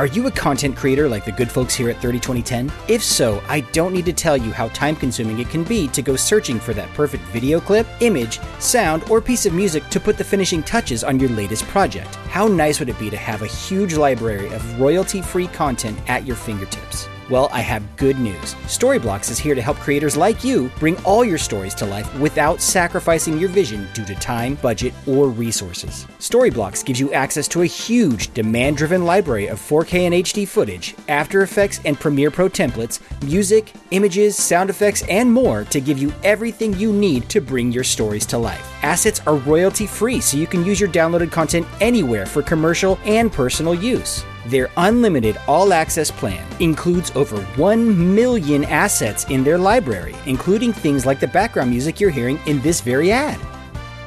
[0.00, 2.72] Are you a content creator like the good folks here at 302010?
[2.88, 6.00] If so, I don't need to tell you how time consuming it can be to
[6.00, 10.16] go searching for that perfect video clip, image, sound, or piece of music to put
[10.16, 12.14] the finishing touches on your latest project.
[12.30, 16.26] How nice would it be to have a huge library of royalty free content at
[16.26, 17.06] your fingertips?
[17.30, 18.56] Well, I have good news.
[18.66, 22.60] Storyblocks is here to help creators like you bring all your stories to life without
[22.60, 26.06] sacrificing your vision due to time, budget, or resources.
[26.18, 30.96] Storyblocks gives you access to a huge, demand driven library of 4K and HD footage,
[31.06, 36.12] After Effects and Premiere Pro templates, music, images, sound effects, and more to give you
[36.24, 38.74] everything you need to bring your stories to life.
[38.82, 43.32] Assets are royalty free, so you can use your downloaded content anywhere for commercial and
[43.32, 44.24] personal use.
[44.46, 51.04] Their unlimited all access plan includes over 1 million assets in their library, including things
[51.04, 53.38] like the background music you're hearing in this very ad.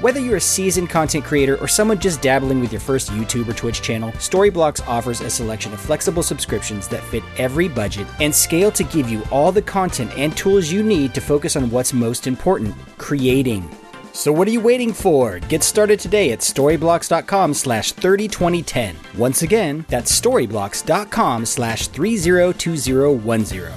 [0.01, 3.53] Whether you're a seasoned content creator or someone just dabbling with your first YouTube or
[3.53, 8.69] Twitch channel, Storyblocks offers a selection of flexible subscriptions that fit every budget and scale
[8.71, 12.27] to give you all the content and tools you need to focus on what's most
[12.27, 13.69] important creating.
[14.13, 15.39] So what are you waiting for?
[15.39, 18.95] Get started today at storyblocks.com slash 302010.
[19.17, 23.73] Once again, that's storyblocks.com slash 302010.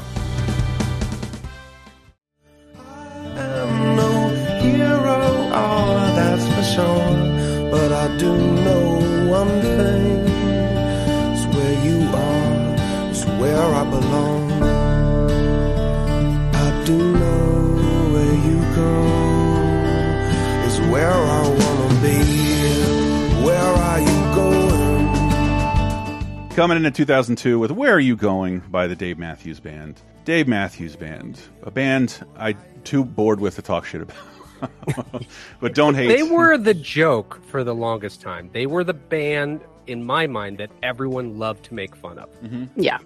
[3.39, 4.29] am no
[4.61, 7.71] hero, oh, that's for sure.
[7.71, 10.27] But I do know one thing.
[11.33, 14.06] It's where you are, it's where I belong.
[26.57, 30.01] Coming in at 2002 with Where Are You Going by the Dave Matthews Band.
[30.25, 35.27] Dave Matthews Band, a band I too bored with to talk shit about.
[35.61, 36.09] but don't hate.
[36.09, 38.49] They were the joke for the longest time.
[38.55, 42.31] They were the band in my mind that everyone loved to make fun of.
[42.75, 43.01] Yeah.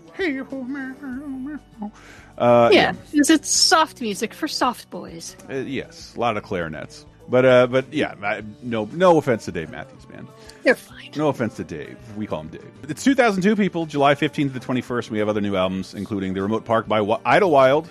[2.38, 5.36] Uh, yeah, because it's soft music for soft boys.
[5.50, 7.04] Uh, yes, a lot of clarinets.
[7.28, 10.28] But uh, but yeah, I, no no offense to Dave Matthews Band.
[10.62, 11.10] They're fine.
[11.16, 11.96] No offense to Dave.
[12.16, 12.70] We call him Dave.
[12.88, 13.86] It's 2002, people.
[13.86, 15.10] July 15th to the 21st.
[15.10, 17.90] We have other new albums, including The Remote Part by Idlewild.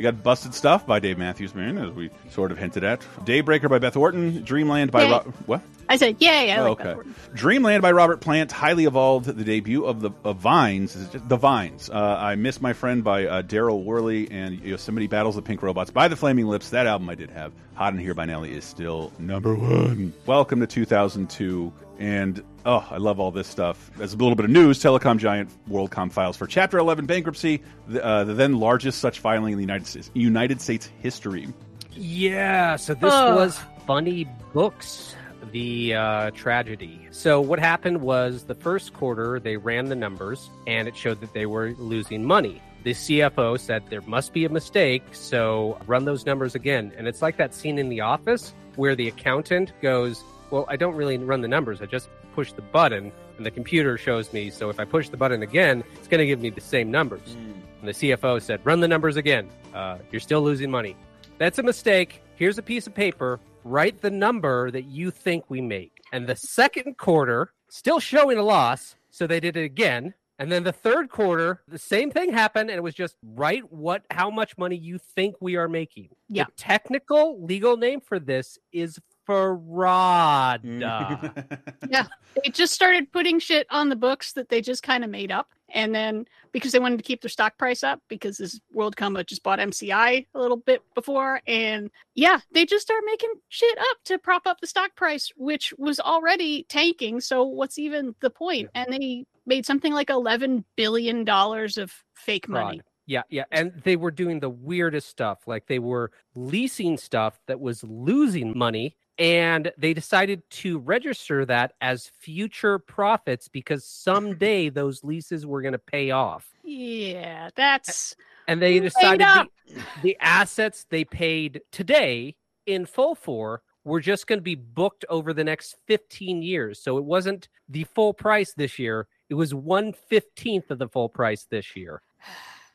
[0.00, 3.00] We got Busted Stuff by Dave Matthews Band, as we sort of hinted at.
[3.26, 4.42] Daybreaker by Beth Orton.
[4.44, 5.02] Dreamland by.
[5.10, 5.60] Ro- what?
[5.90, 7.10] I said, yay, I Oh, like okay.
[7.34, 9.26] Dreamland by Robert Plant, highly evolved.
[9.26, 11.90] The debut of the of Vines, the Vines.
[11.90, 15.90] Uh, I miss my friend by uh, Darryl Worley and Yoshimi Battles of Pink Robots
[15.90, 16.70] by the Flaming Lips.
[16.70, 17.52] That album I did have.
[17.74, 20.14] Hot in Here by Nelly is still number one.
[20.24, 23.90] Welcome to 2002, and oh, I love all this stuff.
[24.00, 28.04] As a little bit of news, telecom giant WorldCom files for Chapter 11 bankruptcy, the,
[28.04, 31.48] uh, the then largest such filing in the United States, United States history.
[31.92, 33.34] Yeah, so this Ugh.
[33.34, 35.14] was Funny Books,
[35.52, 37.08] the uh, tragedy.
[37.10, 41.32] So what happened was the first quarter they ran the numbers and it showed that
[41.32, 42.62] they were losing money.
[42.82, 46.92] The CFO said there must be a mistake, so run those numbers again.
[46.96, 50.94] And it's like that scene in The Office where the accountant goes, "Well, I don't
[50.94, 51.82] really run the numbers.
[51.82, 54.50] I just push the button and the computer shows me.
[54.50, 57.36] So if I push the button again, it's going to give me the same numbers."
[57.80, 59.48] And the CFO said, "Run the numbers again.
[59.74, 60.96] Uh, you're still losing money."
[61.38, 62.22] That's a mistake.
[62.36, 63.40] Here's a piece of paper.
[63.64, 66.02] Write the number that you think we make.
[66.12, 68.96] And the second quarter, still showing a loss.
[69.10, 70.14] So they did it again.
[70.38, 72.70] And then the third quarter, the same thing happened.
[72.70, 76.08] And it was just write what, how much money you think we are making.
[76.28, 76.44] Yeah.
[76.44, 78.98] The technical legal name for this is
[79.30, 80.62] fraud.
[80.64, 81.58] Mm.
[81.90, 82.06] Yeah.
[82.36, 85.48] They just started putting shit on the books that they just kind of made up.
[85.72, 89.26] And then because they wanted to keep their stock price up, because this WorldCom had
[89.26, 91.40] just bought MCI a little bit before.
[91.46, 95.72] And yeah, they just started making shit up to prop up the stock price, which
[95.78, 97.20] was already tanking.
[97.20, 98.70] So what's even the point?
[98.74, 102.80] And they made something like $11 billion of fake money.
[103.10, 103.44] Yeah, yeah.
[103.50, 105.40] And they were doing the weirdest stuff.
[105.48, 108.96] Like they were leasing stuff that was losing money.
[109.20, 115.72] And they decided to register that as future profits because someday those leases were going
[115.72, 116.48] to pay off.
[116.64, 118.16] Yeah, that's
[118.48, 119.48] And they decided up.
[119.68, 122.34] the, the assets they paid today
[122.66, 126.82] in full for were just going to be booked over the next 15 years.
[126.82, 129.06] So it wasn't the full price this year.
[129.28, 132.00] It was one fifteenth of the full price this year.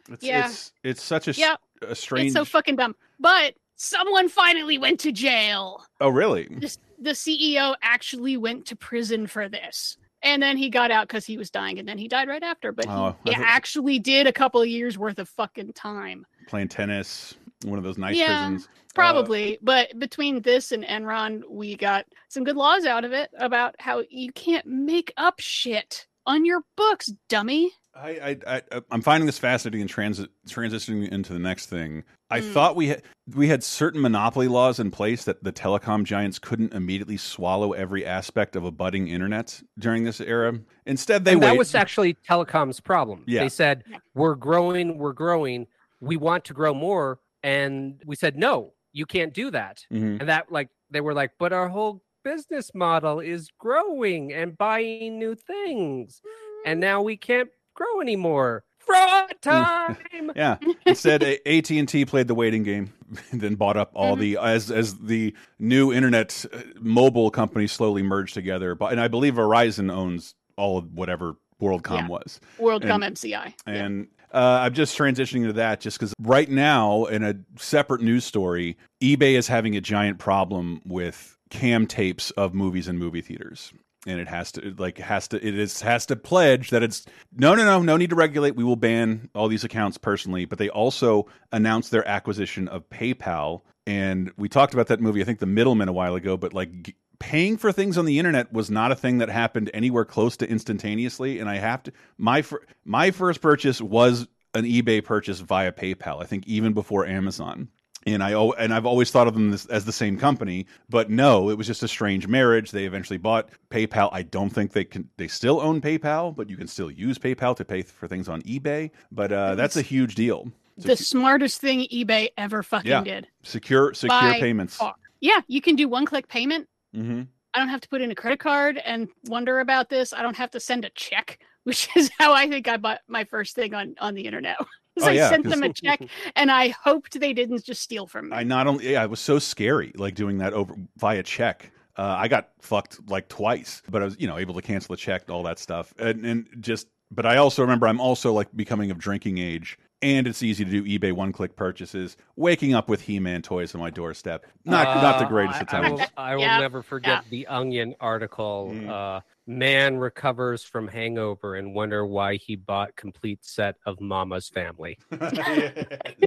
[0.07, 0.45] It's, Yeah.
[0.45, 1.55] it's, it's such a, s- Yeah.
[1.81, 2.27] a strange.
[2.27, 2.95] it's so fucking dumb.
[3.19, 5.83] But someone finally went to jail.
[6.01, 6.47] oh, really?
[6.59, 9.97] this, the CEO actually went to prison for this.
[10.23, 12.71] And then he got out because he was dying, and then he died right after.
[12.71, 16.25] But he, Oh, I he actually did a couple of years worth of fucking time.
[16.47, 18.47] Playing tennis, one of those nice Yeah.
[18.47, 18.65] prisons.
[18.65, 19.59] Uh, probably.
[19.61, 24.03] but between this and Enron, we got some good laws out of it about how
[24.09, 27.71] you can't make up shit on your books, dummy.
[27.93, 32.03] I, I, I, I'm finding this fascinating and transi transitioning into the next thing.
[32.29, 32.53] I Mm.
[32.53, 33.03] thought we had
[33.35, 38.05] we had certain monopoly laws in place that the telecom giants couldn't immediately swallow every
[38.05, 40.59] aspect of a budding internet during this era.
[40.85, 41.47] Instead, they and wait.
[41.47, 43.23] that was actually telecom's problem.
[43.27, 43.41] Yeah.
[43.41, 45.67] They said, We're growing, we're growing,
[46.01, 47.19] we want to grow more.
[47.43, 49.83] And we said, No, you can't do that.
[49.91, 50.19] Mhm.
[50.19, 55.19] And that like they were like, But our whole business model is growing and buying
[55.19, 56.21] new things.
[56.65, 58.63] And now we can't grow anymore.
[58.85, 59.97] Fraud time.
[60.35, 60.57] Yeah.
[60.85, 62.93] Instead, AT and T played the waiting game,
[63.31, 68.03] and then bought up all the as as the new internet uh, mobile companies slowly
[68.03, 68.75] merged together.
[68.75, 72.07] But and I believe Verizon owns all of whatever WorldCom Yeah.
[72.07, 72.39] was.
[72.59, 73.53] WorldCom And- MCI.
[73.65, 78.25] And uh, I'm just transitioning to that just because right now, in a separate news
[78.25, 83.71] story, eBay is having a giant problem with cam tapes of movies in movie theaters.
[84.05, 87.55] And it has to like has to it is has to pledge that it's no
[87.55, 88.55] no no no need to regulate.
[88.55, 90.45] We will ban all these accounts personally.
[90.45, 95.21] But they also announced their acquisition of PayPal and we talked about that movie.
[95.21, 96.95] I think The Middleman a while ago, but like.
[97.17, 100.49] Paying for things on the internet was not a thing that happened anywhere close to
[100.49, 102.43] instantaneously, and I have to my
[102.83, 106.21] my first purchase was an eBay purchase via PayPal.
[106.21, 107.69] I think even before Amazon
[108.05, 111.49] and I and I've always thought of them as, as the same company, but no,
[111.49, 112.71] it was just a strange marriage.
[112.71, 114.09] They eventually bought PayPal.
[114.11, 115.09] I don't think they can.
[115.17, 118.41] They still own PayPal, but you can still use PayPal to pay for things on
[118.43, 118.91] eBay.
[119.11, 120.51] But uh, that's a huge deal.
[120.77, 123.03] the smartest thing eBay ever fucking Yeah.
[123.03, 123.27] did.
[123.43, 124.75] Secure, secure By payments.
[124.77, 124.93] far.
[125.21, 126.67] Yeah, you can do one click payment.
[126.93, 130.11] hmm I don't have to put in a credit card and wonder about this.
[130.11, 133.23] I don't have to send a check, which is how I think I bought my
[133.23, 134.57] first thing on on the internet.
[134.95, 136.01] Is Oh, I yeah, sent 'cause- them a check
[136.35, 138.35] and I hoped they didn't just steal from me.
[138.37, 141.71] I not only yeah, it was so scary like doing that over via check.
[141.97, 144.97] Uh, I got fucked like twice, but I was you know able to cancel the
[144.97, 146.87] check, all that stuff, and and just.
[147.11, 150.71] But I also remember I'm also like becoming of drinking age, and it's easy to
[150.71, 152.17] do eBay one click purchases.
[152.35, 155.61] Waking up with He Man toys on my doorstep, not not the Uh, greatest I,
[155.61, 158.71] of I will, I will Yeah, never forget the Onion article.
[158.73, 158.89] Mm.
[158.89, 164.97] Uh, man recovers from hangover and wonder why he bought complete set of Mama's Family.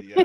[0.01, 0.23] Yeah.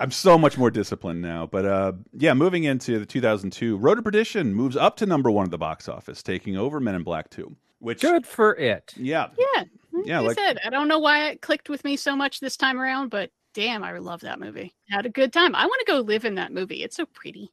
[0.00, 1.46] I'm so much more disciplined now.
[1.46, 5.44] But uh, yeah, moving into the 2002, Road to Perdition moves up to number one
[5.46, 7.54] at the box office, taking over Men in Black 2.
[7.80, 8.92] Which Good for it.
[8.96, 9.64] yeah, yeah,
[10.04, 12.38] Yeah, like like- I said, I don't know why it clicked with me so much
[12.38, 14.72] this time around, but damn, I love that movie.
[14.88, 15.54] Had a good time.
[15.56, 16.84] I want to go live in that movie.
[16.84, 17.50] It's so pretty.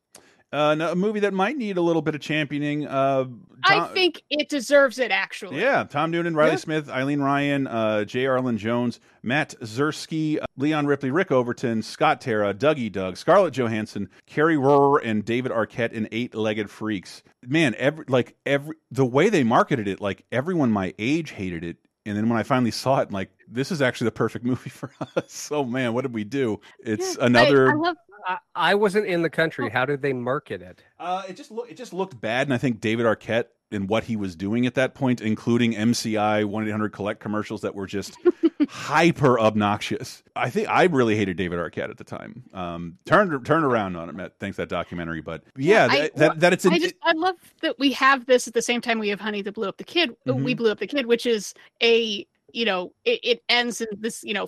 [0.56, 2.88] Uh, a movie that might need a little bit of championing.
[2.88, 3.26] Uh,
[3.64, 5.12] I think it deserves it.
[5.12, 6.58] Actually, Yeah, Tom Noonan, Riley Yeah.
[6.58, 8.26] Smith, Eileen Ryan, uh, J.
[8.26, 14.10] Arlen Jones, Matt Zersky, uh, Leon Ripley, Rick Overton, Scott Terra, Dougie Doug, Scarlett Johansson,
[14.28, 17.24] Kari Rohrer, and David Arquette in Eight Legged Freaks.
[17.46, 21.78] Man, every like every the way they marketed it, like everyone my age hated it.
[22.06, 24.70] And then when I finally saw it, I'm like, this is actually the perfect movie
[24.70, 25.32] for us.
[25.32, 26.60] So man, what did we do?
[26.80, 27.72] It's Yeah, another.
[27.72, 27.98] I, love.
[28.28, 29.70] I, I wasn't in the country.
[29.70, 30.84] How did they market it?
[31.00, 34.04] Uh, it just look, it just looked bad, and I think David Arquette and what
[34.06, 37.88] he was doing at that point, including MCI one eight hundred collect commercials that were
[37.88, 38.16] just
[38.70, 40.24] hyper obnoxious.
[40.36, 42.44] I think I really hated David Arquette at the time.
[42.54, 45.22] Um, turned turned around on it, Matt, thanks to that documentary.
[45.22, 48.26] But yeah, I- that, that that it's an, I just I love that we have
[48.26, 50.16] this at the same time we have Honey that blew up the kid.
[50.30, 50.58] uh, We Mhm.
[50.58, 54.34] blew up the kid, which is a you know it, it ends in this you
[54.34, 54.48] know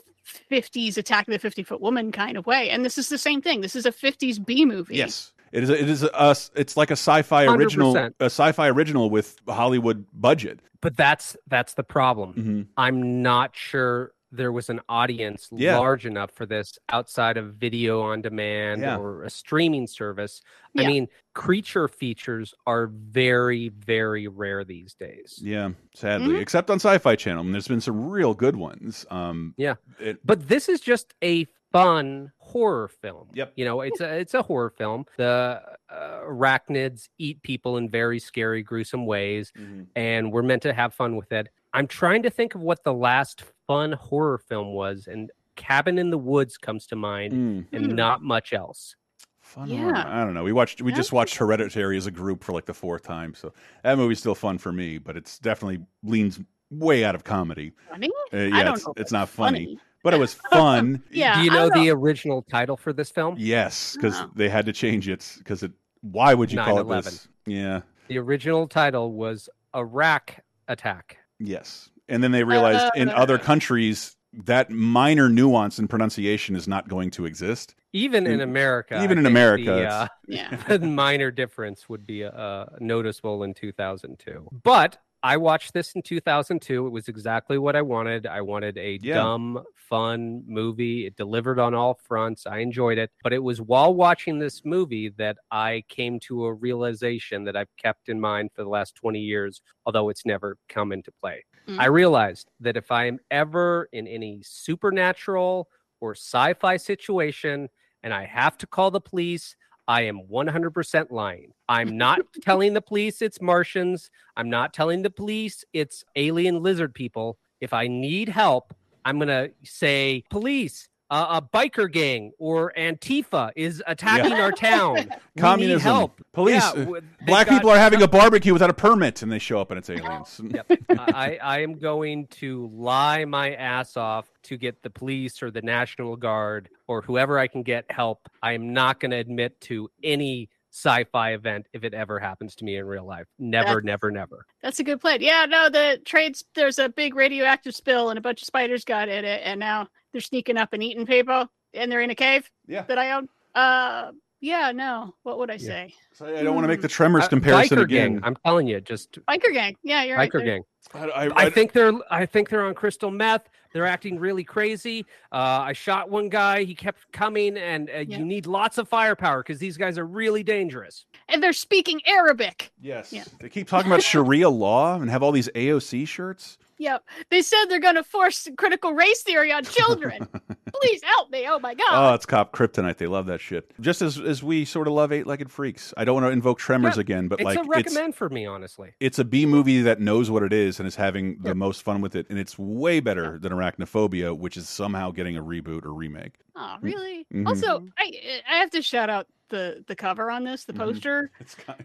[0.51, 3.41] 50s attack of the 50 foot woman kind of way, and this is the same
[3.41, 3.61] thing.
[3.61, 4.95] This is a 50s B movie.
[4.97, 5.31] yes.
[5.51, 5.69] It is.
[5.69, 6.35] A, it is a.
[6.55, 7.93] It's like a sci-fi original.
[7.93, 8.13] 100%.
[8.19, 10.59] A sci-fi original with Hollywood budget.
[10.81, 12.33] But that's that's the problem.
[12.33, 15.77] hmm I'm not sure there was an audience Yeah.
[15.77, 18.97] large enough for this outside of video on demand Yeah.
[18.97, 20.41] or a streaming service.
[20.77, 25.39] I mean, creature features are very, very rare these days.
[25.41, 26.41] Yeah, sadly, Mhm.
[26.41, 29.05] except on Sci-Fi Channel, and there's been some real good ones.
[29.09, 29.75] Um, Yeah.
[29.97, 31.47] it, But this is just a
[31.83, 33.27] fun horror film.
[33.33, 33.53] Yep.
[33.55, 35.05] You know, it's a it's a horror film.
[35.17, 39.51] The uh, arachnids eat people in very scary, gruesome ways,
[39.95, 41.49] and we're meant to have fun with it.
[41.73, 46.09] I'm trying to think of what the last fun horror film was, and Cabin in
[46.09, 47.65] the Woods comes to mind, Mm.
[47.73, 47.95] and Hmm.
[47.95, 48.95] not much else.
[49.41, 49.79] Fun Yeah.
[49.79, 49.95] horror.
[49.95, 50.43] I don't know.
[50.43, 50.81] We watched.
[50.81, 53.33] We just watched Hereditary as a group for like the fourth time.
[53.33, 53.53] So
[53.83, 57.71] that movie's still fun for me, but it's definitely leans way out of comedy.
[57.89, 58.09] Funny?
[58.33, 59.79] Uh, yeah, I don't it's, know if it's not funny, funny.
[60.03, 61.03] But it was fun.
[61.11, 63.35] Yeah, Do you I know the original title for this film?
[63.37, 64.29] Yes, because Oh.
[64.35, 65.35] they had to change it.
[65.39, 65.71] Because it.
[66.01, 67.27] Why would you call it this?
[67.45, 67.81] Yeah.
[68.07, 71.17] The original title was Arac Attack.
[71.39, 71.89] Yes.
[72.07, 73.43] And then they realized in other Uh.
[73.43, 77.73] countries that minor nuance in pronunciation is not going to exist.
[77.93, 78.95] Even in In- America.
[78.97, 80.61] I even in America, the, uh, Yeah.
[80.69, 84.47] a minor difference would be uh, noticeable in 2002.
[84.63, 84.97] But
[85.27, 86.87] I watched this in 2002.
[86.87, 88.25] It was exactly what I wanted.
[88.25, 89.15] I wanted a Yeah.
[89.15, 91.05] dumb, fun movie.
[91.05, 92.47] It delivered on all fronts.
[92.47, 93.11] I enjoyed it.
[93.23, 97.75] But it was while watching this movie that I came to a realization that I've
[97.75, 101.43] kept in mind for the last 20 years, although it's never come into play.
[101.67, 101.77] Mm.
[101.77, 105.67] I realized that if I am ever in any supernatural
[105.99, 107.67] or sci fi situation
[108.01, 109.57] and I have to call the police,
[109.87, 111.53] I am 100% lying.
[111.69, 114.09] I'm not telling the police it's Martians.
[114.35, 117.37] I'm not telling the police it's alien lizard people.
[117.61, 118.73] If I need help,
[119.05, 124.95] I'm going to say, police, uh, a biker gang or Antifa is attacking our town.
[125.37, 125.81] We need Communism.
[125.81, 126.21] help.
[126.33, 126.63] Police.
[126.75, 129.61] Yeah, uh, Black got people are having a barbecue without a permit, and they show
[129.61, 130.41] up and it's aliens.
[130.49, 130.71] Yep.
[130.89, 135.61] I, I am going to lie my ass off to get the police or the
[135.61, 138.27] National Guard or whoever I can get help.
[138.41, 142.65] I am not going to admit to any sci-fi event if it ever happens to
[142.65, 143.27] me in real life.
[143.37, 144.45] Never, That's- never, never.
[144.63, 145.21] That's a good plan.
[145.21, 149.07] Yeah, no, the trades there's a big radioactive spill and a bunch of spiders got
[149.07, 149.87] in it, and now
[150.17, 152.81] they're sneaking up and eating people, and they're in a cave Yeah.
[152.87, 153.29] that I own.
[153.53, 155.15] Uh, Yeah, no.
[155.23, 155.95] What would I say?
[156.13, 158.13] So I don't want to make the Tremors Uh, comparison Biker again.
[158.13, 158.21] Gang.
[158.23, 159.75] I'm telling you, just Biker gang.
[159.81, 160.29] Yeah, you're right.
[160.29, 160.63] biker They're- gang.
[160.93, 163.49] I, I, I think they're I think they're on crystal meth.
[163.73, 165.05] They're acting really crazy.
[165.31, 165.37] Uh,
[165.69, 166.63] I shot one guy.
[166.65, 168.19] He kept coming, and uh, Yeah.
[168.19, 171.05] you need lots of firepower because these guys are really dangerous.
[171.29, 172.71] And they're speaking Arabic.
[172.79, 173.11] yes.
[173.11, 173.23] Yeah.
[173.39, 176.59] They keep talking about Sharia law and have all these AOC shirts.
[176.79, 177.03] Yep.
[177.31, 180.27] They said they're going to force critical race theory on children.
[180.81, 181.47] Please help me.
[181.49, 182.11] Oh my God.
[182.11, 182.97] Oh, it's cop kryptonite.
[182.97, 183.71] They love that shit.
[183.79, 185.93] Just as as we sort of love eight legged freaks.
[185.97, 188.29] I don't want to invoke Tremors Yeah, again, but it's like a it's recommend for
[188.29, 188.91] me, honestly.
[188.99, 192.01] it's a B movie that knows what it is and is having the most fun
[192.01, 195.93] with it, and it's way better than Arachnophobia, which is somehow getting a reboot or
[195.93, 196.33] remake.
[196.55, 197.25] Oh, really?
[197.33, 197.47] Mhm.
[197.47, 200.77] Also, I I have to shout out the the cover on this, the Mhm.
[200.77, 201.31] poster.
[201.39, 201.83] It's kind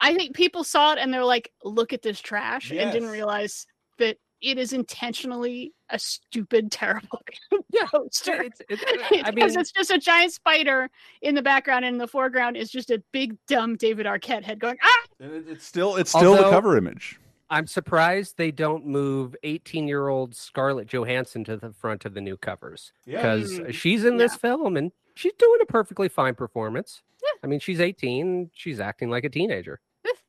[0.00, 3.66] I think people saw it and they're like, "Look at this trash," and didn't realize
[3.98, 7.22] that it is intentionally a stupid, terrible
[7.70, 8.42] Yeah, poster.
[8.42, 8.82] It's, it's,
[9.24, 10.90] I because mean, it's just a giant spider
[11.22, 14.58] in the background, and in the foreground is just a big dumb David Arquette head
[14.58, 17.18] going, "Ah!" And it's still it's still the cover image.
[17.50, 22.20] I'm surprised they don't move 18 year old Scarlett Johansson to the front of the
[22.22, 27.02] new covers because Mm, she's in this film and she's doing a perfectly fine performance.
[27.22, 27.40] Yeah.
[27.44, 29.80] I mean, she's 18, she's acting like a teenager.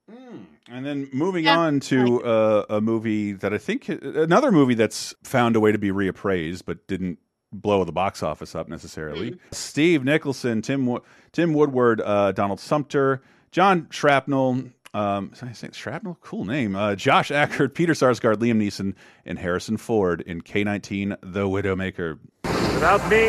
[0.10, 5.14] And then moving Yeah, on to uh, a movie that I think another movie that's
[5.24, 7.20] found a way to be reappraised, but didn't
[7.52, 9.32] blow the box office up necessarily.
[9.32, 9.38] Hmm.
[9.52, 10.98] Steve Nicolson, Tim
[11.32, 14.64] Tim Woodward, uh, Donald Sumpter, John Shrapnel.
[14.96, 16.18] Um, is I saying Shrapnel?
[16.22, 16.76] Cool name.
[16.76, 18.94] Uh, Josh Ackard, Peter Sarsgaard, Liam Neeson,
[19.26, 22.20] and Harrison Ford in K-19, The Widowmaker.
[22.44, 23.26] Without me,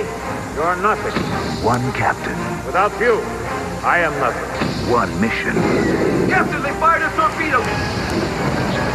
[0.57, 1.13] you're nothing.
[1.65, 3.15] One captain, Without you,
[3.85, 4.91] I am nothing.
[4.91, 5.55] one mission.
[6.29, 7.61] Captain, they fired a torpedo!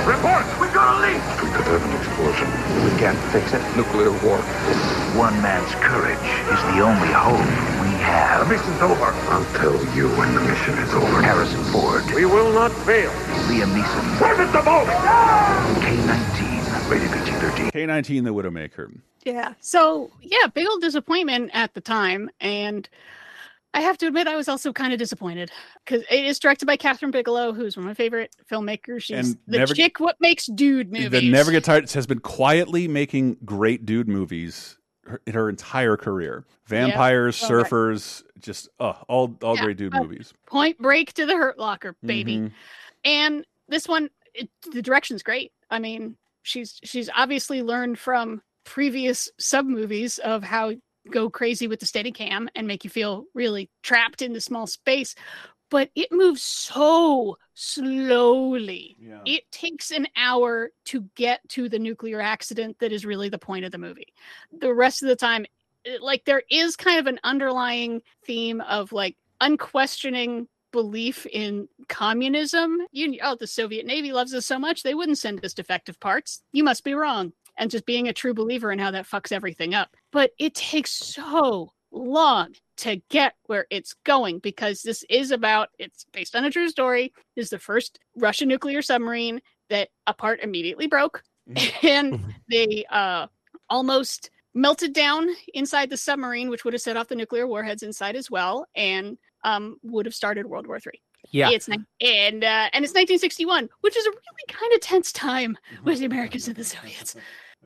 [0.10, 0.42] Report!
[0.60, 1.22] We've got a leak!
[1.46, 2.50] We could have an explosion.
[2.84, 3.62] We can't fix it.
[3.78, 4.38] Nuclear war.
[5.14, 6.18] One man's courage
[6.50, 7.38] is the only hope
[7.86, 8.48] we have.
[8.50, 9.14] The mission's over.
[9.30, 11.22] I'll tell you when the mission is over.
[11.22, 13.12] Harrison Ford, We will not fail.
[13.46, 14.90] Liam Neeson, Where's the boat?
[15.86, 17.72] K-19, rated PG-13.
[17.72, 18.92] K-19, The Widowmaker.
[19.24, 19.54] Yeah.
[19.60, 22.88] So yeah, big old disappointment at the time, and
[23.74, 25.52] I have to admit I was also kind of disappointed
[25.86, 29.04] because it is directed by Kathryn Bigelow, who's one of my favorite filmmakers.
[29.04, 31.12] She's And the never- chick what makes dude movies.
[31.12, 31.90] That never get tired.
[31.92, 36.46] Has been quietly making great dude movies her, in her entire career.
[36.66, 37.52] Vampires, right.
[37.52, 40.34] surfers, just uh, all all Yeah, great dude uh, movies.
[40.48, 42.38] Point Break to the Hurt Locker, baby.
[42.38, 42.52] Mhm.
[43.04, 45.52] And this one, it, the direction's great.
[45.70, 50.74] I mean, she's she's obviously learned from previous sub movies of how
[51.12, 54.68] go crazy with the steady cam and make you feel really trapped in the small
[54.68, 55.16] space.
[55.70, 58.96] But it moves so slowly.
[59.00, 59.20] Yeah.
[59.26, 63.66] It takes an hour to get to the nuclear accident that is really the point
[63.66, 64.14] of the movie.
[64.60, 65.46] The rest of the time,
[65.86, 72.78] it- like there is kind of an underlying theme of like unquestioning belief in communism.
[72.92, 76.42] You oh, the Soviet Navy loves us so much they wouldn't send us defective parts.
[76.52, 77.34] You must be wrong.
[77.60, 79.96] And just being a true believer in how that fucks everything up.
[80.12, 86.06] But it takes so long to get where it's going because this is about it's
[86.14, 87.14] based on a true story.
[87.36, 91.24] This is the first Russian nuclear submarine that a part immediately broke
[91.84, 93.28] and they uh
[93.70, 98.16] almost melted down inside the submarine, which would have set off the nuclear warheads inside
[98.16, 101.02] as well, and um, would have started World War Three.
[101.32, 101.50] Yeah.
[101.52, 106.00] It's and uh, and it's 1961, which is a really kind of tense time with
[106.00, 107.16] the Americans and the Soviets.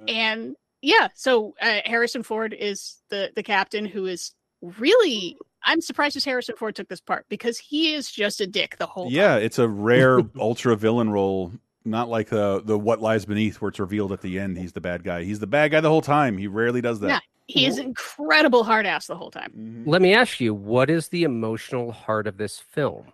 [0.08, 4.32] And yeah, so uh, Harrison Ford is the the captain who is
[4.62, 5.38] really.
[5.66, 8.86] I'm surprised as Harrison Ford took this part because he is just a dick the
[8.86, 9.40] whole Yeah, time.
[9.40, 11.54] Yeah, it's a rare ultra villain role.
[11.86, 14.82] Not like the the What Lies Beneath, where it's revealed at the end he's the
[14.82, 15.24] bad guy.
[15.24, 16.38] He's the bad guy the whole time.
[16.38, 17.08] He rarely does that.
[17.08, 19.84] Yeah, he is incredible hard ass the whole time.
[19.86, 23.06] Let me ask you, what is the emotional heart of this film?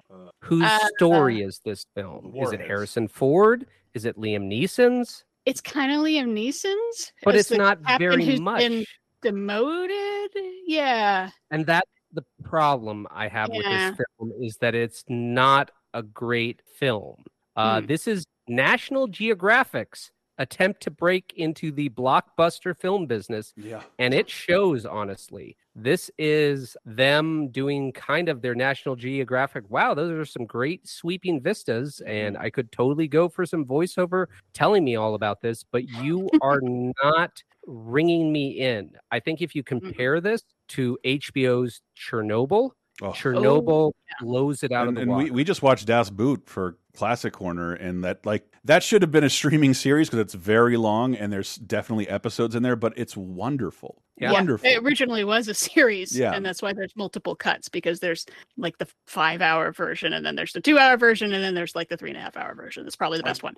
[0.41, 2.33] Whose Uh, story is this film?
[2.35, 3.67] Is it Harrison Ford?
[3.93, 5.23] Is it Liam Neeson's?
[5.49, 8.59] It's kind of Liam Neeson's, But it's not very much.
[8.59, 8.85] been
[9.23, 10.29] demoted.
[10.67, 16.03] Yeah, And that's the problem I have with this film is that it's not a
[16.03, 17.23] great film.
[17.55, 17.87] Uh, Hmm.
[17.87, 23.83] This is National Geographic's attempt to break into the blockbuster film business, Yeah.
[23.99, 25.57] and it shows honestly.
[25.75, 29.69] This is them doing kind of their National Geographic.
[29.69, 32.11] Wow, those are some great sweeping vistas, mm-hmm.
[32.11, 36.29] and I could totally go for some voiceover telling me all about this, but you
[36.41, 38.91] are not ringing me in.
[39.11, 39.85] I think if you mm-hmm.
[39.85, 42.71] compare this to HBO's Chernobyl,
[43.01, 43.11] Oh.
[43.11, 45.23] Chernobyl oh, blows it out and, of the and water.
[45.25, 49.11] we, we just watched Das Boot for classic corner, and that like that should have
[49.11, 52.91] been a streaming series because it's very long and there's definitely episodes in there, but
[52.97, 54.69] it's wonderful, Yeah, wonderful.
[54.69, 56.33] It originally was a series, Yeah.
[56.33, 58.25] and that's why there's multiple cuts because there's
[58.57, 61.73] like the five hour version, and then there's the two hour version, and then there's
[61.73, 62.83] like the three and a half hour version.
[62.83, 63.55] That's probably the best one.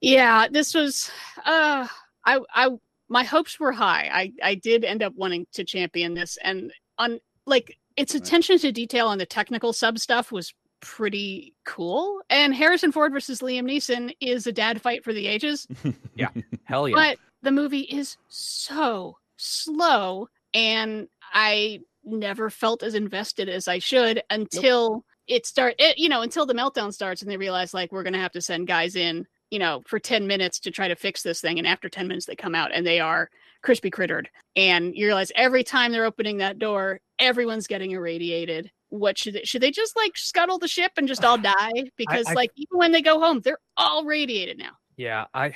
[0.00, 1.10] Yeah, this was.
[1.44, 1.86] uh
[2.24, 2.68] I I
[3.08, 4.08] my hopes were high.
[4.12, 8.70] I I did end up wanting to champion this, and on like its attention to
[8.70, 12.20] detail on the technical sub stuff was pretty cool.
[12.30, 15.66] And Harrison Ford versus Liam Neeson is a dad fight for the ages.
[16.14, 16.28] Yeah,
[16.64, 16.94] hell yeah.
[16.94, 24.22] But the movie is so slow, and I never felt as invested as I should
[24.30, 25.74] until it start.
[25.78, 28.42] It, you know, until the meltdown starts, and they realize like we're gonna have to
[28.42, 31.58] send guys in, you know, for ten minutes to try to fix this thing.
[31.58, 33.30] And after ten minutes, they come out and they are
[33.62, 38.70] crispy crittered, and you realize every time they're opening that door, everyone's getting irradiated.
[38.90, 41.90] What should they, should they just like scuttle the ship and just all die?
[41.96, 44.72] Because I- like even when they go home, they're all radiated now.
[44.96, 45.52] Yeah, I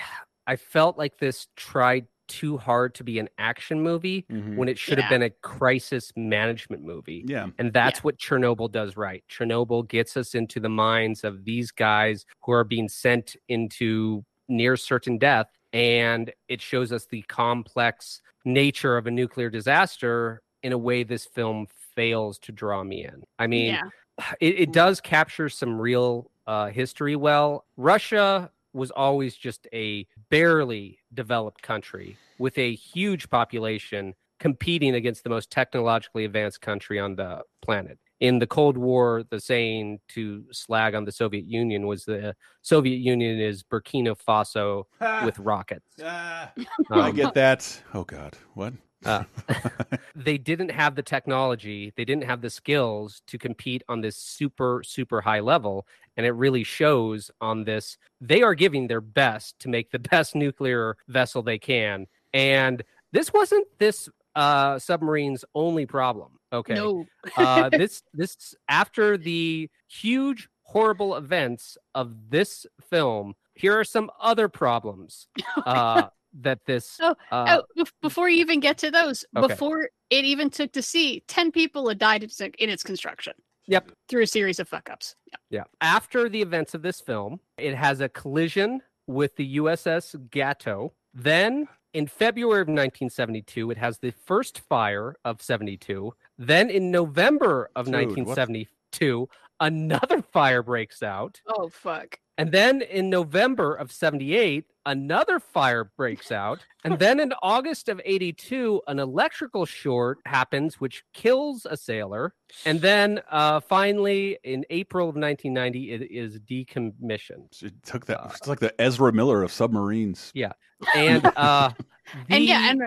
[0.46, 4.56] I felt like this tried too hard to be an action movie Mhm.
[4.56, 7.24] when it should have been a crisis management movie.
[7.26, 7.48] Yeah.
[7.58, 9.22] And that's what Chernobyl does right.
[9.30, 14.76] Chernobyl gets us into the minds of these guys who are being sent into near
[14.76, 20.78] certain death and it shows us the complex nature of a nuclear disaster in a
[20.78, 23.22] way this film fails to draw me in.
[23.38, 23.82] I mean, yeah.
[24.40, 27.64] it, it does capture some real uh, history well.
[27.76, 35.30] Russia was always just a barely developed country with a huge population competing against the
[35.30, 37.98] most technologically advanced country on the planet.
[38.18, 42.96] In the Cold War, the saying to slag on the Soviet Union was the Soviet
[42.98, 44.84] Union is Burkina Faso
[45.24, 45.86] with rockets.
[46.02, 46.48] I
[46.90, 47.82] Um, get that.
[47.94, 48.72] Oh God, what?
[49.04, 49.24] Uh,
[50.14, 54.82] they didn't have the technology, they didn't have the skills to compete on this super,
[54.84, 55.86] super high level.
[56.16, 57.96] And it really shows on this.
[58.20, 62.06] They are giving their best to make the best nuclear vessel they can.
[62.32, 62.82] And
[63.12, 66.38] this wasn't this uh, submarine's only problem.
[66.52, 66.74] Okay.
[66.74, 67.06] No.
[67.36, 74.48] uh, this this after the huge horrible events of this film here are some other
[74.48, 75.28] problems
[75.66, 76.06] uh,
[76.40, 79.48] that this Oh, uh, oh, before you even get to those, Okay.
[79.48, 82.22] before it even took to sea, 10 people had died
[82.58, 83.34] in its- construction
[83.66, 85.14] yep through a series of fuck ups.
[85.30, 85.40] Yep.
[85.50, 85.64] Yeah.
[85.80, 90.92] After the events of this film, it has a collision with the USS Gato.
[91.14, 96.12] Then in February of 1972, it has the first fire of 72.
[96.38, 99.28] Then in November of Dude, what- 1972,
[99.62, 101.40] another fire breaks out.
[101.46, 102.18] Oh, fuck.
[102.36, 106.64] And then in November of 78, another fire breaks out.
[106.82, 112.34] And then in August of 82, an electrical short happens, which kills a sailor.
[112.64, 117.62] And then uh, finally, in April of 1990, it is decommissioned.
[117.62, 118.32] It took that.
[118.36, 120.32] It's like the Ezra Miller of submarines.
[120.34, 120.52] Yeah.
[120.96, 121.70] And uh,
[122.28, 122.86] And yeah, and uh,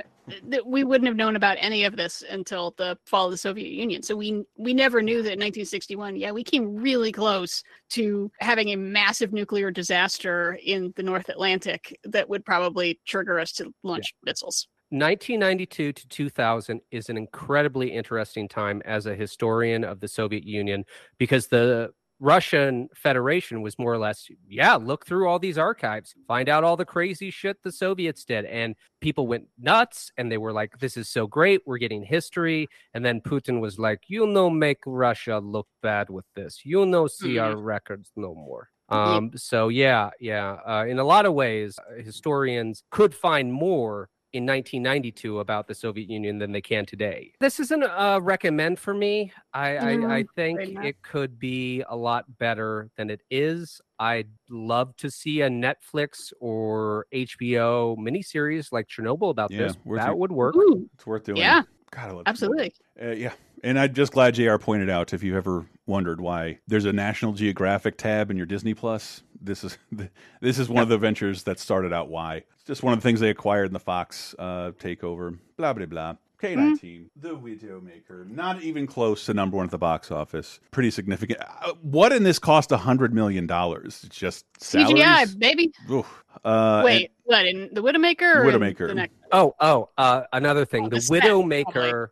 [0.51, 3.71] th- we wouldn't have known about any of this until the fall of the Soviet
[3.71, 4.03] Union.
[4.03, 6.15] So we we never knew that in 1961.
[6.15, 11.97] Yeah, we came really close to having a massive nuclear disaster in the North Atlantic
[12.03, 14.67] that would probably trigger us to launch missiles.
[14.89, 20.85] 1992 to 2000 is an incredibly interesting time as a historian of the Soviet Union
[21.17, 26.47] because the Russian Federation was more or less, yeah, look through all these archives, find
[26.47, 28.45] out all the crazy shit the Soviets did.
[28.45, 31.61] And people went nuts and they were like, this is so great.
[31.65, 32.67] We're getting history.
[32.93, 36.61] And then Putin was like, you know, make Russia look bad with this.
[36.63, 38.69] You know, see our records no more.
[38.89, 40.57] Um, so yeah, yeah.
[40.67, 45.73] Uh, in a lot of ways, uh, historians could find more in 1992 about the
[45.73, 47.31] Soviet Union than they can today.
[47.39, 49.31] This isn't a recommend for me.
[49.53, 53.81] I, I, No, I think it could be a lot better than it is.
[53.97, 59.77] I'd love to see a Netflix or HBO miniseries like Chernobyl about Yeah, this.
[59.85, 60.17] That it.
[60.17, 60.55] would work.
[60.57, 61.37] Ooh, It's worth doing.
[61.37, 62.73] yeah, God, I love absolutely.
[63.01, 63.33] Uh, yeah,
[63.63, 64.57] and I'm just glad Jr.
[64.57, 65.13] pointed out.
[65.13, 69.63] If you ever wondered why there's a National Geographic tab in your Disney Plus, this
[69.63, 69.77] is
[70.41, 72.09] this is one of the ventures that started out.
[72.09, 72.37] Why?
[72.37, 75.37] It's just one of the things they acquired in the Fox uh, takeover.
[75.57, 76.15] Blah blah blah.
[76.41, 80.59] K19, The Widowmaker, not even close to number one at the box office.
[80.71, 81.39] Pretty significant.
[81.39, 84.03] Uh, what in this cost a hundred million dollars?
[84.05, 84.95] It's just salaries.
[84.95, 85.71] CGI, baby.
[85.89, 86.23] Oof.
[86.43, 88.35] Uh, Wait, what in the Widowmaker?
[88.35, 88.87] Or in Widowmaker.
[88.87, 89.15] The next?
[89.31, 90.85] Oh, oh, uh, another thing.
[90.85, 92.07] Oh, the the spec, Widowmaker,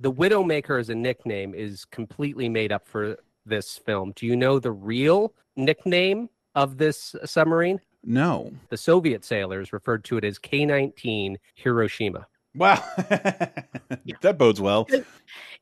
[0.00, 4.12] the Widowmaker as a nickname is completely made up for this film.
[4.16, 7.80] Do you know the real nickname of this submarine?
[8.04, 8.52] No.
[8.70, 12.26] The Soviet sailors referred to it as K 19 Hiroshima.
[12.54, 12.82] Wow.
[12.96, 14.88] that bodes well.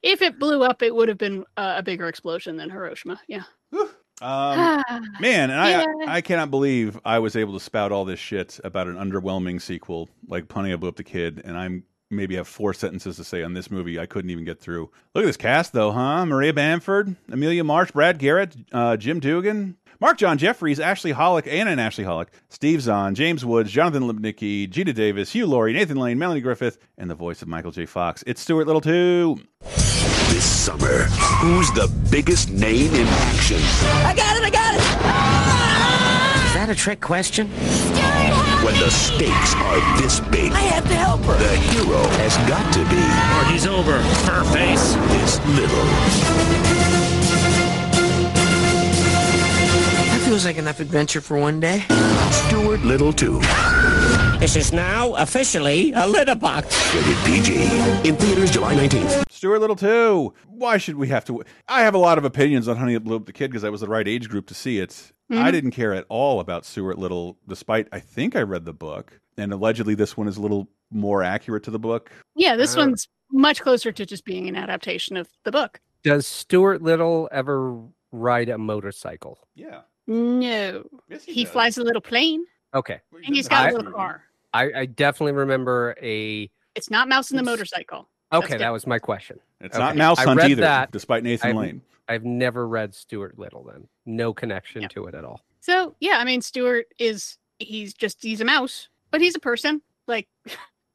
[0.02, 3.20] If it blew up, it would have been uh, a bigger explosion than Hiroshima.
[3.28, 3.42] Yeah.
[3.72, 4.82] Um,
[5.20, 5.84] man, and I Yeah.
[6.06, 10.08] I cannot believe I was able to spout all this shit about an underwhelming sequel
[10.28, 13.42] like Honey I Blew Up the Kid, and I'm maybe have four sentences to say
[13.42, 14.90] on this movie I couldn't even get through.
[15.14, 16.26] Look at this cast though, huh?
[16.26, 19.76] Maria Bamford, Amelia Marsh, Brad Garrett, uh, Jim Doughan.
[20.00, 24.70] Marc John Jefferies, Ashley Hoelck, Anna and Ashley Hoelck, Steve Zahn, James Woods, Jonathan Lipnicki,
[24.70, 27.84] Geena Davis, Hugh Laurie, Nathan Lane, Melanie Griffith, and the voice of Michael J.
[27.84, 28.22] Fox.
[28.24, 29.40] It's Stuart Little too.
[30.30, 31.04] This summer,
[31.40, 33.58] who's the biggest name in action?
[33.58, 34.80] I got it, I got it!
[36.46, 37.50] Is that a trick question?
[38.64, 41.36] When the stakes are this big, I have to help her.
[41.38, 43.00] the hero has got to be.
[43.32, 43.98] Party's over.
[44.26, 44.94] Fur face.
[45.12, 45.84] This little.
[50.10, 51.84] That feels like enough adventure for one day.
[52.30, 53.40] Stuart Little 2.
[54.38, 56.94] This is now officially a litter box.
[56.94, 58.08] Rated PG.
[58.08, 59.30] In theaters July 19th.
[59.30, 60.34] Stuart Little too.
[60.46, 61.42] Why should we have to?
[61.68, 63.70] I have a lot of opinions on Honey That Blew Up the Kid because I
[63.70, 65.12] was the right age group to see it.
[65.30, 65.38] Mhm.
[65.42, 69.20] I didn't care at all about Stuart Little, despite I think I read the book,
[69.36, 72.10] and allegedly this one is a little more accurate to the book.
[72.34, 75.80] Yeah, this Uh, one's much closer to just being an adaptation of the book.
[76.02, 77.78] Does Stuart Little ever
[78.10, 79.46] ride a motorcycle?
[79.54, 79.82] Yeah.
[80.06, 80.84] No.
[81.26, 83.00] he flies a little plane Okay.
[83.26, 84.24] and he's got I- a little car.
[84.54, 86.50] I, I definitely remember a.
[86.74, 88.08] It's not Mouse and the Motorcycle.
[88.32, 89.38] Okay, that was my question.
[89.60, 89.84] It's Okay.
[89.84, 90.90] not Mouse I Hunt read either, that.
[90.90, 91.82] despite Nathan I've, Lane.
[92.08, 93.64] I've never read Stuart Little.
[93.64, 95.40] Then no connection to it at all.
[95.60, 99.82] So yeah, I mean Stuart is he's just he's a mouse, but he's a person.
[100.06, 100.28] Like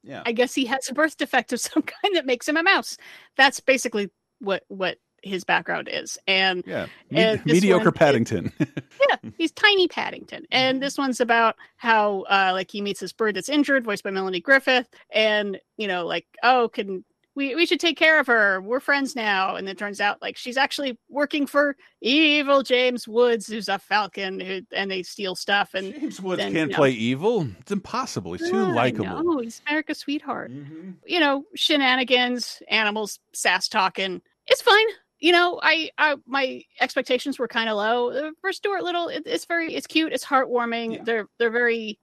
[0.02, 0.22] Yeah.
[0.26, 2.96] I guess he has a birth defect of some kind that makes him a mouse.
[3.36, 4.10] That's basically
[4.40, 6.18] what what his background is.
[6.26, 6.86] And Yeah.
[7.10, 8.52] and Me- this mediocre one- Paddington.
[8.60, 10.44] yeah, he's tiny Paddington.
[10.50, 14.10] And this one's about how uh like he meets this bird that's injured, voiced by
[14.10, 17.04] Melanie Griffith, and you know, like, oh, can
[17.34, 18.60] we we should take care of her.
[18.60, 19.56] We're friends now.
[19.56, 24.40] And it turns out like she's actually working for evil James Woods, who's a falcon,
[24.40, 25.74] who, and they steal stuff.
[25.74, 27.48] And James Woods then, can't you know, play evil.
[27.60, 28.32] It's impossible.
[28.34, 29.22] He's too likable.
[29.22, 30.52] know, he's America's sweetheart.
[30.52, 30.92] Mm-hmm.
[31.06, 34.20] You know, shenanigans, animals, sass talking.
[34.46, 34.86] It's fine.
[35.20, 39.08] You know, I, I my expectations were kind of low Uh, for Stuart Little.
[39.08, 40.12] It, it's very, it's cute.
[40.12, 41.04] It's heartwarming.
[41.04, 41.98] They're they're very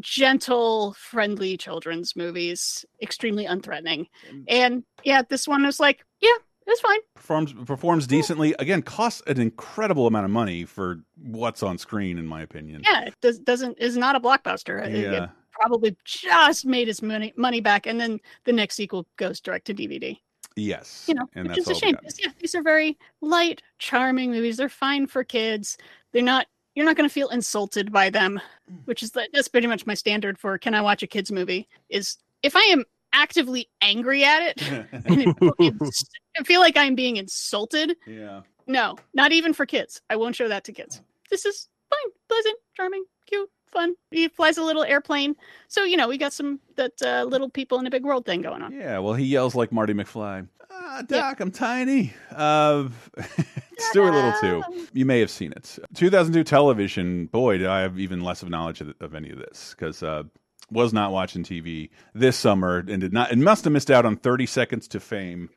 [0.00, 2.84] gentle, friendly children's movies.
[3.02, 4.06] Extremely unthreatening.
[4.30, 4.44] Mm.
[4.48, 6.28] And yeah, this one was like, yeah,
[6.66, 6.98] it's fine.
[7.14, 8.54] Performs performs decently.
[8.58, 12.82] Again, costs an incredible amount of money for what's on screen, in my opinion.
[12.84, 14.84] Yeah, it does, doesn't is not a blockbuster.
[14.84, 15.28] It- it Yeah.
[15.52, 19.74] probably just made its money money back, and then the next sequel goes direct to
[19.74, 20.18] DVD.
[20.58, 21.04] Yes.
[21.06, 21.96] you know, and which that's is a shame.
[22.18, 24.56] Yeah, these are very light, charming movies.
[24.56, 25.76] They're fine for kids.
[26.12, 26.46] They're not.
[26.76, 28.84] You're not going to feel insulted by them, Mm.
[28.86, 31.68] which is the, that's pretty much my standard for can I watch a kids movie?
[31.88, 34.62] Is if I am actively angry at it
[35.06, 36.04] and it,
[36.38, 37.96] I feel like I'm being insulted.
[38.06, 38.40] Yeah.
[38.66, 40.00] No, not even for kids.
[40.10, 41.00] I won't show that to kids.
[41.30, 43.94] This is fine, pleasant, charming, cute, fun.
[44.10, 45.36] He flies a little airplane,
[45.68, 48.42] so you know we got some that uh, little people in a big world thing
[48.42, 48.72] going on.
[48.72, 50.48] Yeah, well, he yells like Marty McFly.
[50.70, 52.12] Ah, Doc, I'm tiny.
[52.34, 52.88] Uh,
[53.78, 54.62] Stuart Little too.
[54.92, 55.78] You may have seen it.
[55.94, 57.26] 2002 television.
[57.26, 60.24] Boy, did I have even less of knowledge of, of any of this because uh,
[60.70, 63.30] was not watching TV this summer and did not.
[63.30, 65.50] And must have missed out on 30 Seconds to Fame,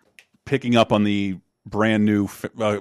[0.46, 2.80] picking up on the brand new f- uh,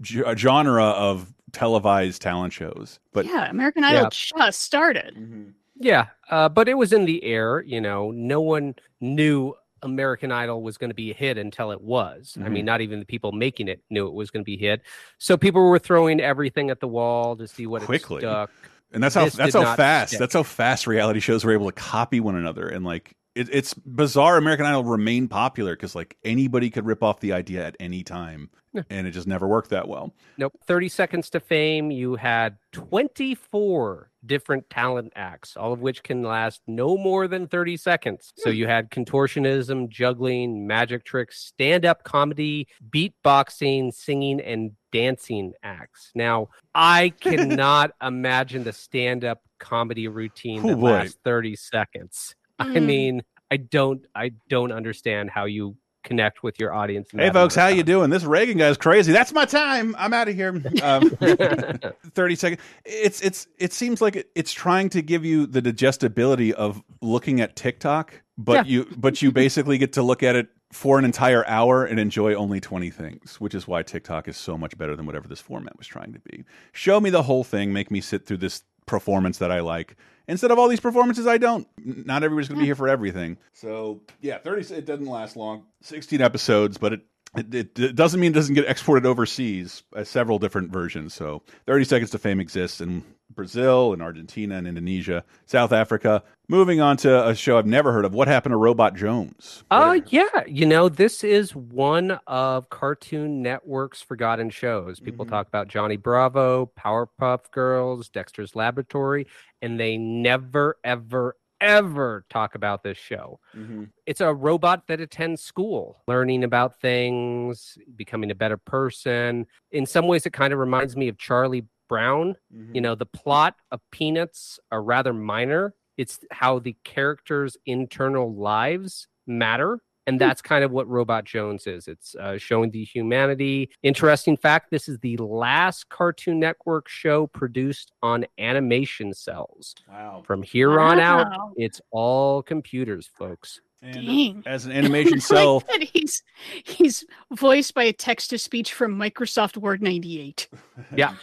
[0.00, 2.98] g- genre of televised talent shows.
[3.12, 4.08] But yeah, American Idol Yeah.
[4.10, 5.54] just started.
[5.80, 7.60] Yeah, uh, but it was in the air.
[7.62, 11.80] You know, no one knew American Idol was going to be a hit until it
[11.80, 12.36] was.
[12.42, 12.66] I mean, Mhm.
[12.66, 14.82] not even the people making it knew it was going to be a hit.
[15.18, 18.18] So people were throwing everything at the wall to see what quickly.
[18.18, 18.50] it stuck.
[18.92, 20.20] And that's how This that's how fast stick.
[20.20, 23.72] that's how fast reality shows were able to copy one another and like it, it's
[23.74, 24.36] bizarre.
[24.38, 28.50] American Idol remained popular because like anybody could rip off the idea at any time,
[28.90, 30.12] and it just never worked that well.
[30.38, 30.54] Nope.
[30.66, 36.60] 30 Seconds to Fame, you had 24 different talent acts, all of which can last
[36.66, 38.32] no more than 30 seconds.
[38.36, 46.10] So you had contortionism, juggling, magic tricks, stand up comedy, beatboxing, singing, and dancing acts.
[46.14, 50.90] Now, I cannot imagine the stand up comedy routine Oh, that boy.
[50.90, 52.34] lasts 30 seconds.
[52.58, 52.84] I Mm.
[52.84, 57.08] mean, I don't I don't understand how you connect with your audience.
[57.12, 58.10] Hey folks, how of you doing?
[58.10, 59.12] This Reagan guy's crazy.
[59.12, 59.94] That's my time.
[59.98, 60.62] I'm out of here.
[60.82, 61.10] Um,
[62.14, 62.60] Thirty seconds.
[62.84, 67.40] It's it's it seems like it, it's trying to give you the digestibility of looking
[67.40, 68.72] at TikTok, but Yeah.
[68.72, 72.34] you but you basically get to look at it for an entire hour and enjoy
[72.34, 75.78] only 20 things, which is why TikTok is so much better than whatever this format
[75.78, 76.44] was trying to be.
[76.72, 79.96] Show me the whole thing, make me sit through this performance that I like
[80.26, 81.66] instead of all these performances I don't.
[81.84, 83.38] Not everybody's going to be here for everything.
[83.52, 85.64] So, yeah, 30 it doesn't last long.
[85.82, 87.00] 16 episodes, but it
[87.36, 89.82] It, it, doesn't mean it doesn't get exported overseas.
[89.94, 91.14] Uh, several different versions.
[91.14, 93.04] So, Thirty Seconds to Fame exists in
[93.38, 96.24] Brazil and Argentina and Indonesia, South Africa.
[96.48, 98.12] Moving on to a show I've never heard of.
[98.12, 99.62] What happened to Robot Jones?
[99.70, 104.98] Uh yeah, you know, this is one of Cartoon Network's forgotten shows.
[104.98, 105.34] People Mm-hmm.
[105.34, 109.26] talk about Johnny Bravo, Powerpuff Girls, Dexter's Laboratory,
[109.62, 113.40] and they never ever ever talk about this show.
[113.56, 113.84] Mm-hmm.
[114.06, 119.46] It's a robot that attends school, learning about things, becoming a better person.
[119.72, 122.36] In some ways it kind of reminds me of Charlie Brown.
[122.54, 122.74] Mm-hmm.
[122.74, 125.74] You know, the plot of Peanuts are rather minor.
[125.96, 129.80] It's how the characters' internal lives matter.
[130.06, 131.86] And that's kind of what Robot Jones is.
[131.86, 133.68] It's uh, showing the humanity.
[133.82, 139.74] Interesting fact this is the last Cartoon Network show produced on animation cels.
[139.86, 140.22] Wow.
[140.26, 141.52] From here on out, Wow.
[141.56, 143.60] it's all computers, folks.
[143.82, 144.42] Dang.
[144.46, 146.22] As an animation I cel, like he's
[146.64, 150.48] he's voiced by a text to speech from Microsoft Word 98.
[150.96, 151.14] Yeah.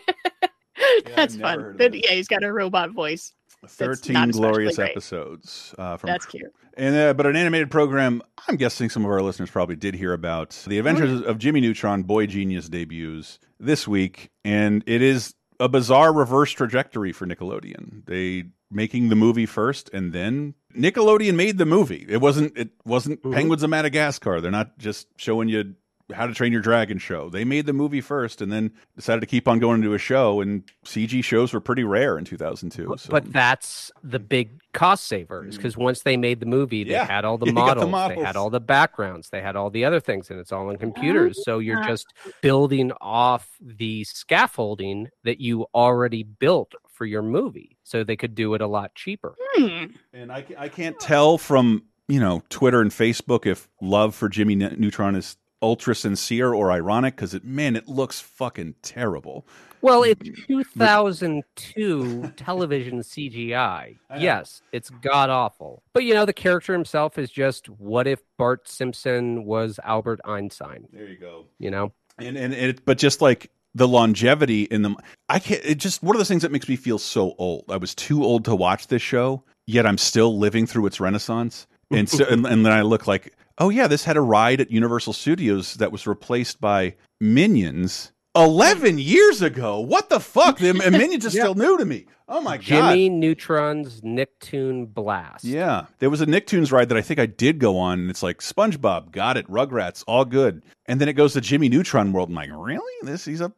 [1.17, 1.61] That's fun.
[1.61, 2.03] of But this.
[2.05, 3.33] yeah, he's got a robot voice.
[3.67, 4.91] 13 glorious great.
[4.91, 6.53] episodes uh, from That's cute.
[6.77, 10.13] And uh, but an animated program, I'm guessing some of our listeners probably did hear
[10.13, 15.69] about the Adventures of Jimmy Neutron Boy Genius debuts this week, and it is a
[15.69, 18.05] bizarre reverse trajectory for Nickelodeon.
[18.07, 22.05] They making the movie first, and then Nickelodeon made the movie.
[22.09, 23.33] It wasn't it wasn't mm-hmm.
[23.33, 24.41] Penguins of Madagascar.
[24.41, 25.75] They're not just showing you
[26.13, 27.31] how to train your dragon show.
[27.31, 30.41] They made the movie first, and then decided to keep on going into a show.
[30.41, 32.95] And CG shows were pretty rare in 2002.
[32.99, 33.11] So.
[33.11, 37.07] But that's the big cost savers because once they made the movie, they Yeah.
[37.07, 39.71] had all the You got the models, they had all the backgrounds, they had all
[39.71, 41.43] the other things, and it's all on computers.
[41.45, 42.07] So you're just
[42.43, 48.55] building off the scaffolding that you already built for your movie, so they could do
[48.55, 49.35] it a lot cheaper.
[49.55, 49.85] Hmm.
[50.13, 54.55] And I, I can't tell from you know Twitter and Facebook if love for Jimmy
[54.55, 59.47] Ne- Neutron is ultra sincere or ironic because it man it looks fucking terrible.
[59.81, 63.97] Well, it's 2002 television CGI.
[64.19, 65.83] Yes, it's god awful.
[65.93, 70.87] But you know, the character himself is just what if Bart Simpson was Albert Einstein?
[70.93, 71.47] There you go.
[71.59, 71.93] You know?
[72.19, 74.97] And and it, but just like the longevity in them,
[75.29, 75.65] I can't.
[75.65, 77.65] It just one of those things that makes me feel so old.
[77.69, 81.67] I was too old to watch this show, yet I'm still living through its renaissance.
[81.91, 84.71] And so, and, and then I look like, oh yeah, this had a ride at
[84.71, 88.13] Universal Studios that was replaced by Minions.
[88.37, 89.81] 11 years ago.
[89.81, 90.59] What the fuck?
[90.59, 92.07] The and Minions is still new to me.
[92.27, 92.65] Oh my god.
[92.65, 95.45] Jimmy Neutron's Nicktoon Blast.
[95.45, 98.23] Yeah, there was a Nicktoons ride that I think I did go on, and it's
[98.23, 102.31] like SpongeBob, got it, Rugrats, all good, and then it goes to Jimmy Neutron World.
[102.31, 102.93] I'm like, really?
[103.03, 103.53] This he's a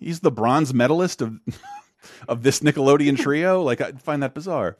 [0.00, 1.38] he's the bronze medalist of
[2.28, 3.62] of this Nickelodeon trio.
[3.72, 4.76] Like I find that bizarre.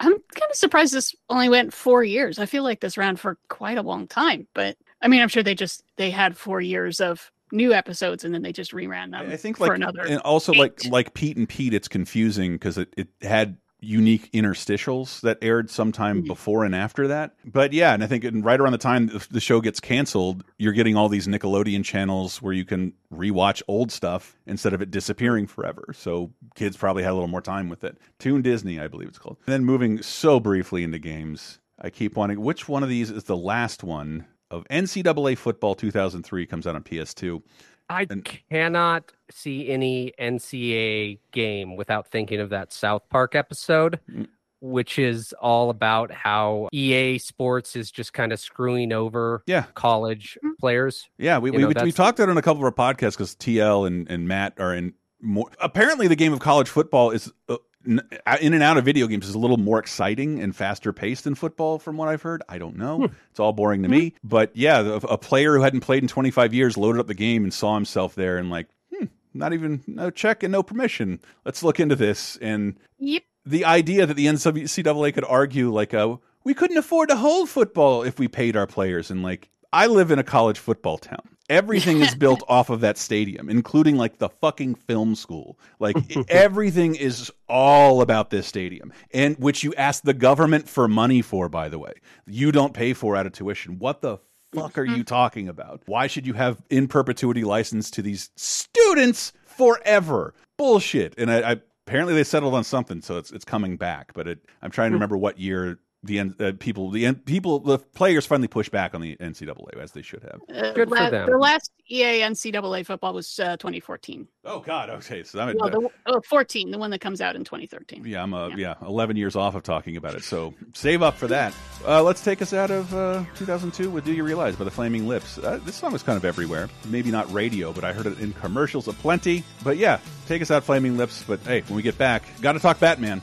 [0.00, 2.40] I'm kind of surprised this only went four years.
[2.40, 5.44] I feel like this ran for quite a long time, but I mean, I'm sure
[5.44, 9.30] they just they had four years of new episodes and then they just reran them.
[9.30, 10.02] I think for like another.
[10.02, 10.58] and also eight.
[10.58, 15.68] like like Pete and Pete, it's confusing because it it had unique interstitials that aired
[15.68, 16.28] sometime Mm-hmm.
[16.28, 17.34] before and after that.
[17.44, 20.42] But yeah, and I think in- right around the time the- the show gets canceled,
[20.58, 24.90] you're getting all these Nickelodeon channels where you can rewatch old stuff instead of it
[24.90, 25.92] disappearing forever.
[25.94, 27.98] So kids probably had a little more time with it.
[28.18, 29.36] Toon Disney, I believe it's called.
[29.46, 33.24] And then moving so briefly into games, I keep wanting which one of these is
[33.24, 34.24] the last one
[34.54, 37.42] of NCAA football 2003 comes out on PS2.
[37.90, 38.06] I
[38.50, 44.26] cannot see any NCAA game without thinking of that South Park episode, Mm.
[44.60, 49.64] which is all about how EA Sports is just kind of screwing over Yeah.
[49.74, 51.08] college players.
[51.18, 52.94] Yeah, we You we, know, we, we talked about it on a couple of our
[52.94, 55.50] podcasts because TL and, and Matt are in more.
[55.60, 59.28] Apparently, the game of college football is uh, n- in and out of video games
[59.28, 62.42] is a little more exciting and faster paced than football, from what I've heard.
[62.48, 63.10] I don't know.
[63.30, 64.14] It's all boring to me.
[64.24, 67.52] But yeah, a player who hadn't played in 25 years loaded up the game and
[67.52, 71.20] saw himself there and like, hmm, not even no check and no permission.
[71.44, 72.36] Let's look into this.
[72.40, 73.22] And Yep.
[73.44, 78.02] the idea that the NCAA could argue like, uh, we couldn't afford to hold football
[78.02, 81.33] if we paid our players, and like, I live in a college football town.
[81.50, 85.58] Everything is built off of that stadium, including like the fucking film school.
[85.78, 85.96] Like
[86.28, 91.48] everything is all about this stadium, and which you ask the government for money for,
[91.48, 91.92] by the way.
[92.26, 93.78] You don't pay for out of tuition.
[93.78, 94.18] What the
[94.54, 95.02] fuck are you mm-hmm.
[95.02, 95.82] talking about?
[95.86, 100.34] Why should you have in perpetuity license to these students forever?
[100.56, 101.14] Bullshit.
[101.18, 101.56] And I, I
[101.86, 104.12] apparently they settled on something, so it's it's coming back.
[104.14, 105.00] But it, I'm trying to mm.
[105.00, 108.94] remember what year the N- uh, people, the N- people, the players finally push back
[108.94, 110.40] on the NCAA as they should have.
[110.54, 111.30] Uh, Good for them.
[111.30, 114.28] The last EA NCAA football was uh, 2014.
[114.44, 117.44] Oh God, okay, so I'm Well, the, oh, 14, the one that comes out in
[117.44, 118.04] 2013.
[118.04, 118.74] yeah, I'm uh, yeah.
[118.82, 121.54] 11 years off of talking about it, so save up for that.
[121.86, 125.08] Uh, let's take us out of uh, 2002 with "Do You Realize" by the Flaming
[125.08, 125.38] Lips.
[125.38, 128.32] Uh, this song was kind of everywhere, maybe not radio, but I heard it in
[128.34, 129.42] commercials aplenty.
[129.62, 131.24] But yeah, take us out, Flaming Lips.
[131.26, 133.22] But hey, when we get back, got to talk Batman.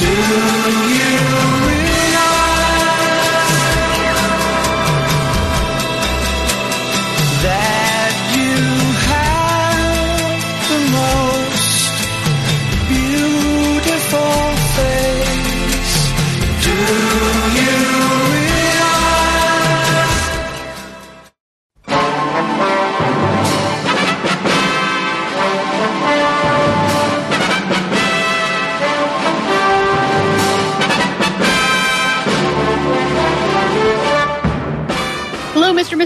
[0.00, 1.67] that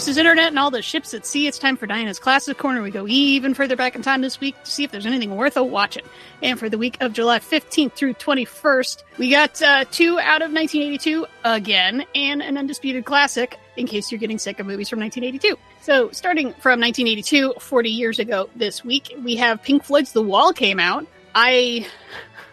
[0.02, 0.16] Mrs.
[0.16, 1.46] Internet and all the ships at sea.
[1.46, 2.82] It's time for Diana's Classic Corner.
[2.82, 5.56] We go even further back in time this week to see if there's anything worth
[5.56, 6.02] a watching.
[6.42, 10.52] And for the week of July 15th through 21st, we got uh, two out of
[10.52, 15.56] 1982 again and an undisputed classic in case you're getting sick of movies from 1982.
[15.82, 20.52] So, starting from 1982, 40 years ago this week, we have Pink Floyd's The Wall
[20.52, 21.06] came out.
[21.32, 21.86] I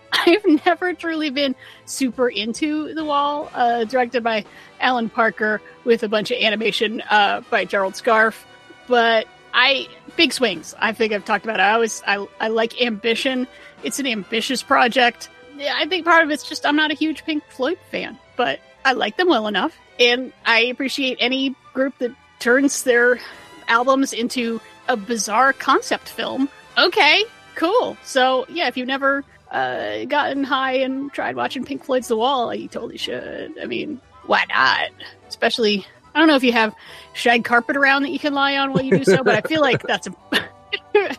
[0.25, 1.55] I've never truly been
[1.85, 4.45] super into The Wall, uh, directed by
[4.79, 8.43] Alan Parker with a bunch of animation uh, by Gerald Scarfe.
[8.87, 10.75] But I big swings.
[10.79, 11.59] I think I've talked about.
[11.59, 11.63] It.
[11.63, 13.47] I always I I like ambition.
[13.83, 15.29] It's an ambitious project.
[15.59, 18.93] I think part of it's just I'm not a huge Pink Floyd fan, but I
[18.93, 23.19] like them well enough, and I appreciate any group that turns their
[23.67, 26.49] albums into a bizarre concept film.
[26.77, 27.23] Okay,
[27.55, 27.97] cool.
[28.03, 32.53] So yeah, if you've never uh, gotten high and tried watching Pink Floyd's The Wall,
[32.53, 33.53] you totally should.
[33.61, 34.89] I mean, why not?
[35.27, 36.75] Especially, I don't know if you have
[37.13, 39.61] shag carpet around that you can lie on while you do so, but I feel
[39.61, 40.15] like that's a.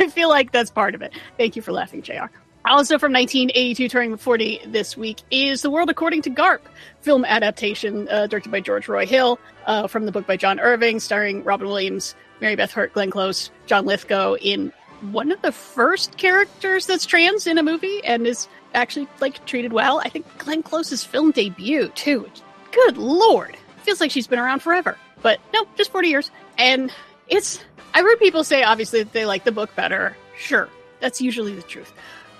[0.00, 1.12] I feel like that's part of it.
[1.36, 2.26] Thank you for laughing, Jr.
[2.66, 6.60] Also from 1982, turning 40 this week, is The World According to Garp,
[7.00, 10.98] film adaptation uh, directed by George Roy Hill uh, from the book by John Irving,
[10.98, 16.16] starring Robin Williams, Mary Beth Hurt, Glenn Close, John Lithgow in one of the first
[16.16, 20.00] characters that's trans in a movie and is actually like treated well.
[20.00, 22.28] I think Glenn Close's film debut too.
[22.72, 26.30] Good lord, feels like she's been around forever, but no, just 40 years.
[26.58, 26.92] And
[27.28, 27.62] it's
[27.94, 30.16] I've heard people say obviously that they like the book better.
[30.36, 30.68] Sure,
[31.00, 31.92] that's usually the truth,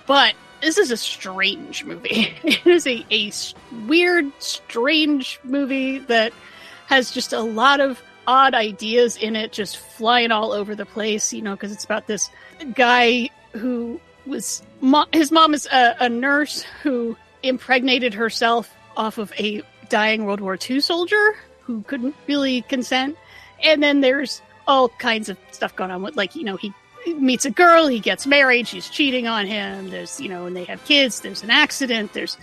[0.05, 2.33] but this is a strange movie.
[2.43, 3.31] It is a
[3.87, 6.33] weird, strange movie that
[6.87, 11.33] has just a lot of odd ideas in it, just flying all over the place,
[11.33, 12.29] you know, because it's about this
[12.75, 19.31] guy who was, mo- his mom is a, a nurse who impregnated herself off of
[19.39, 23.17] a dying World War II soldier who couldn't really consent.
[23.63, 26.73] And then there's all kinds of stuff going on with, like, you know, he
[27.05, 29.89] meets a girl, he gets married, she's cheating on him.
[29.89, 31.21] There's, you know, and they have kids.
[31.21, 32.11] There's an accident.
[32.13, 32.37] There's,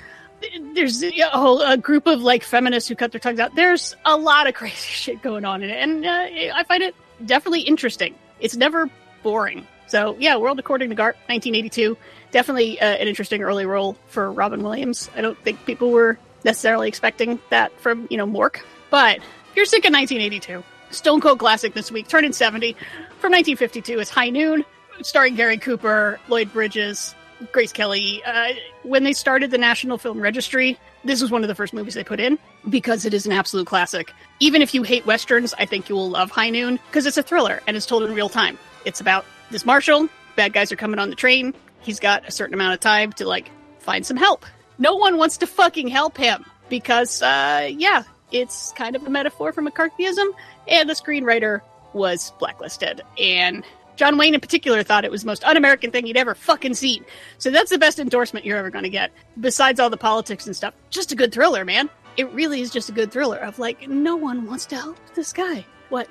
[0.74, 3.54] there's a whole a group of like feminists who cut their tongues out.
[3.54, 6.94] There's a lot of crazy shit going on in it, and uh, I find it
[7.24, 8.14] definitely interesting.
[8.40, 8.90] It's never
[9.22, 9.66] boring.
[9.86, 11.96] So yeah, World According to Garp, 1982,
[12.30, 15.10] definitely uh, an interesting early role for Robin Williams.
[15.16, 19.20] I don't think people were necessarily expecting that from you know Mork, but
[19.54, 20.62] you're sick of 1982.
[20.90, 22.72] Stone Cold Classic this week, turning 70
[23.18, 24.64] from 1952 is High Noon,
[25.02, 27.14] starring Gary Cooper, Lloyd Bridges,
[27.52, 28.22] Grace Kelly.
[28.24, 28.52] Uh,
[28.82, 32.04] when they started the National Film Registry, this was one of the first movies they
[32.04, 32.38] put in
[32.68, 34.12] because it is an absolute classic.
[34.40, 37.22] Even if you hate westerns, I think you will love High Noon because it's a
[37.22, 38.58] thriller and it's told in real time.
[38.84, 41.54] It's about this marshal, bad guys are coming on the train.
[41.80, 43.50] He's got a certain amount of time to like
[43.80, 44.46] find some help.
[44.78, 48.02] No one wants to fucking help him because, uh, yeah,
[48.32, 50.26] it's kind of a metaphor for McCarthyism,
[50.66, 51.60] and the screenwriter
[51.92, 53.02] was blacklisted.
[53.18, 53.64] And
[53.96, 56.74] John Wayne, in particular, thought it was the most un American thing he'd ever fucking
[56.74, 57.04] seen.
[57.38, 59.12] So that's the best endorsement you're ever going to get.
[59.40, 61.88] Besides all the politics and stuff, just a good thriller, man.
[62.16, 65.32] It really is just a good thriller of like, no one wants to help this
[65.32, 65.64] guy.
[65.88, 66.08] What?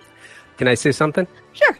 [0.57, 1.27] Can I say something?
[1.53, 1.77] Sure.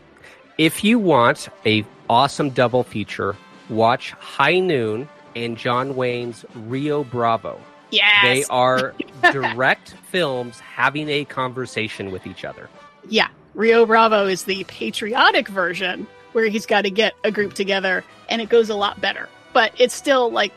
[0.58, 3.36] If you want a awesome double feature,
[3.70, 7.60] watch High Noon and John Wayne's Rio Bravo.
[7.92, 8.24] Yes.
[8.24, 8.94] They are
[9.32, 12.70] direct films having a conversation with each other.
[13.08, 13.28] Yeah.
[13.54, 18.42] Rio Bravo is the patriotic version where he's got to get a group together and
[18.42, 19.30] it goes a lot better.
[19.54, 20.52] But it's still like,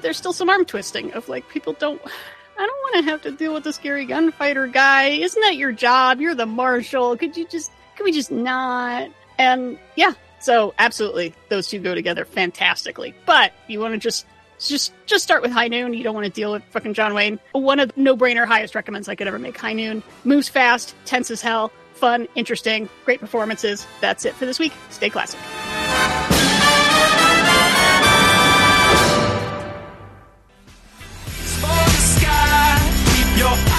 [0.00, 2.00] there's still some arm twisting of like, people don't.
[2.58, 5.08] I don't want to have to deal with the scary gunfighter guy.
[5.08, 6.20] Isn't that your job?
[6.20, 7.16] You're the marshal.
[7.16, 9.10] Could you just, could we just not?
[9.38, 13.14] And yeah, so absolutely, those two go together fantastically.
[13.26, 14.26] But you want to just
[14.58, 15.94] just just start with High Noon.
[15.94, 17.38] You don't want to deal with fucking John Wayne.
[17.52, 19.56] One of the no-brainer highest recommends I could ever make.
[19.56, 23.86] High Noon moves fast, tense as hell, fun, interesting, great performances.
[24.00, 24.72] That's it for this week.
[24.90, 25.40] Stay classic.
[31.60, 32.78] for the sky.
[33.16, 33.78] Keep your eye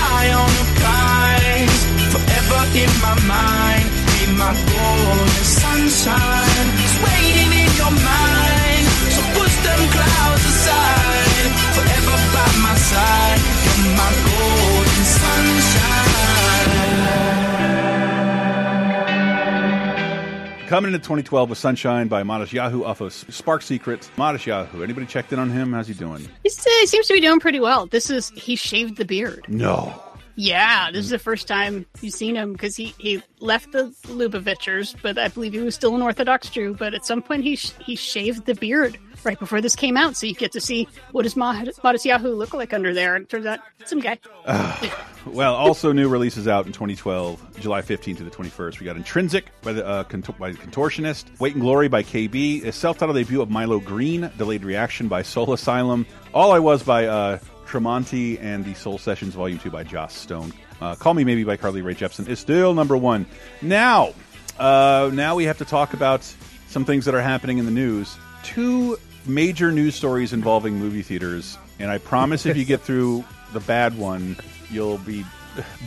[20.69, 23.97] Coming into 2012 with Sunshine by Matisyahu off of Spark Seeker.
[24.17, 24.83] Modest Yahoo.
[24.83, 25.73] Anybody checked in on him?
[25.73, 26.29] How's he doing?
[26.43, 27.87] He's, uh, he seems to be doing pretty well.
[27.87, 29.43] This is he shaved the beard.
[29.47, 29.99] No.
[30.35, 34.95] Yeah, this is the first time you've seen him because he, he left the Lubavitchers,
[35.01, 36.75] but I believe he was still an Orthodox Jew.
[36.77, 40.15] But at some point, he sh- he shaved the beard right before this came out,
[40.15, 43.15] so you get to see what does Matisyahu look like under there.
[43.15, 44.19] And it turns out, some guy.
[45.25, 48.79] Well, also new releases out in 2012, July 15th to the 21st.
[48.79, 50.03] We got Intrinsic by the uh,
[50.39, 54.63] by the Contortionist, Weight and Glory by KB, a self-titled debut of Milo Greene, Delayed
[54.63, 59.59] Reaction by Soul Asylum, All I Was by uh, Tremonti, and the Soul Sessions Volume
[59.59, 60.53] 2 by Joss Stone.
[60.81, 63.25] Uh, Call Me Maybe by Carly Rae Jepsen is still number one.
[63.61, 64.13] Now,
[64.57, 66.23] uh, now we have to talk about
[66.69, 68.17] some things that are happening in the news.
[68.43, 68.97] Two
[69.29, 73.23] major news stories involving movie theaters, and I promise if you get through
[73.53, 74.37] the bad one,
[74.69, 75.25] you'll be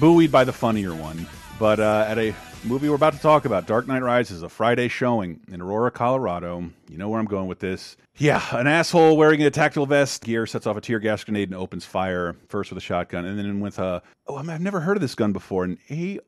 [0.00, 1.26] buoyed by the funnier one.
[1.58, 4.88] But uh, at a movie we're about to talk about, Dark Knight Rises, a Friday
[4.88, 6.70] showing in Aurora, Colorado.
[6.88, 7.96] You know where I'm going with this.
[8.16, 11.56] Yeah, an asshole wearing a tactical vest gear sets off a tear gas grenade and
[11.58, 15.00] opens fire, first with a shotgun, and then with a, oh, I've never heard of
[15.00, 15.78] this gun before, an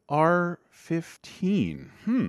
[0.09, 1.91] AR 15.
[2.05, 2.29] Hmm.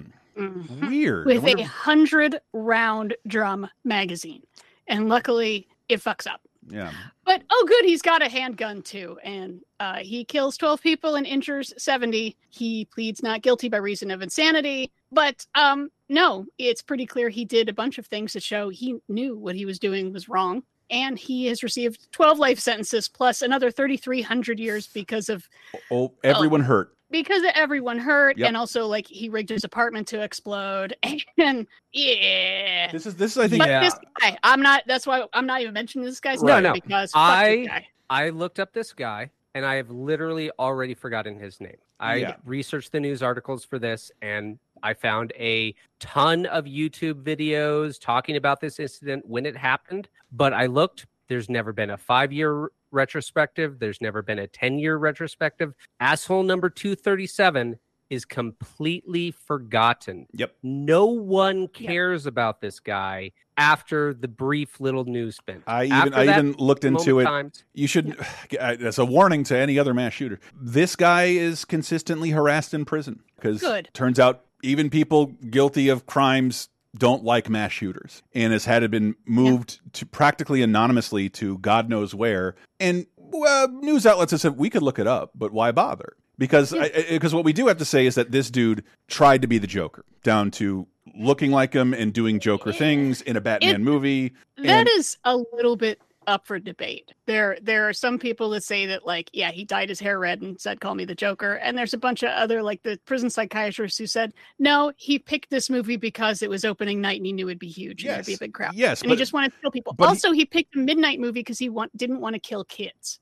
[0.81, 1.25] Weird.
[1.25, 4.43] With wonder a hundred round drum magazine,
[4.87, 6.41] and luckily it fucks up.
[6.67, 6.91] yeah.
[7.25, 11.25] But oh, good, he's got a handgun too, and uh, he kills twelve people and
[11.25, 12.37] injures seventy.
[12.49, 14.91] He pleads not guilty by reason of insanity.
[15.11, 18.97] But um, no, it's pretty clear he did a bunch of things to show he
[19.07, 23.41] knew what he was doing was wrong, and he has received twelve life sentences plus
[23.41, 25.47] another thirty three hundred years because of
[25.89, 26.95] Oh, everyone hurt.
[27.23, 28.47] Because everyone hurt, Yep.
[28.47, 30.95] and also like he rigged his apartment to explode,
[31.37, 32.91] and yeah.
[32.91, 34.83] This is this is I think But this guy, I'm not.
[34.87, 36.69] That's why I'm not even mentioning this guy's No, name no.
[36.69, 36.73] no.
[36.73, 37.85] because fuck I.
[38.09, 41.77] I looked up this guy and I have literally already forgotten his name.
[41.99, 42.35] I Yeah.
[42.45, 48.35] researched the news articles for this and I found a ton of YouTube videos talking
[48.35, 53.79] about this incident when it happened, but I looked there's never been a 5-year retrospective,
[53.79, 55.73] there's never been a 10-year retrospective.
[55.99, 57.77] Asshole number 237
[58.09, 60.27] is completely forgotten.
[60.33, 60.55] Yep.
[60.63, 65.63] No one cares about this guy after the brief little news spin.
[65.65, 67.23] I even I even looked into it.
[67.23, 68.15] times- You should.
[68.51, 70.39] That's a warning to any other mass shooter.
[70.59, 73.89] This guy is consistently harassed in prison because Good.
[73.93, 78.91] turns out even people guilty of crimes don't like mass shooters and has had it
[78.91, 82.55] been moved to practically anonymously to God knows where.
[82.79, 86.13] And well, news outlets have said we could look it up, but why bother?
[86.37, 86.73] Because
[87.09, 89.67] because what we do have to say is that this dude tried to be the
[89.67, 90.85] Joker, down to
[91.15, 94.33] looking like him and doing Joker things in a Batman It- movie.
[94.57, 97.13] That and- is a little bit up for debate.
[97.25, 100.41] There, there are some people that say that, like, yeah, he dyed his hair red
[100.41, 103.29] and said, "Call me the Joker," and there's a bunch of other, like, the prison
[103.29, 107.33] psychiatrists who said, "No, he picked this movie because it was opening night and he
[107.33, 108.73] knew it'd be huge and there'd be a big crowd.
[108.75, 109.93] yes, and he just wanted to kill people.
[109.93, 112.63] but he- Also, he, picked a midnight movie because he want, didn't want to kill
[112.65, 113.19] kids,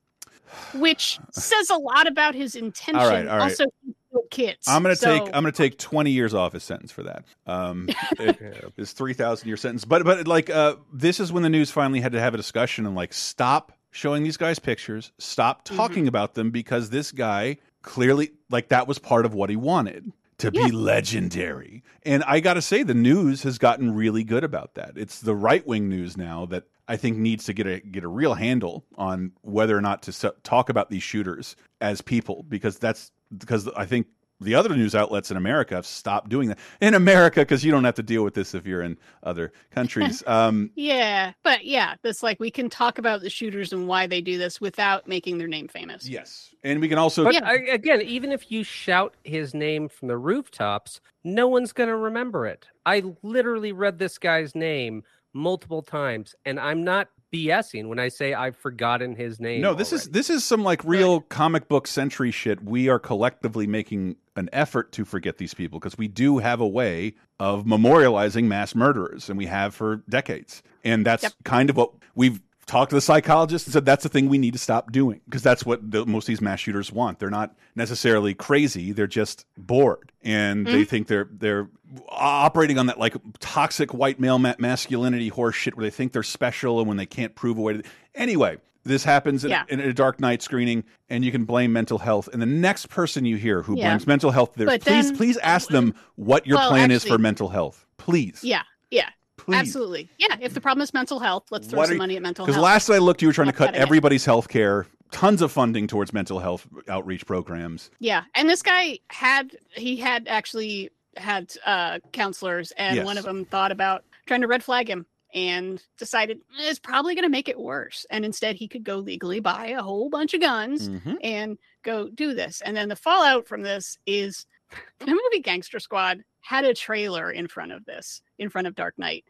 [0.75, 2.95] which says a lot about his intention.
[2.95, 3.27] all right.
[3.27, 4.67] Also, he killed kids.
[4.67, 7.25] I'm gonna So- take I'm gonna take 20 years off his sentence for that.
[7.45, 9.83] Um, it, his 3,000 year sentence.
[9.85, 12.85] But but like uh, this is when the news finally had to have a discussion
[12.85, 15.75] and like stop showing these guys pictures, stop Mm-hmm.
[15.75, 20.11] talking about them because this guy clearly like that was part of what he wanted
[20.39, 21.83] to be legendary.
[22.03, 24.93] And I got to say the news has gotten really good about that.
[24.95, 28.07] It's the right wing news now that I think needs to get a get a
[28.07, 33.11] real handle on whether or not to talk about these shooters as people because that's
[33.37, 34.07] because I think
[34.39, 36.59] the other news outlets in America have stopped doing that.
[36.81, 40.21] In America, because you don't have to deal with this if you're in other countries.
[40.33, 44.19] Um, Yeah, but yeah, it's like we can talk about the shooters and why they
[44.19, 46.07] do this without making their name famous.
[46.07, 50.07] yes, and we can also But I, again, even if you shout his name from
[50.07, 52.65] the rooftops, no one's going to remember it.
[52.85, 55.03] I literally read this guy's name
[55.33, 59.61] multiple times, and I'm not BSing when I say I've forgotten his name.
[59.61, 62.63] No, this is this is some like real comic book century shit.
[62.63, 66.67] We are collectively making an effort to forget these people because we do have a
[66.67, 70.61] way of memorializing mass murderers, and we have for decades.
[70.83, 74.29] And that's kind of what we've talked to the psychologist and said that's the thing
[74.29, 77.19] we need to stop doing because that's what the, most of these mass shooters want.
[77.19, 80.87] They're not necessarily crazy; they're just bored, and they Mhm.
[80.87, 81.67] think they're they're
[82.09, 86.23] operating on that like toxic white male ma masculinity horse shit where they think they're
[86.23, 87.83] special and when they can't prove a way to.
[88.15, 89.63] Anyway, this happens in, Yeah.
[89.69, 92.27] in a Dark Knight screening, and you can blame mental health.
[92.33, 93.89] And the next person you hear who Yeah.
[93.89, 97.17] blames mental health, there, please then- please ask them what your Well, plan is for
[97.17, 97.85] mental health.
[97.97, 98.39] Please.
[98.43, 99.55] Yeah, yeah, Please.
[99.57, 100.09] absolutely.
[100.17, 102.45] Yeah, if the problem is mental health, let's throw What some you- money at mental
[102.45, 102.55] health.
[102.55, 105.87] Because last I looked, you were trying to cut everybody's health care, tons of funding
[105.87, 107.89] towards mental health outreach programs.
[107.99, 113.05] Yeah, and this guy had he had actually had uh counselors, and Yes.
[113.05, 117.15] one of them thought about trying to red flag him, and decided "Eh, it's probably
[117.15, 118.05] going to make it worse.
[118.09, 121.17] And instead, he could go legally buy a whole bunch of guns Mhm.
[121.23, 122.61] and go do this.
[122.61, 124.45] And then the fallout from this is
[124.99, 128.97] the movie Gangster Squad had a trailer in front of this, in front of Dark
[128.99, 129.25] Knight,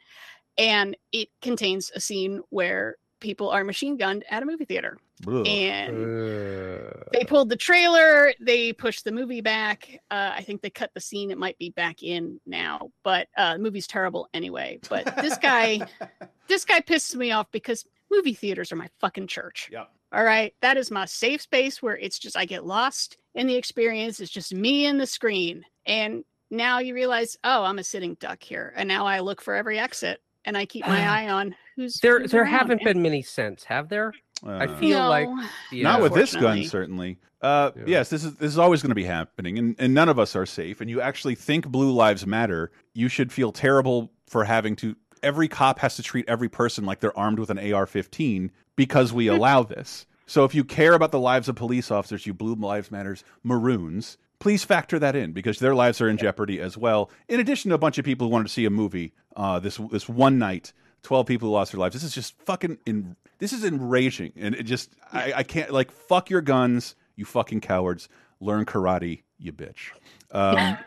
[0.58, 5.00] and it contains a scene where people are machine gunned at a movie theater.
[5.26, 5.48] Ugh.
[5.48, 10.00] And they pulled the trailer they pushed the movie back.
[10.12, 13.54] Uh, i think they cut the scene it might be back in now but uh,
[13.54, 14.80] the movie's terrible anyway.
[14.90, 15.88] But this guy
[16.48, 19.70] this guy pisses me off because movie theaters are my fucking church.
[19.72, 19.90] Yep.
[20.12, 20.54] all right?
[20.62, 24.20] That is my safe space where it's just i get lost in the experience.
[24.20, 25.64] It's just me and the screen.
[25.86, 28.74] And now you realize oh i'm a sitting duck here.
[28.76, 32.20] And now i look for every exit and i keep my eye on who's There,
[32.20, 34.14] who's there haven't and- been many since, have there?
[34.46, 35.30] I Uh, feel like
[35.72, 35.84] yeah.
[35.84, 37.18] Not with this gun, certainly.
[37.42, 40.20] Uh, Yes, this is this is always going to be happening, and, and none of
[40.20, 40.82] us are safe.
[40.82, 44.96] And you actually think blue lives matter, you should feel terrible for having to.
[45.22, 49.28] Every cop has to treat every person like they're armed with an AR-15 because we
[49.36, 50.06] allow this.
[50.26, 54.18] So if you care about the lives of police officers, you Blue Lives Matters Maroons,
[54.44, 57.10] please factor that in because their lives are in jeopardy as well.
[57.30, 59.78] In addition to a bunch of people who wanted to see a movie uh, this
[59.90, 61.94] this one night, twelve people who lost their lives.
[61.94, 62.78] This is just fucking.
[62.86, 67.24] In, this is enraging, and it just I, I can't like fuck your guns, you
[67.24, 68.10] fucking cowards.
[68.42, 69.92] Learn karate, you bitch.
[70.32, 70.78] Um,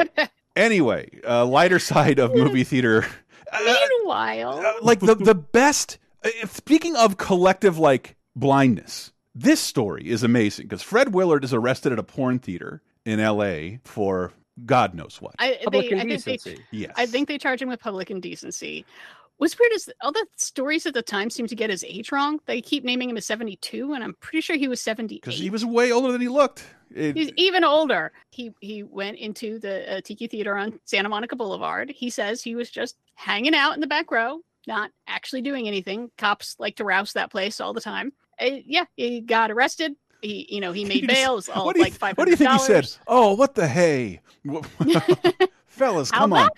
[0.56, 3.04] anyway, uh, lighter side of movie theater
[3.64, 5.98] meanwhile like the the best.
[6.24, 11.90] uh, Speaking of collective like blindness, this story is amazing because Fred Willard is arrested
[11.90, 13.80] at a porn theater in L.A.
[13.84, 14.32] for
[14.66, 15.34] God knows what.
[15.38, 16.64] I, Public they, I think they, indecency.
[16.70, 16.92] Yes.
[16.96, 18.84] I think they charge him with public indecency.
[19.38, 22.40] What's weird is all the stories at the time seem to get his age wrong.
[22.44, 25.22] They keep naming him as 72, and I'm pretty sure he was 78.
[25.22, 26.62] because he was way older than he looked.
[26.94, 28.12] It- He's even older.
[28.30, 31.88] He he went into the uh, Tiki Theater on Santa Monica Boulevard.
[31.90, 36.10] He says he was just hanging out in the back row, not actually doing anything.
[36.18, 38.12] Cops like to rouse that place all the time.
[38.38, 39.94] Uh, yeah, he got arrested.
[40.22, 41.32] He you know he made You just- bail.
[41.32, 42.88] It was all what like five what do you think he said?
[43.06, 44.20] Oh, what the hey,
[45.66, 46.48] fellas, come on,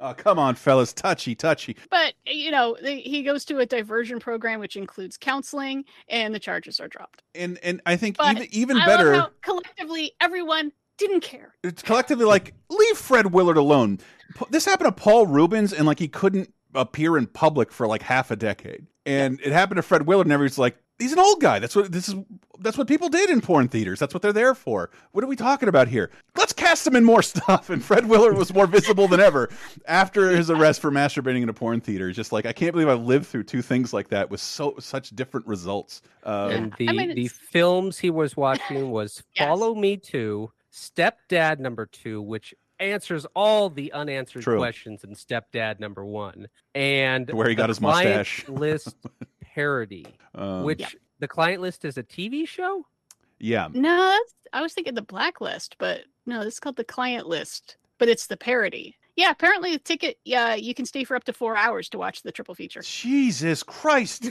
[0.00, 1.76] oh, come on, fellas, touchy, touchy.
[1.90, 6.80] But you know, he goes to a diversion program which includes counseling, and the charges
[6.80, 7.22] are dropped.
[7.34, 9.26] And and I think But even even I better.
[9.42, 11.54] collectively everyone didn't care.
[11.64, 13.98] it's collectively like leave Fred Willard alone.
[14.50, 18.30] This happened to Paul Reubens, and like he couldn't appear in public for like half
[18.30, 18.86] a decade.
[19.06, 21.58] And it happened to Fred Willard, and everybody's like, he's an old guy.
[21.58, 22.14] That's what this is.
[22.60, 23.98] That's what people did in porn theaters.
[23.98, 24.90] That's what they're there for.
[25.10, 26.10] What are we talking about here?
[26.36, 27.68] Let's cast him in more stuff.
[27.68, 29.50] And Fred Willard was more visible than ever
[29.86, 32.12] after his arrest for masturbating in a porn theater.
[32.12, 35.10] Just like I can't believe I've lived through two things like that with so such
[35.10, 36.00] different results.
[36.22, 39.46] Um, and the I mean, the films he was watching was Yes.
[39.48, 44.58] Follow Me Two, Stepdad Number Two, which answers all the unanswered True.
[44.58, 48.46] questions in Stepdad Number One, and Where he got his mustache.
[48.48, 48.94] list
[49.54, 52.86] parody, um, which the client list is a TV show.
[53.38, 57.76] yeah, No, that's, I was thinking the blacklist, but no, it's called the client list,
[57.98, 58.96] but it's the parody.
[59.16, 62.22] Yeah, apparently the ticket, yeah, you can stay for up to four hours to watch
[62.22, 62.80] the triple feature.
[62.82, 64.28] Jesus Christ!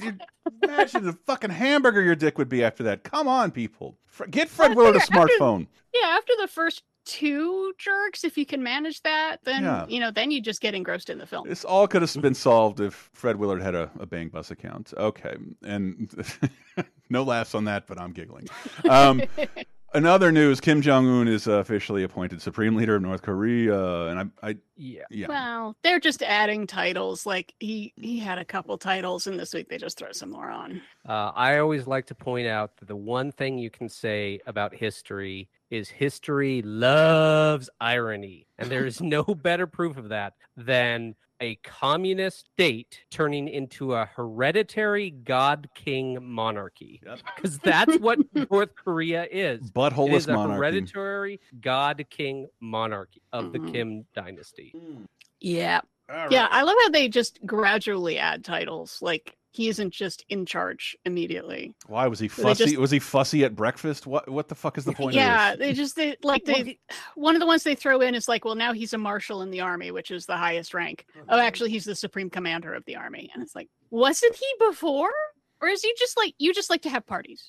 [0.61, 3.03] Imagine the fucking hamburger your dick would be after that?
[3.03, 3.97] Come on, people.
[4.29, 5.67] Get Fred I Willard a figure after- smartphone.
[5.93, 9.85] Yeah, after the first two jerks, if you can manage that, then Yeah.
[9.87, 11.47] you know, then you just get engrossed in the film.
[11.47, 14.93] This all could have been solved if Fred Willard had a, a Bang Bus account.
[14.97, 16.09] Okay, and
[17.09, 18.47] no laughs on that, but I'm giggling.
[18.89, 19.21] Um,
[19.93, 24.07] in other news, Kim Jong Un is uh, officially appointed Supreme Leader of North Korea,
[24.07, 25.03] and I, I Yeah.
[25.09, 27.25] yeah, Well, they're just adding titles.
[27.25, 30.49] Like he he had a couple titles, and this week they just throw some more
[30.49, 30.81] on.
[31.07, 34.73] Uh, I always like to point out that the one thing you can say about
[34.73, 38.45] history is history loves irony.
[38.59, 44.05] And there is no better proof of that than a communist state turning into a
[44.05, 47.01] hereditary god king monarchy.
[47.35, 48.19] Because that's what
[48.49, 49.59] North Korea is.
[49.67, 50.55] It Butthole-less is a monarchy.
[50.57, 53.71] hereditary god king monarchy of the Mhm.
[53.73, 54.73] Kim dynasty.
[55.41, 55.81] Yeah.
[56.09, 56.47] All Yeah.
[56.49, 59.01] I love how they just gradually add titles.
[59.01, 61.75] Like he isn't just in charge immediately.
[61.85, 62.65] Why was he fussy?
[62.65, 64.07] just- was he fussy at breakfast?
[64.07, 65.67] What what the fuck is the point yeah, of this?
[65.67, 66.79] they just they like they
[67.15, 69.51] one of the ones they throw in is like, well, now he's a marshal in
[69.51, 71.05] the army, which is the highest rank.
[71.15, 71.25] Uh-huh.
[71.29, 75.13] Oh, actually, he's the supreme commander of the army, and it's like, wasn't he before,
[75.61, 77.45] or is he just like you just like to have parties?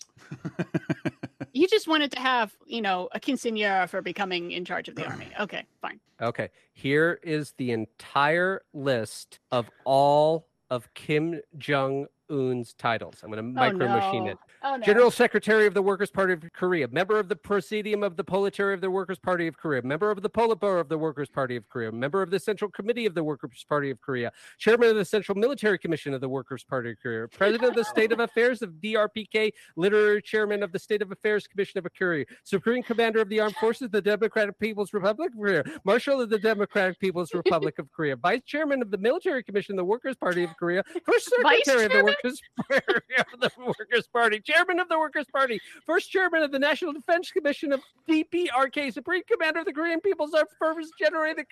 [1.54, 5.06] you just wanted to have you know a quinceanera for becoming in charge of the
[5.06, 5.28] army.
[5.40, 6.00] Okay, fine.
[6.20, 13.20] Okay, here is the entire list of all of Kim Jong Un's titles.
[13.22, 14.32] I'm going to Oh, micro machine no.
[14.32, 14.38] it.
[14.66, 14.82] Oh, no.
[14.82, 18.78] General Secretary of the Workers' Party of Korea, member of the Presidium of the Proletariat
[18.78, 21.68] of the Workers' Party of Korea, member of the Politburo of the Workers' Party of
[21.68, 25.04] Korea, member of the Central Committee of the Workers' Party of Korea, chairman of the
[25.04, 28.62] Central Military Commission of the Workers' Party of Korea, president of the State of Affairs
[28.62, 33.28] of DRPK, literary chairman of the State of Affairs Commission of Korea, supreme commander of
[33.28, 37.34] the Armed Forces of the Democratic People's Republic of Korea, marshal of the Democratic People's
[37.34, 40.82] Republic of Korea, vice chairman of the Military Commission of the Workers' Party of Korea,
[41.04, 42.02] first secretary of the?
[42.02, 43.04] Workers' Party
[43.34, 47.30] of the Workers' Party, chairman of the Workers' Party, first chairman of the National Defense
[47.30, 51.44] Commission of DPRK, supreme commander of the Korean People's Armed Forces, general of the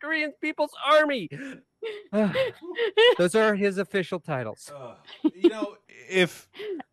[0.00, 1.28] Korean People's Army.
[3.18, 4.70] Those are his official titles.
[4.74, 4.94] Uh,
[5.34, 5.76] you know,
[6.08, 6.48] if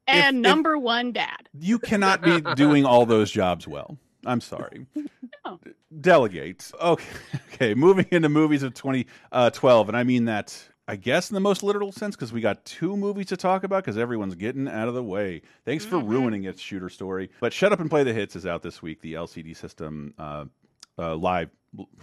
[0.07, 1.49] And if- number one dad.
[1.59, 3.97] you cannot be doing all those jobs well.
[4.25, 4.85] I'm sorry.
[5.99, 6.71] Delegate.
[6.81, 7.03] Okay.
[7.53, 7.75] Okay.
[7.75, 11.63] Moving into movies of 2012, uh, and I mean that, I guess, in the most
[11.63, 14.93] literal sense, because we got two movies to talk about because everyone's getting out of
[14.93, 15.41] the way.
[15.63, 17.29] Thanks for ruining its shooter story.
[17.39, 20.45] But Shut Up and Play the Hits is out this week, the LCD System uh,
[20.97, 21.49] uh, live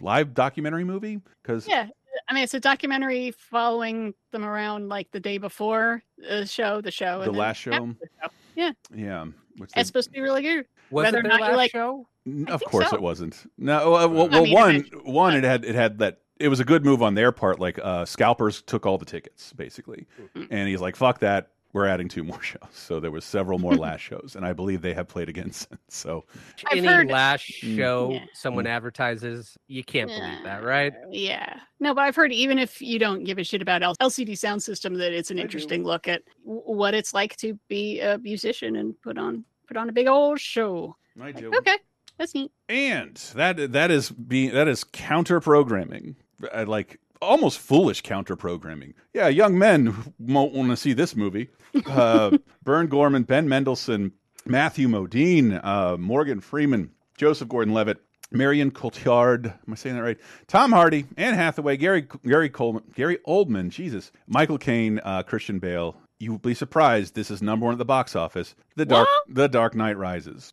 [0.01, 1.21] live documentary movie.
[1.43, 1.89] Because Yeah,
[2.29, 6.91] I mean it's a documentary following them around like the day before the show, the
[6.91, 7.71] show, The last show?
[7.73, 8.29] the show.
[8.57, 9.27] Yeah, yeah,
[9.59, 10.65] which they- it's supposed to be really good.
[10.91, 12.07] Was Whether it or not last you like, show?
[12.27, 12.97] N- I Of course so.
[12.97, 13.37] it wasn't.
[13.59, 16.21] No, uh, well, I mean, one, one, it had it had that.
[16.41, 17.61] It was a good move on their part.
[17.61, 20.45] Like uh, scalpers took all the tickets basically, Mm-hmm.
[20.51, 23.75] and he's like, "Fuck that." We're adding two more shows, so there was several more
[23.87, 25.79] last shows, and I believe they have played again since.
[25.89, 26.25] So
[26.69, 27.77] I've Any heard- last Mm.
[27.77, 28.25] show Yeah.
[28.35, 30.93] someone advertises, you can't believe that, right?
[31.11, 34.33] Yeah, no, but I've heard even if you don't give a shit about L- LCD
[34.33, 39.01] Soundsystem, that it's an interesting look at what it's like to be a musician and
[39.03, 40.97] put on put on a big old show.
[41.23, 41.53] I do.
[41.57, 41.77] Okay,
[42.19, 42.51] that's neat.
[42.69, 46.17] And that that is being that is counter programming,
[46.53, 48.95] uh, like almost foolish counter programming.
[49.13, 51.49] Yeah, young men won't want to see this movie.
[51.87, 54.13] Uh, Burn Gorman, Ben Mendelsohn,
[54.47, 57.99] Matthew Modine, uh, Morgan Freeman, Joseph Gordon-Levitt.
[58.33, 60.17] Marion Cotillard, am I saying that right?
[60.47, 65.97] Tom Hardy, Anne Hathaway, Gary Gary Coleman, Gary Oldman, Jesus, Michael Caine, uh, Christian Bale.
[66.21, 67.17] You will be surprised.
[67.17, 68.55] This is number one at the box office.
[68.77, 70.53] The Dark, The Dark Knight Rises.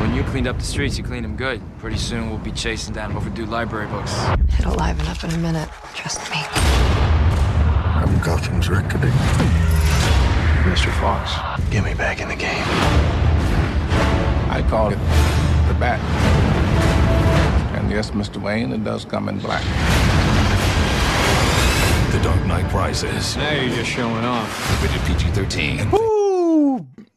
[0.00, 1.60] When you cleaned up the streets, you cleaned them good.
[1.78, 4.12] Pretty soon we'll be chasing down overdue library books.
[4.58, 5.68] It'll liven up in a minute.
[5.94, 6.38] Trust me.
[6.40, 9.12] I'm Gotham's reckoning.
[10.64, 10.90] Mr.
[11.00, 11.32] Fox,
[11.70, 12.64] get me back in the game.
[14.50, 14.98] I call it
[15.68, 16.00] the bat.
[17.76, 18.40] And yes, Mr.
[18.40, 19.62] Wayne, it does come in black.
[22.10, 23.36] The Dark Knight Rises.
[23.36, 24.82] Now you're just showing off.
[24.82, 25.99] Rated PG-13.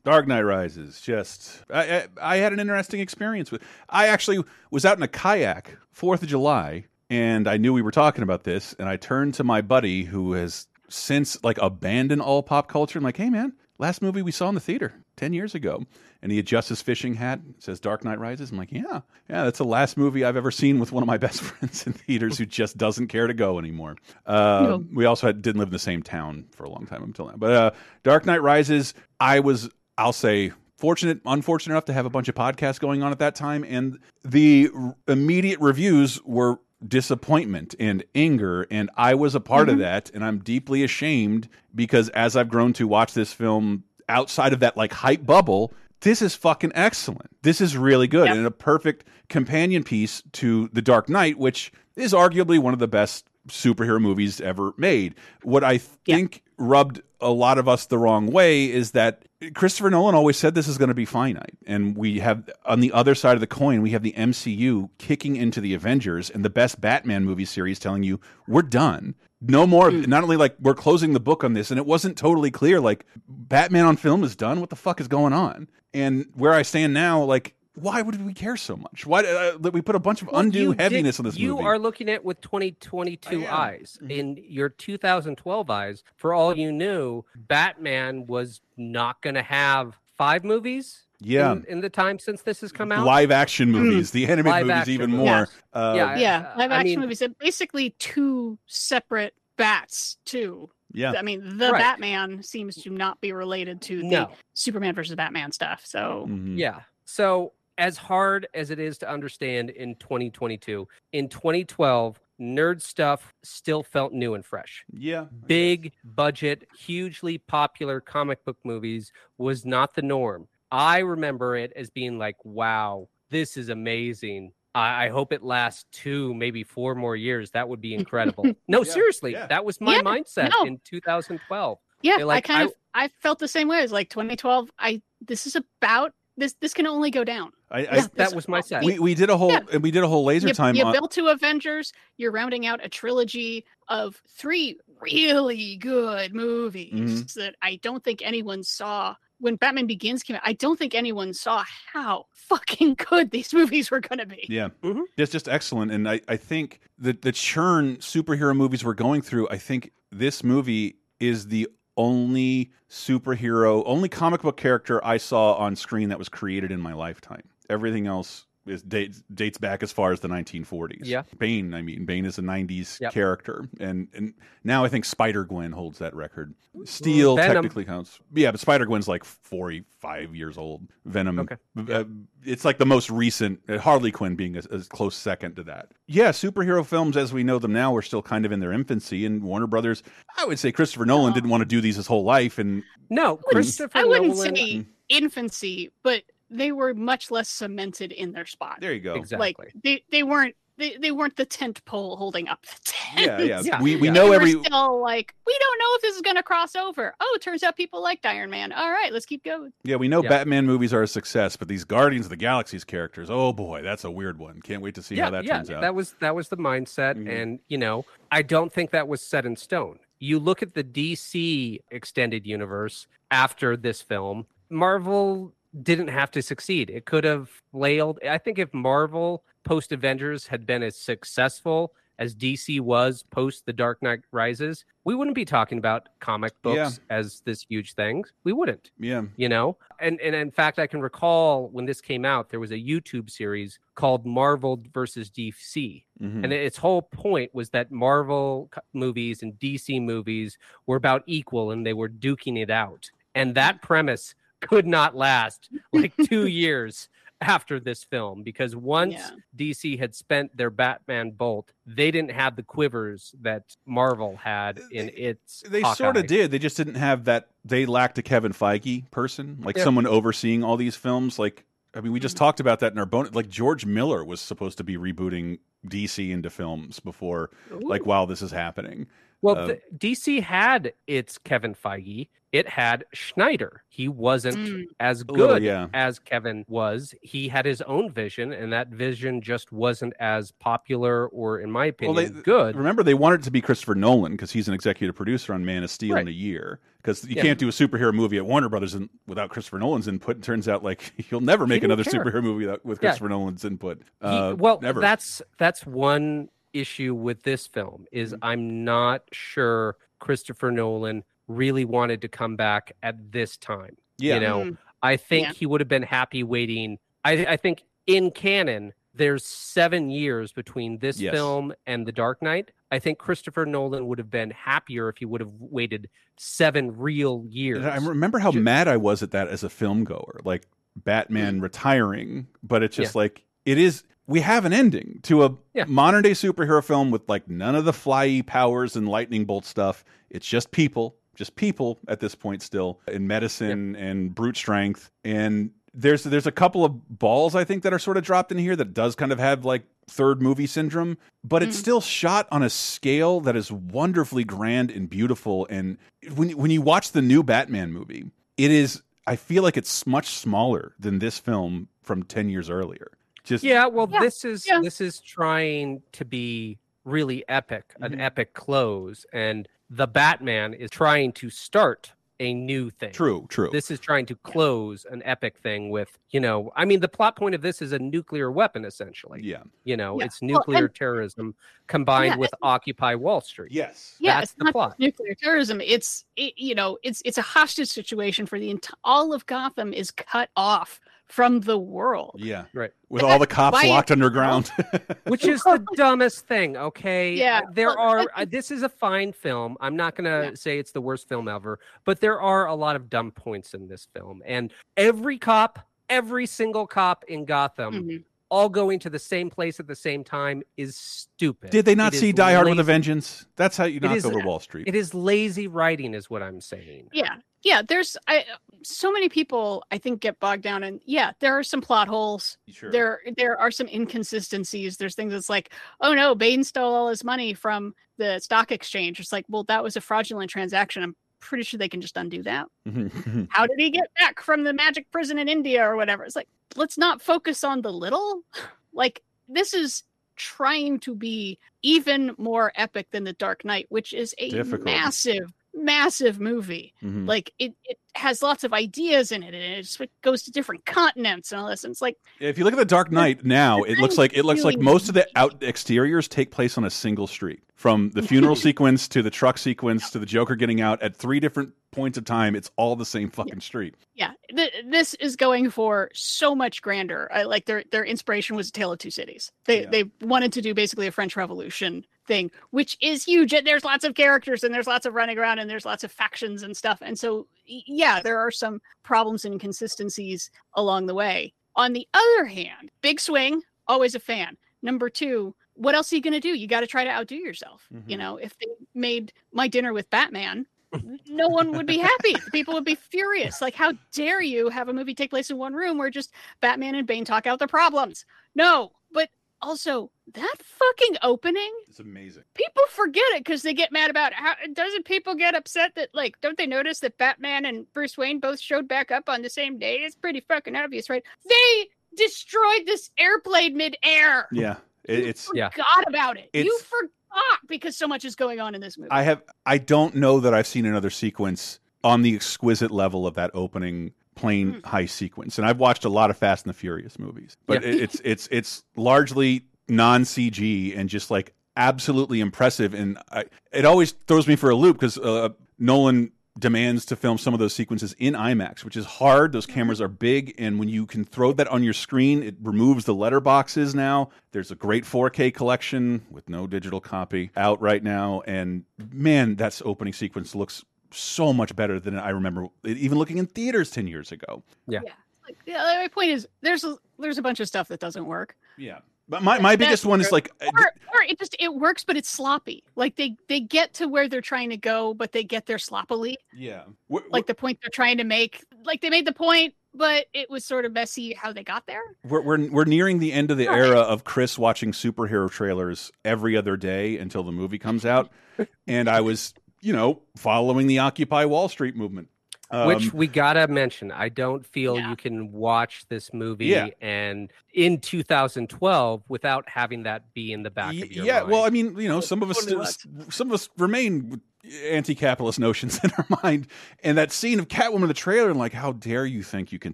[0.03, 0.99] Dark Knight Rises.
[1.01, 3.61] Just, I, I, I had an interesting experience with.
[3.89, 7.91] I actually was out in a kayak Fourth of July, and I knew we were
[7.91, 12.43] talking about this, and I turned to my buddy who has since like abandoned all
[12.43, 12.99] pop culture.
[12.99, 15.83] I'm like, hey man, last movie we saw in the theater ten years ago,
[16.21, 17.39] and he adjusts his fishing hat.
[17.59, 18.51] Says Dark Knight Rises.
[18.51, 21.17] I'm like, yeah, yeah, that's the last movie I've ever seen with one of my
[21.25, 23.95] best friends in theaters who just doesn't care to go anymore.
[24.25, 24.85] Uh, No.
[24.93, 27.35] We also had, didn't live in the same town for a long time until now.
[27.37, 27.71] But uh,
[28.03, 32.35] Dark Knight Rises, I was, I'll say, fortunate, unfortunate enough to have a bunch of
[32.35, 34.69] podcasts going on at that time, and the
[35.07, 39.79] immediate reviews were disappointment and anger and I was a part of Mhm.
[39.79, 44.59] that and I'm deeply ashamed because as I've grown to watch this film outside of
[44.59, 47.29] that like hype bubble this is fucking excellent.
[47.43, 52.11] This is really good and a perfect companion piece to The Dark Knight, which is
[52.11, 55.15] arguably one of the best superhero movies ever made.
[55.43, 60.15] What I think rubbed a lot of us the wrong way is that Christopher Nolan
[60.15, 61.57] always said this is going to be finite.
[61.65, 65.35] And we have, on the other side of the coin, we have the MCU kicking
[65.35, 69.15] into the Avengers and the best Batman movie series telling you, we're done.
[69.41, 69.91] No more.
[69.91, 70.01] Hmm.
[70.03, 72.79] Not only like we're closing the book on this, and it wasn't totally clear.
[72.79, 74.61] Like Batman on film is done.
[74.61, 75.67] What the fuck is going on?
[75.93, 79.05] And where I stand now, like, why would we care so much?
[79.05, 81.49] Why uh, we put a bunch of Well, undue you did- heaviness on this you
[81.51, 81.61] movie?
[81.63, 83.97] You are looking at it with 2022 eyes.
[84.01, 84.11] Mm-hmm.
[84.11, 90.43] In your 2012 eyes, for all you knew, Batman was not going to have five
[90.43, 91.03] movies.
[91.25, 91.53] Yeah.
[91.53, 94.77] in, in the time since this has come out, live action movies, the animated Live
[94.79, 95.25] movies, even movies.
[95.25, 95.37] more.
[95.39, 95.51] Yes.
[95.71, 97.21] Uh, Yeah, yeah, live I action mean- movies.
[97.21, 100.69] And basically two separate bats too.
[100.91, 101.13] Yeah.
[101.17, 101.79] I mean, the Right.
[101.79, 104.31] Batman seems to not be related to the No.
[104.53, 105.81] Superman versus Batman stuff.
[105.85, 106.57] So Mhm.
[106.57, 106.81] Yeah.
[107.05, 113.83] So as hard as it is to understand in 2022, in 2012, nerd stuff still
[113.83, 114.83] felt new and fresh.
[114.91, 115.25] Yeah.
[115.47, 120.47] Big budget, hugely popular comic book movies was not the norm.
[120.71, 124.51] I remember it as being like, wow, this is amazing.
[124.75, 127.51] I, I hope it lasts two, maybe four more years.
[127.51, 128.45] That would be incredible.
[128.67, 129.47] no, Yeah, seriously, yeah.
[129.47, 130.65] that was my Yeah, mindset no.
[130.65, 131.77] in 2012.
[132.01, 133.79] yeah, like, I kind I- of I felt the same way.
[133.81, 134.69] It's like 2012.
[134.77, 136.53] I this is about this.
[136.61, 137.51] This can only go down.
[137.71, 138.83] I, I, Yeah, that this- was my set.
[138.83, 139.61] we, we did a whole Yeah.
[139.71, 141.93] and we did a whole laser you, time you on built to Avengers.
[142.17, 147.33] You're rounding out a trilogy of three really good movies Mhm.
[147.35, 150.41] that I don't think anyone saw when Batman Begins came out.
[150.45, 154.45] I don't think anyone saw how fucking good these movies were going to be.
[154.49, 155.03] Yeah, Mhm.
[155.17, 159.49] it's just excellent, and I, I think the the churn superhero movies we're going through.
[159.49, 165.75] I think this movie is the only superhero, only comic book character I saw on
[165.75, 167.43] screen that was created in my lifetime.
[167.69, 170.99] Everything else is dates dates back as far as the 1940s.
[171.03, 171.23] Yeah.
[171.37, 171.73] Bane.
[171.73, 173.13] I mean, Bane is a 90s Yep.
[173.13, 174.33] character, and and
[174.63, 176.53] now I think Spider Gwen holds that record.
[176.85, 177.53] Steel Venom.
[177.55, 178.19] technically counts.
[178.33, 180.87] Yeah, but Spider Gwen's like 45 years old.
[181.05, 181.39] Venom.
[181.39, 181.55] Okay.
[181.77, 182.03] Uh,
[182.43, 183.59] it's like the most recent.
[183.69, 185.89] Uh, Harley Quinn being a, a close second to that.
[186.07, 189.25] Yeah, superhero films as we know them now are still kind of in their infancy,
[189.25, 190.03] and Warner Brothers.
[190.37, 193.37] I would say Christopher Nolan didn't want to do these his whole life, and No,
[193.37, 194.55] Christopher I wouldn't Nolan.
[194.55, 198.77] say infancy, but they were much less cemented in their spot.
[198.79, 199.15] there you go.
[199.15, 199.55] Exactly.
[199.59, 203.39] Like they, they weren't they, they weren't the tent pole holding up the tent.
[203.47, 203.61] Yeah, yeah.
[203.63, 204.13] Yeah, we we yeah.
[204.13, 204.55] know They every.
[204.55, 207.13] were still like we don't know if this is going to cross over.
[207.19, 208.71] Oh, it turns out people liked Iron Man.
[208.71, 209.71] All right, let's keep going.
[209.83, 210.29] Yeah, we know Yeah.
[210.29, 214.03] Batman movies are a success, but these Guardians of the Galaxy's characters, oh boy, that's
[214.03, 214.61] a weird one.
[214.61, 215.81] Can't wait to see how that yeah, turns out.
[215.81, 217.29] That was that was the mindset, Mhm.
[217.41, 219.99] and you know, I don't think that was set in stone.
[220.19, 226.89] You look at the DC extended universe after this film, Marvel didn't have to succeed.
[226.89, 228.19] It could have flailed.
[228.27, 233.73] I think if Marvel post Avengers had been as successful as DC was post The
[233.73, 237.15] Dark Knight Rises, we wouldn't be talking about comic books Yeah.
[237.17, 238.23] as this huge thing.
[238.43, 242.25] We wouldn't yeah, you know and and in fact i can recall when this came
[242.25, 246.43] out there was a youtube series called marvel versus dc mhm.
[246.43, 251.85] and its whole point was that marvel movies and dc movies were about equal and
[251.85, 254.35] they were duking it out and that premise
[254.67, 257.09] could not last like two years
[257.41, 259.31] after this film because once Yeah.
[259.57, 265.11] DC had spent their Batman bolt, they didn't have the quivers that Marvel had in
[265.15, 265.63] its.
[265.67, 266.51] They sort of did.
[266.51, 267.49] They just didn't have that.
[267.65, 269.83] They lacked a Kevin Feige person, like Yeah.
[269.83, 271.37] someone overseeing all these films.
[271.37, 272.45] Like, I mean, we just mm-hmm.
[272.45, 273.33] talked about that in our bonus.
[273.35, 278.41] Like George Miller was supposed to be rebooting DC into films before, like while this
[278.41, 279.07] is happening.
[279.43, 282.29] Well, Uh, the, DC had its Kevin Feige.
[282.53, 283.83] It had Snyder.
[283.89, 284.83] He wasn't Mm.
[284.99, 285.87] as little, good yeah.
[285.93, 287.15] as Kevin was.
[287.23, 291.87] He had his own vision, and that vision just wasn't as popular or, in my
[291.87, 292.75] opinion, Well, they- good.
[292.75, 295.83] Remember, they wanted it to be Christopher Nolan because he's an executive producer on Man
[295.83, 296.79] of Steel in a year.
[297.01, 297.41] Because you Yeah.
[297.41, 300.37] can't do a superhero movie at Warner Brothers in, without Christopher Nolan's input.
[300.37, 302.23] It turns out like you'll never make didn't another care.
[302.23, 303.09] superhero movie without, with Yeah.
[303.09, 303.97] Christopher Nolan's input.
[304.21, 305.01] He- Uh, well, never.
[305.01, 308.43] that's that's one issue with this film is Mm-hmm.
[308.43, 313.97] I'm not sure Christopher Nolan really wanted to come back at this time.
[314.17, 314.35] Yeah.
[314.35, 314.77] You know, Mm.
[315.01, 315.53] I think Yeah.
[315.53, 316.97] he would have been happy waiting.
[317.25, 321.33] I, I think in canon, there's seven years between this Yes.
[321.33, 322.71] film and The Dark Knight.
[322.89, 327.45] I think Christopher Nolan would have been happier if he would have waited seven real
[327.49, 327.83] years.
[327.85, 331.59] I remember how Ju- mad I was at that as a film goer, like Batman
[331.59, 331.63] Mm.
[331.63, 332.47] retiring.
[332.63, 334.03] But it's just like it is.
[334.27, 335.85] We have an ending to a Yeah.
[335.87, 340.05] modern day superhero film with like none of the flyy powers and lightning bolt stuff.
[340.29, 345.09] It's just people, just people at this point still in medicine and brute strength.
[345.25, 348.57] And there's there's a couple of balls I think that are sort of dropped in
[348.57, 351.79] here that does kind of have like third movie syndrome, but it's Mm.
[351.81, 355.67] still shot on a scale that is wonderfully grand and beautiful.
[355.69, 355.97] And
[356.33, 358.25] when when you watch the new Batman movie,
[358.57, 363.11] it is I feel like it's much smaller than this film from ten years earlier.
[363.43, 364.79] Just Yeah, well, Yeah, this is yeah.
[364.81, 368.21] this is trying to be really epic, an Mhm.
[368.21, 373.11] epic close, and the Batman is trying to start a new thing.
[373.11, 373.69] true, true.
[373.71, 377.35] This is trying to close an epic thing with, you know, I mean, the plot
[377.37, 379.39] point of this is a nuclear weapon, essentially.
[379.43, 379.61] yeah.
[379.83, 380.25] You know, Yeah.
[380.25, 381.55] it's Well, nuclear and- terrorism
[381.87, 383.71] combined Yeah, with Occupy Wall Street.
[383.71, 384.15] Yes.
[384.19, 384.99] Yeah, That's it's the not plot.
[384.99, 385.79] nuclear terrorism.
[385.79, 389.93] It's it, you know, it's it's a hostage situation for the entire all of Gotham
[389.93, 390.99] is cut off
[391.33, 392.35] from the world.
[392.37, 392.65] Yeah.
[392.73, 392.91] Right.
[393.09, 394.71] With all the cops Why- locked underground.
[395.25, 399.75] which is the dumbest thing okay Yeah, there are uh, this is a fine film
[399.81, 403.09] i'm not gonna say it's the worst film ever but there are a lot of
[403.09, 405.79] dumb points in this film and every cop
[406.09, 408.17] every single cop in gotham Mm-hmm.
[408.49, 412.13] all going to the same place at the same time is stupid Did they not
[412.13, 413.45] It see Die Hard with a Vengeance?
[413.55, 414.87] That's how you It knock is- over Wall Street.
[414.87, 417.35] it is lazy writing is what i'm saying Yeah.
[417.63, 418.45] Yeah, there's I
[418.83, 422.57] so many people I think get bogged down and yeah, there are some plot holes.
[422.69, 422.91] Sure.
[422.91, 424.97] There there are some inconsistencies.
[424.97, 429.19] There's things that's like, oh no, Bane stole all his money from the stock exchange.
[429.19, 431.03] It's like, well, that was a fraudulent transaction.
[431.03, 432.67] I'm pretty sure they can just undo that.
[433.49, 436.23] How did he get back from the magic prison in India or whatever?
[436.25, 438.41] It's like, let's not focus on the little.
[438.95, 440.03] Like this is
[440.35, 444.85] trying to be even more epic than the Dark Knight, which is a Difficult.
[444.85, 446.93] massive, massive movie.
[447.03, 447.27] Mhm.
[447.27, 450.85] Like it, it has lots of ideas in it, and it just goes to different
[450.85, 451.83] continents and all this.
[451.83, 454.43] And it's like, If you look at the Dark Knight now, it looks like it
[454.45, 457.61] looks like most of the out exteriors take place on a single street.
[457.75, 461.39] From the funeral sequence to the truck sequence to the Joker getting out at three
[461.41, 463.95] different points of time, it's all the same fucking street.
[464.15, 467.29] yeah, th- this is going for so much grander.
[467.33, 469.51] I like their their inspiration was A Tale of Two Cities.
[469.65, 469.89] They Yeah.
[469.89, 473.53] they wanted to do basically a French Revolution thing, which is huge.
[473.53, 476.11] And there's lots of characters, and there's lots of running around, and there's lots of
[476.11, 476.99] factions and stuff.
[477.01, 481.53] And so, yeah, there are some problems and inconsistencies along the way.
[481.75, 484.57] On the other hand, big swing, always a fan.
[484.81, 486.49] Number two, what else are you going to do?
[486.55, 487.87] You got to try to outdo yourself.
[488.07, 488.19] You Mhm.
[488.19, 490.67] know, if they made My Dinner with Batman,
[491.27, 492.35] no one would be happy.
[492.51, 493.59] People would be furious.
[493.61, 496.31] Like, how dare you have a movie take place in one room where just
[496.61, 498.25] Batman and Bane talk out their problems?
[498.53, 499.29] No, but
[499.63, 502.43] also that fucking opening, It's amazing.
[502.53, 506.39] people forget it because they get mad about how doesn't people get upset that like
[506.41, 509.79] don't they notice that Batman and Bruce Wayne both showed back up on the same
[509.79, 509.95] day?
[509.97, 511.23] It's pretty fucking obvious, right?
[511.49, 514.47] They destroyed this airplane midair.
[514.51, 514.75] Yeah.
[515.05, 515.75] It, it's Forgot
[516.07, 516.49] about it.
[516.53, 519.11] you forgot because so much is going on in this movie.
[519.11, 523.33] I have I don't know that I've seen another sequence on the exquisite level of
[523.35, 525.57] that opening plane high sequence.
[525.57, 527.89] And I've watched a lot of Fast and the Furious movies, but Yeah.
[528.03, 532.93] it's it's it's largely non CG and just like absolutely impressive.
[532.93, 535.49] And I, it always throws me for a loop because uh,
[535.79, 539.51] Nolan demands to film some of those sequences in IMAX, which is hard.
[539.53, 543.05] Those cameras are big, and when you can throw that on your screen, it removes
[543.05, 543.95] the letterboxes.
[543.95, 549.55] Now there's a great 4K collection with no digital copy out right now, and man,
[549.55, 550.85] that's opening sequence looks
[551.15, 554.63] so much better than I remember even looking in theaters 10 years ago.
[554.87, 555.01] Yeah.
[555.47, 558.55] like, yeah, my point is there's a, there's a bunch of stuff that doesn't work.
[558.77, 558.99] Yeah.
[559.29, 562.03] But my, my That's biggest one is like uh, or, or it just it works,
[562.03, 562.83] but it's sloppy.
[562.95, 566.37] Like they they get to where they're trying to go, but they get there sloppily.
[566.53, 566.83] yeah.
[567.07, 568.65] Like the point they're trying to make.
[568.83, 572.01] Like they made the point, but it was sort of messy how they got there.
[572.27, 576.57] We're, we're we're nearing the end of the era of Chris watching superhero trailers every
[576.57, 578.29] other day until the movie comes out,
[578.87, 579.53] and I was
[579.83, 582.29] you know following the Occupy Wall Street movement,
[582.71, 584.11] Which Um, we gotta mention.
[584.11, 586.87] I don't feel you can watch this movie Yeah.
[587.01, 591.39] and in 2012 without having that be in the back of your yeah.
[591.41, 591.51] mind.
[591.51, 594.41] Well, I mean, you know, some of us Totally still, some of us remain
[594.85, 596.67] anti-capitalist notions in our mind,
[597.03, 599.79] and that scene of Catwoman in the trailer, and like, how dare you think you
[599.79, 599.93] can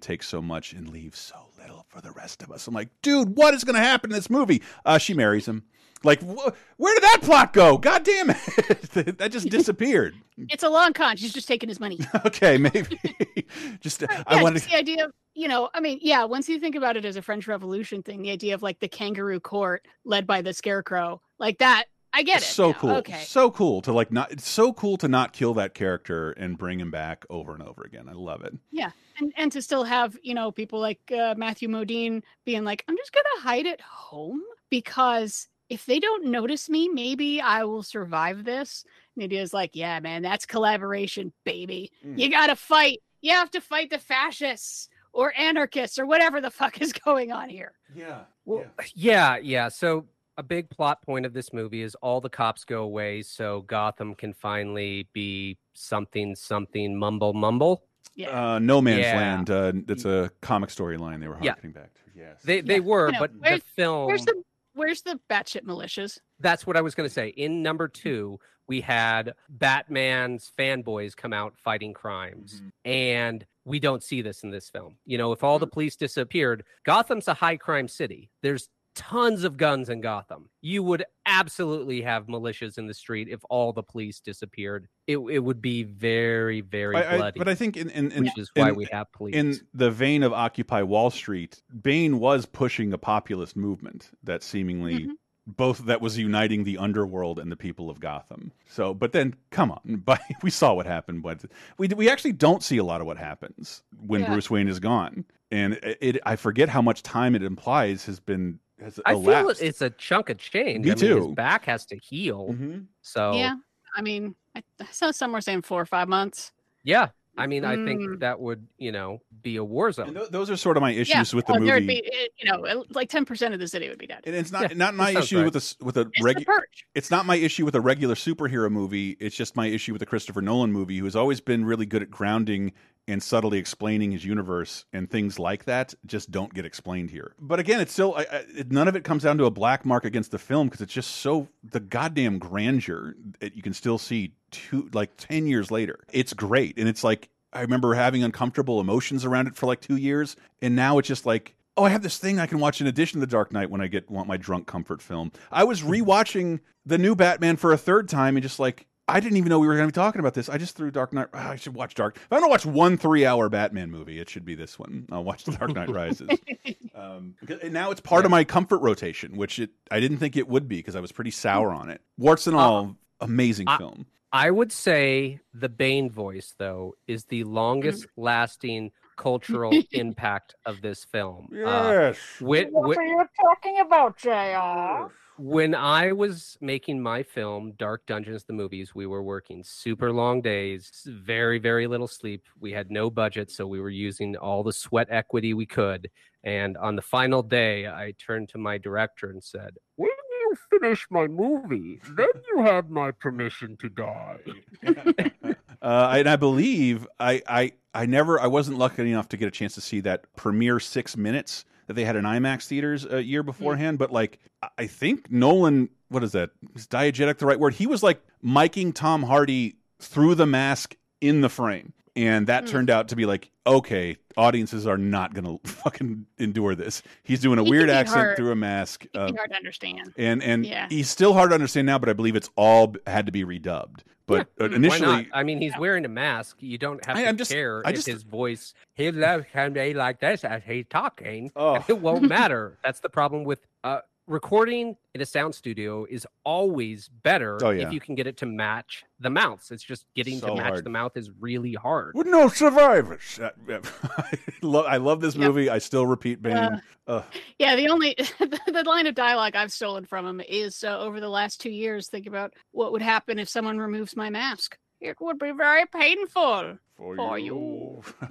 [0.00, 2.66] take so much and leave so little for the rest of us?
[2.66, 4.62] I'm like, dude, what is going to happen in this movie?
[4.84, 5.64] Uh, she marries him.
[6.02, 6.48] Like, wh
[6.78, 7.76] where did that plot go?
[7.78, 10.14] God damn it, that just disappeared.
[10.38, 11.16] It's a long con.
[11.18, 11.98] She's just taking his money.
[12.26, 12.98] okay, maybe.
[13.80, 14.60] just yeah, I wanted.
[14.60, 16.24] just the idea of you know, I mean, yeah.
[16.24, 18.88] Once you think about it as a French Revolution thing, the idea of like the
[18.88, 22.46] kangaroo court led by the scarecrow, like that, I get it.
[22.46, 22.72] so now.
[22.78, 23.20] cool Okay.
[23.22, 26.80] so cool to like not it's so cool to not kill that character and bring
[26.80, 28.90] him back over and over again i love it Yeah,
[29.20, 32.96] and and to still have you know people like uh, Matthew Modine being like, I'm
[32.96, 38.44] just gonna hide at home because if they don't notice me, maybe I will survive
[38.44, 38.84] this.
[39.16, 41.92] And it is like, yeah, man, that's collaboration, baby.
[42.04, 42.18] Mm.
[42.18, 42.98] You gotta fight.
[43.22, 47.48] You have to fight the fascists or anarchists or whatever the fuck is going on
[47.48, 47.72] here.
[47.94, 48.64] yeah Well,
[48.94, 49.68] yeah, yeah.
[49.68, 50.06] So
[50.36, 54.14] a big plot point of this movie is all the cops go away, so Gotham
[54.14, 57.84] can finally be something, something, mumble, mumble.
[58.16, 58.54] Yeah.
[58.54, 59.16] uh no man's Yeah.
[59.16, 61.52] land uh it's a comic storyline they were Yeah.
[61.52, 63.18] harkening back to yes They they Yeah, were, I know.
[63.20, 64.06] but the film.
[64.08, 64.42] Where's the
[64.74, 66.18] where's the batshit militias?
[66.38, 67.28] That's what I was going to say.
[67.28, 68.38] In number two,
[68.68, 72.54] we had Batman's fanboys come out fighting crimes.
[72.54, 72.90] Mm-hmm.
[72.90, 74.96] And we don't see this in this film.
[75.04, 75.72] You know, if all the mm-hmm.
[75.72, 78.30] police disappeared, Gotham's a high crime city.
[78.42, 80.50] There's tons of guns in Gotham.
[80.60, 84.88] You would absolutely have militias in the street if all the police disappeared.
[85.06, 87.38] It, it would be very, very I- I- bloody.
[87.38, 89.34] but I think in, in, in which is why in- we have police.
[89.34, 94.90] In the vein of Occupy Wall Street, Bane was pushing a populist movement that seemingly
[95.00, 95.12] Mm-hmm.
[95.46, 98.52] both that was uniting the underworld and the people of Gotham.
[98.68, 101.22] So, but then come on, but we saw what happened.
[101.22, 101.44] But
[101.78, 104.30] we we actually don't see a lot of what happens when Yeah.
[104.32, 108.20] Bruce Wayne is gone, and it, it I forget how much time it implies has
[108.20, 109.62] been has I feel elapsed.
[109.62, 110.84] it- it's a chunk of change.
[110.84, 111.20] Me I mean, his too.
[111.20, 111.34] Mm-hmm.
[111.34, 112.54] back has to heal.
[113.02, 113.54] So Yeah.
[113.96, 116.52] I mean, I, I saw some were saying four or five months.
[116.84, 117.08] yeah.
[117.38, 118.18] I mean, I think Mm.
[118.20, 120.18] that would, you know, be a war zone.
[120.30, 121.36] those are sort of my issues yeah.
[121.36, 122.02] with the there'd movie.
[122.02, 124.22] be, eh, you know, like ten percent of the city would be dead.
[124.26, 125.44] And it's not Yeah, not my issue right.
[125.44, 126.58] with a s- with a the regular.
[126.94, 129.16] It's not my issue with a regular superhero movie.
[129.20, 132.02] It's just my issue with the Christopher Nolan movie, who has always been really good
[132.02, 132.72] at grounding
[133.10, 137.34] and subtly explaining his universe, and things like that just don't get explained here.
[137.38, 140.04] But again, it's still I, I, none of it comes down to a black mark
[140.04, 144.34] against the film because it's just so the goddamn grandeur that you can still see
[144.50, 146.00] two like ten years later.
[146.12, 149.96] It's great, and it's like I remember having uncomfortable emotions around it for like two
[149.96, 152.86] years, and now it's just like oh, I have this thing I can watch in
[152.86, 155.32] addition to The Dark Knight when I get want my drunk comfort film.
[155.50, 155.92] I was mm-hmm.
[155.92, 159.58] rewatching the new Batman for a third time and just like I didn't even know
[159.58, 160.48] we were going to be talking about this.
[160.48, 161.28] I just threw Dark Knight.
[161.34, 162.16] ah, I should watch Dark.
[162.16, 165.06] If I'm going to watch one three-hour Batman movie, it should be this one.
[165.12, 166.28] I'll watch The Dark Knight Rises.
[166.94, 170.48] um, and now it's part of my comfort rotation, which it I didn't think it
[170.48, 172.00] would be because I was pretty sour on it.
[172.18, 174.06] Warts and all, amazing I- film.
[174.32, 178.22] I would say the Bane voice, though, is the longest Mm-hmm.
[178.22, 181.48] lasting cultural impact of this film.
[181.52, 182.18] Uh, Yes.
[182.38, 185.12] what when, are you talking about, JR?
[185.40, 190.42] When I was making my film, Dark Dungeons, the movies, we were working super long
[190.42, 192.44] days, very, very little sleep.
[192.60, 196.10] We had no budget, so we were using all the sweat equity we could.
[196.44, 201.06] And on the final day, I turned to my director and said, When you finish
[201.10, 204.38] my movie, then you have my permission to die.
[205.82, 209.50] Uh, and I believe I, I I never I wasn't lucky enough to get a
[209.50, 213.42] chance to see that premiere six minutes that they had in IMAX theaters a year
[213.42, 213.98] beforehand.
[213.98, 214.38] But like
[214.78, 216.50] I- think Nolan, what is that?
[216.76, 217.74] Is diegetic the right word?
[217.74, 221.92] He was like miking Tom Hardy through the mask in the frame.
[222.14, 222.70] And that Hmm.
[222.70, 227.02] turned out to be like, okay, audiences are not going to fucking endure this.
[227.24, 229.06] He's doing a He weird accent hard- through a mask.
[229.12, 230.12] Uh, hard to understand.
[230.16, 230.86] and and Yeah.
[230.88, 234.02] he's still hard to understand now, but I believe it's all had to be redubbed.
[234.30, 235.26] But uh, Why initially, not?
[235.32, 236.56] I mean, he's wearing a mask.
[236.60, 239.44] You don't have I- to I'm just- care I if just- his voice, he loves
[239.52, 241.50] can be like this as he's talking.
[241.56, 241.84] Oh.
[241.88, 242.78] It won't matter.
[242.84, 244.00] That's the problem with uh,
[244.30, 247.86] recording in a sound studio is always better Oh, yeah.
[247.86, 249.70] if you can get it to match the mouths.
[249.70, 250.84] It's just getting So to match hard.
[250.84, 252.14] the mouth is really hard.
[252.14, 253.38] with no survivors.
[253.42, 253.50] Uh.
[254.18, 255.46] I love, I love this Yep.
[255.48, 255.68] movie.
[255.68, 256.56] I still repeat Bane.
[256.56, 257.24] Uh, Ugh.
[257.58, 261.20] Yeah, the only the, the line of dialogue I've stolen from him is uh, over
[261.20, 262.08] the last two years.
[262.08, 264.78] Think about what would happen if someone removes my mask.
[265.00, 268.02] It would be very painful for, you.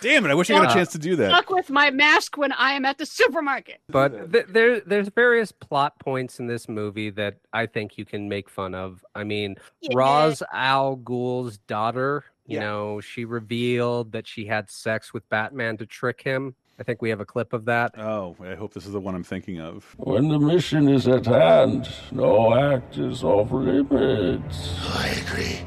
[0.00, 0.30] Damn it!
[0.30, 1.30] I wish I got a chance to do that.
[1.30, 3.80] Stuck with my mask when I am at the supermarket.
[3.88, 8.28] But th- there, there's various plot points in this movie that I think you can
[8.28, 9.04] make fun of.
[9.14, 9.90] I mean, Yeah.
[9.96, 12.64] Ra's al Ghul's daughter, you Yeah.
[12.64, 16.54] know, she revealed that she had sex with Batman to trick him.
[16.80, 17.98] I think we have a clip of that.
[17.98, 19.84] Oh, I hope this is the one I'm thinking of.
[19.98, 24.78] When the mission is at hand, no act is off limits.
[24.94, 25.58] I agree.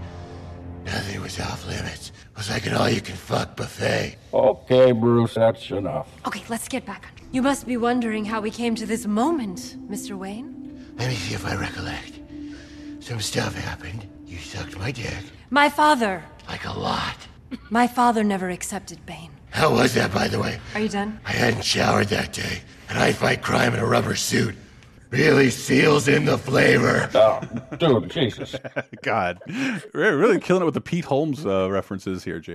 [0.92, 2.10] Nothing was off limits.
[2.10, 4.18] It was like an all-you-can-fuck buffet.
[4.34, 6.10] Okay, Bruce, that's enough.
[6.28, 7.28] Okay, let's get back on.
[7.32, 10.18] You must be wondering how we came to this moment, Mr.
[10.18, 10.94] Wayne.
[10.98, 12.20] Let me see if I recollect.
[13.00, 14.06] Some stuff happened.
[14.26, 15.24] You sucked my dick.
[15.50, 16.26] My father.
[16.50, 17.16] Like a lot.
[17.70, 19.32] My father never accepted Bane.
[19.52, 20.60] How was that, by the way?
[20.76, 21.22] Are you done?
[21.26, 24.56] I hadn't showered that day, and I fight crime in a rubber suit.
[25.12, 27.10] Really seals in the flavor.
[27.14, 27.42] Oh,
[27.78, 28.56] dude, Jesus.
[29.04, 29.40] God,
[29.94, 32.52] we're really killing it with the Pete Holmes uh, references here, Jr.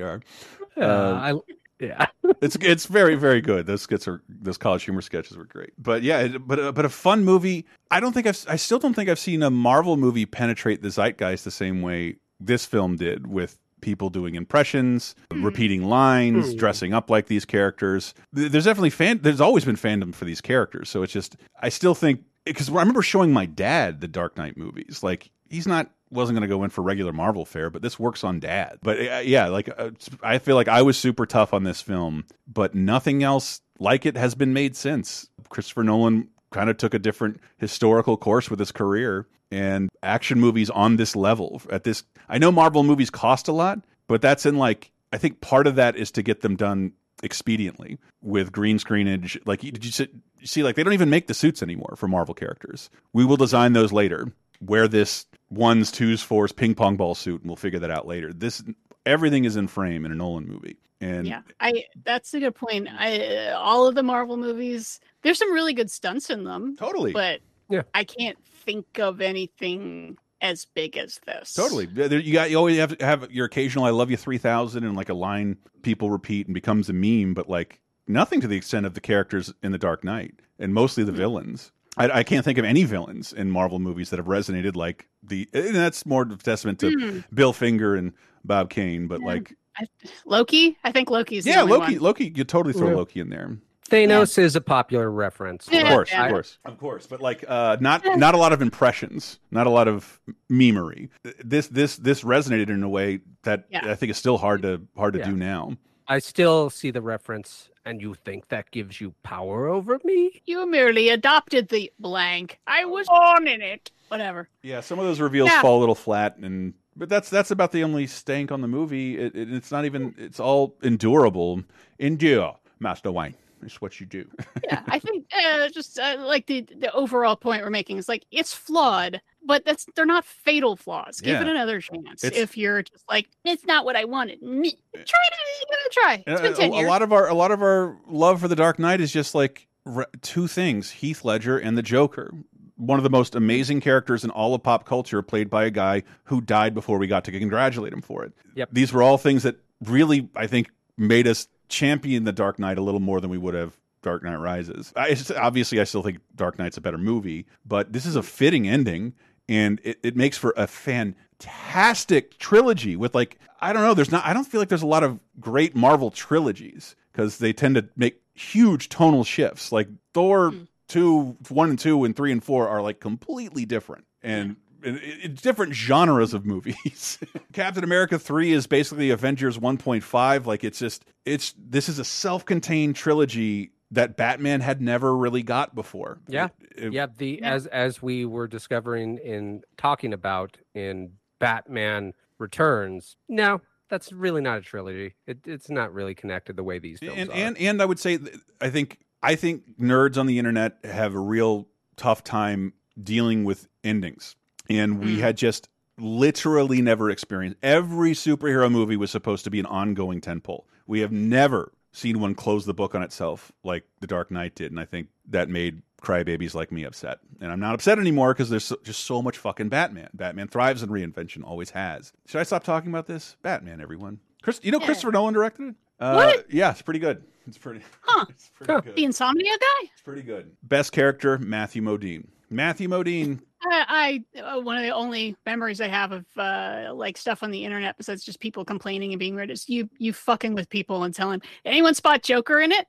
[0.77, 2.07] Yeah, Uh, I, yeah.
[2.41, 3.67] it's it's very very good.
[3.67, 5.73] Those skits are those college humor sketches were great.
[5.79, 7.67] But yeah, but uh, but a fun movie.
[7.91, 10.89] I don't think I've I still don't think I've seen a Marvel movie penetrate the
[10.91, 16.57] zeitgeist the same way this film did with people doing impressions, repeating lines, Hmm.
[16.57, 18.15] dressing up like these characters.
[18.33, 19.21] There's definitely fan.
[19.23, 20.89] There's always been fandom for these characters.
[20.89, 24.57] So it's just I still think because I remember showing my dad the Dark Knight
[24.57, 25.03] movies.
[25.03, 28.25] Like he's not wasn't going to go in for regular Marvel fare, but this works
[28.25, 28.79] on dad.
[28.83, 29.91] But uh, yeah, like uh,
[30.23, 34.17] I feel like I was super tough on this film, but nothing else like it
[34.17, 35.29] has been made since.
[35.49, 40.71] Christopher Nolan kind of took a different historical course with his career and action movies
[40.71, 44.57] on this level at this I know Marvel movies cost a lot, but that's in
[44.57, 46.93] like I think part of that is to get them done
[47.23, 49.39] expediently with green screenage.
[49.47, 50.09] Like did you say
[50.47, 52.91] see, like they don't even make the suits anymore for Marvel characters.
[53.13, 54.33] We will design those later.
[54.61, 58.33] Wear this ones, twos, fours, ping pong ball suit, and we'll figure that out later.
[58.33, 58.63] This
[59.05, 62.89] everything is in frame in a Nolan movie, and Yeah, I that's a good point.
[62.89, 66.77] I all of the Marvel movies, there's some really good stunts in them.
[66.77, 67.13] Totally.
[67.13, 67.83] But yeah.
[67.95, 71.55] I can't think of anything as big as this.
[71.55, 71.87] Totally.
[71.87, 74.97] You got you always have to have your occasional "I love you" three thousand and
[74.97, 78.87] like a line people repeat and becomes a meme, but like nothing to the extent
[78.87, 81.73] of the characters in the Dark Knight and mostly the villains.
[81.99, 85.49] I, I can't think of any villains in Marvel movies that have resonated like the.
[85.55, 87.19] And that's more of a testament to Hmm.
[87.35, 88.13] Bill Finger and
[88.45, 89.87] Bob Kane, but like I,
[90.25, 91.93] Loki, I think Loki's the yeah, only Loki.
[91.95, 92.03] one.
[92.03, 92.97] Loki, you totally throw Yeah.
[92.97, 93.57] Loki in there.
[93.89, 95.69] Thanos is a popular reference.
[95.69, 97.07] Of course, of course, of course.
[97.07, 100.21] But like, uh, not not a lot of impressions, not a lot of
[100.51, 101.09] memery.
[101.45, 103.89] This this this resonated in a way that Yeah.
[103.91, 105.31] I think is still hard to hard to Yeah.
[105.31, 105.77] do now.
[106.09, 110.43] I still see the reference, and you think that gives you power over me?
[110.45, 112.61] You merely adopted the blank.
[112.67, 112.89] I oh.
[112.89, 113.91] was born in it.
[114.09, 114.49] Whatever.
[114.63, 115.63] Yeah, some of those reveals Yeah.
[115.63, 119.19] fall a little flat, and but that's that's about the only stank on the movie.
[119.19, 120.15] It, it, it's not even.
[120.17, 121.63] It's all endurable.
[121.99, 123.35] Endure, Master Wayne.
[123.63, 124.29] It's what you do.
[124.65, 128.25] yeah, I think uh, just uh, like the the overall point we're making is like
[128.31, 131.21] it's flawed, but that's they're not fatal flaws.
[131.21, 132.23] Give it another chance.
[132.25, 135.35] It's- if you're just like it's not what I wanted, me, try it.
[135.61, 136.25] Give it a try.
[136.27, 136.89] It's been a, ten a years.
[136.89, 139.67] lot of our a lot of our love for the Dark Knight is just like
[139.85, 142.33] re- two things: Heath Ledger and the Joker.
[142.79, 146.03] One of the most amazing characters in all of pop culture, played by a guy
[146.25, 148.35] who died before we got to congratulate him for it.
[148.55, 148.69] Yep.
[148.71, 150.69] These were all things that really, I think,
[150.99, 154.37] made us champion the Dark Knight a little more than we would have Dark Knight
[154.37, 154.93] Rises.
[154.97, 158.69] I, obviously, I still think Dark Knight's a better movie, but this is a fitting
[158.69, 159.15] ending,
[159.49, 163.95] and it, it makes for a fantastic trilogy with like I don't know.
[163.95, 164.25] There's not.
[164.25, 167.89] I don't feel like there's a lot of great Marvel trilogies because they tend to
[167.97, 169.73] make huge tonal shifts.
[169.73, 170.65] Like Thor hmm.
[170.89, 174.57] two, one and two, and three and four are like completely different and.
[174.87, 177.19] And it- It's different genres of movies.
[177.53, 180.47] Captain America 3 is basically Avengers 1.5.
[180.47, 185.75] Like it's just it's this is a self-contained trilogy that Batman had never really got
[185.75, 186.19] before.
[186.29, 187.07] Yeah, It- yeah.
[187.17, 193.17] The as as we were discovering in talking about in Batman Returns.
[193.29, 195.15] No, that's really not a trilogy.
[195.27, 197.33] It, it's not really connected the way these films and are.
[197.35, 198.19] and and I would say
[198.61, 202.73] I think I think nerds on the internet have a real tough time
[203.03, 204.37] dealing with endings,
[204.71, 205.69] and we had just
[205.99, 207.59] literally never experienced.
[207.63, 210.65] Every superhero movie was supposed to be an ongoing tentpole.
[210.87, 214.71] We have never seen one close the book on itself like The Dark Knight did,
[214.71, 217.19] and I think that made crybabies like me upset.
[217.41, 220.11] And I'm not upset anymore because there's so, just so much fucking Batman.
[220.15, 222.13] Batman thrives in reinvention, always has.
[222.27, 223.37] Should I stop talking about this?
[223.43, 224.21] Batman, everyone.
[224.43, 225.75] Chris, you know Christopher Nolan directed it.
[225.99, 226.53] Uh, What?
[226.53, 227.25] Yeah, it's pretty good.
[227.49, 227.81] It's pretty.
[228.03, 228.27] Huh?
[228.29, 228.95] It's pretty good.
[228.97, 229.89] The insomnia guy.
[229.93, 230.53] It's pretty good.
[230.63, 232.27] Best character Matthew Modine.
[232.51, 233.41] Matthew Modine.
[233.71, 237.51] I, I uh, one of the only memories I have of uh, like stuff on
[237.51, 241.05] the internet besides just people complaining and being weird is you you fucking with people
[241.05, 242.87] and telling anyone spot Joker in it,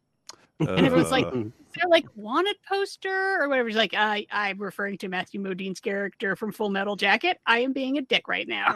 [0.59, 3.67] and everyone's like, Uh, is there like wanted poster or whatever?
[3.67, 7.39] He's like, I I'm referring to Matthew Modine's character from Full Metal Jacket.
[7.45, 8.67] I am being a dick right now.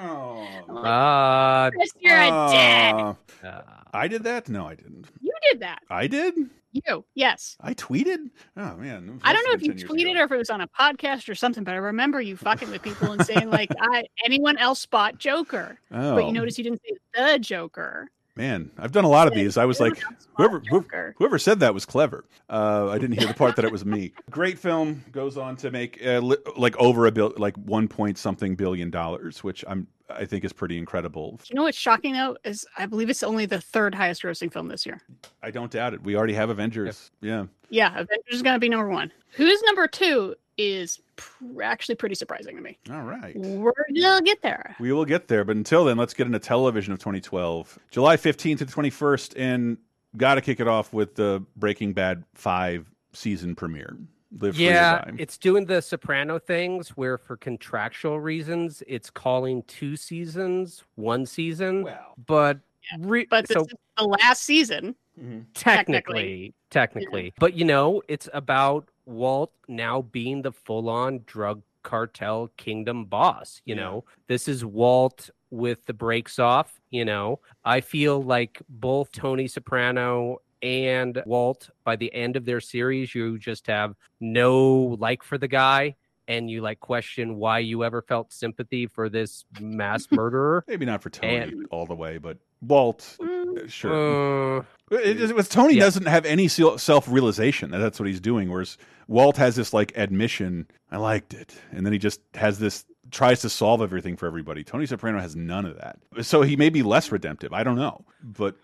[0.69, 3.49] I'm like, Chris, you're a dick.
[3.51, 3.61] uh,
[3.93, 4.49] I did that?
[4.49, 5.07] No, I didn't.
[5.21, 5.79] You did that.
[5.89, 6.35] I did.
[6.73, 7.57] You yes.
[7.59, 8.29] I tweeted.
[8.55, 10.31] Oh man, I don't know if you Must have been 10 years tweeted or if
[10.31, 13.25] it was on a podcast or something, but I remember you fucking with people and
[13.25, 16.17] saying like, "I anyone else spot Joker?" But Oh.
[16.19, 18.09] you notice you didn't say the Joker.
[18.35, 19.57] Man, I've done a lot of these.
[19.57, 20.01] I was like,
[20.35, 22.23] whoever whoever, whoever said that was clever.
[22.49, 24.13] Uh, I didn't hear the part that it was me.
[24.29, 28.17] Great film goes on to make uh, li- like over a bill, like one point
[28.17, 31.39] something billion dollars, which I'm I think is pretty incredible.
[31.49, 34.69] You know what's shocking though is I believe it's only the third highest grossing film
[34.69, 35.01] this year.
[35.43, 36.01] I don't doubt it.
[36.01, 37.11] We already have Avengers.
[37.21, 37.45] Yeah.
[37.69, 39.11] Yeah, Avengers is going to be number one.
[39.31, 42.77] Who's number two is pr- actually pretty surprising to me.
[42.91, 43.35] All right.
[43.35, 44.75] We're gonna get there.
[44.79, 48.59] We will get there, but until then, let's get into television of 2012, July 15th
[48.59, 49.77] to the 21st, and
[50.17, 53.97] got to kick it off with the Breaking Bad five season premiere.
[54.39, 60.85] Live yeah, it's doing the Soprano things where, for contractual reasons, it's calling two seasons
[60.95, 61.85] one season.
[62.27, 62.59] but
[62.99, 64.95] re- But this so is the last season.
[65.21, 65.41] Mm-hmm.
[65.53, 73.05] technically, technically, but you know, it's about Walt now being the full-on drug cartel kingdom
[73.05, 73.61] boss.
[73.65, 76.79] You know, this is Walt with the brakes off.
[76.89, 82.59] You know, I feel like both Tony Soprano and Walt, by the end of their
[82.59, 85.95] series, you just have no like for the guy.
[86.27, 90.63] And you like question why you ever felt sympathy for this mass murderer.
[90.67, 93.63] Maybe not for Tony And- all the way, but Walt, Mm.
[93.63, 94.57] uh, sure.
[94.59, 95.81] Uh, It- it- with Tony yeah.
[95.81, 98.49] doesn't have any self realization that that's what he's doing.
[98.51, 98.77] Whereas
[99.07, 103.41] Walt has this like admission, I liked it, and then he just has this tries
[103.41, 104.63] to solve everything for everybody.
[104.63, 107.53] Tony Soprano has none of that, so he may be less redemptive.
[107.53, 108.55] I don't know, but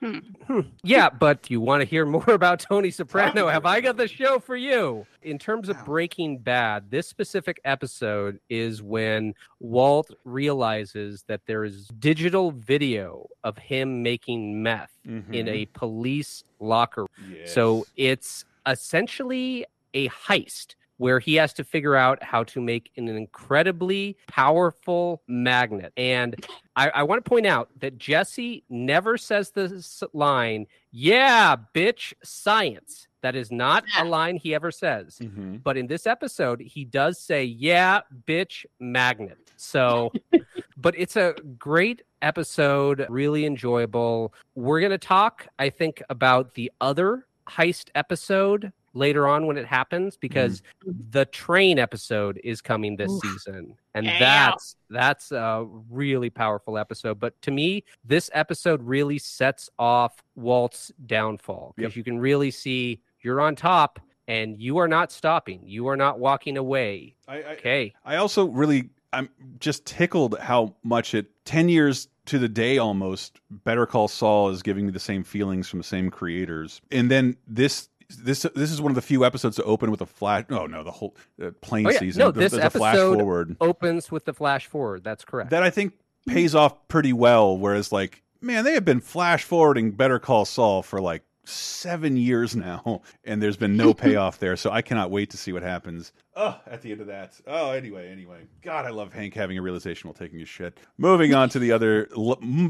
[0.84, 3.48] yeah, but you want to hear more about Tony Soprano?
[3.48, 5.06] Have I got the show for you?
[5.22, 11.88] In terms of Breaking Bad, this specific episode is when Walt realizes that there is
[12.00, 15.48] digital video of him making meth in Mhm.
[15.50, 17.06] a police locker.
[17.46, 23.08] So it's essentially a heist where he has to figure out how to make an
[23.08, 25.94] incredibly powerful magnet.
[25.96, 26.36] And
[26.76, 33.08] I, I want to point out that Jesse never says this line, yeah, bitch, science.
[33.22, 35.18] That is not a line he ever says.
[35.22, 35.58] Mm-hmm.
[35.58, 39.38] But in this episode, he does say, yeah, bitch, magnet.
[39.58, 40.12] So,
[40.78, 44.34] but it's a great episode, really enjoyable.
[44.56, 49.66] We're going to talk, I think, about the other heist episode later on when it
[49.66, 50.92] happens because mm-hmm.
[51.12, 53.22] the train episode is coming this Oof.
[53.22, 54.20] season and Yeah.
[54.20, 60.92] that's that's a really powerful episode but to me this episode really sets off Walt's
[61.06, 65.88] downfall because you can really see you're on top and you are not stopping you
[65.88, 69.30] are not walking away okay I also really I'm
[69.60, 74.62] just tickled how much it 10 years to the day almost Better Call Saul is
[74.62, 76.82] giving me the same feelings from the same creators.
[76.92, 80.06] And then this this this is one of the few episodes to open with a
[80.06, 80.46] flash.
[80.50, 82.00] Oh no, the whole uh, plane Oh, yeah.
[82.00, 82.20] season.
[82.22, 85.70] no this a flash episode forward opens with the flash forward that's correct that I
[85.70, 85.94] think
[86.28, 87.58] pays off pretty well.
[87.58, 92.56] Whereas like man, they have been flash forwarding Better Call Saul for like seven years
[92.58, 94.56] now, and there's been no payoff there.
[94.58, 96.12] So I cannot wait to see what happens.
[96.36, 97.40] Oh, at the end of that.
[97.48, 98.42] Oh, anyway, anyway.
[98.62, 100.78] God, I love Hank having a realization while taking his shit.
[100.98, 102.10] Moving on to the other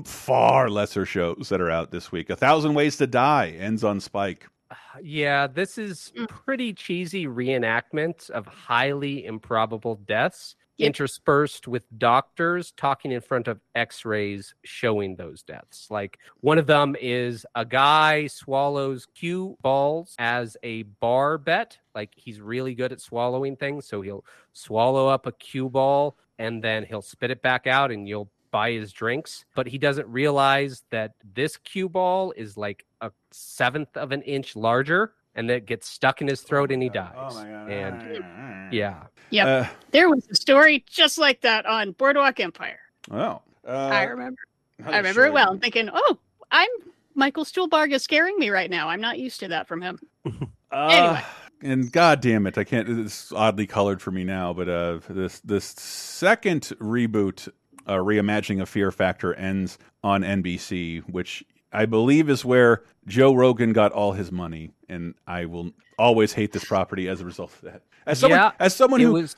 [0.05, 2.29] far lesser shows that are out this week.
[2.29, 4.47] A Thousand Ways to Die ends on Spike.
[5.01, 6.27] Yeah, this is mm.
[6.27, 14.53] pretty cheesy reenactment of highly improbable deaths interspersed with doctors talking in front of x-rays
[14.63, 15.87] showing those deaths.
[15.89, 21.77] Like one of them is a guy swallows cue balls as a bar bet.
[21.95, 26.63] Like he's really good at swallowing things, so he'll swallow up a cue ball and
[26.63, 30.83] then he'll spit it back out and you'll buy his drinks, but he doesn't realize
[30.91, 35.87] that this cue ball is like a seventh of an inch larger and that gets
[35.87, 37.35] stuck in his throat and he dies.
[37.69, 39.03] And yeah.
[39.29, 39.47] Yep.
[39.47, 42.79] Uh, there was a story just like that on Boardwalk Empire.
[43.11, 43.41] Oh.
[43.65, 44.39] Uh, I remember.
[44.85, 45.51] I'll remember show it well.
[45.51, 46.17] I'm thinking, oh,
[46.51, 46.69] I'm
[47.17, 48.89] Michael Stuhlbarg is scaring me right now.
[48.89, 49.99] I'm not used to that from him.
[50.69, 51.21] Uh,
[51.61, 52.89] and god damn it, I can't.
[52.89, 57.47] It's oddly colored for me now, but uh, this this second reboot,
[57.87, 63.73] uh, reimagining of Fear Factor, ends on NBC, which I believe is where Joe Rogan
[63.73, 67.61] got all his money, and I will always hate this property as a result of
[67.61, 67.81] that.
[68.05, 69.35] As someone, yeah, as someone who, was.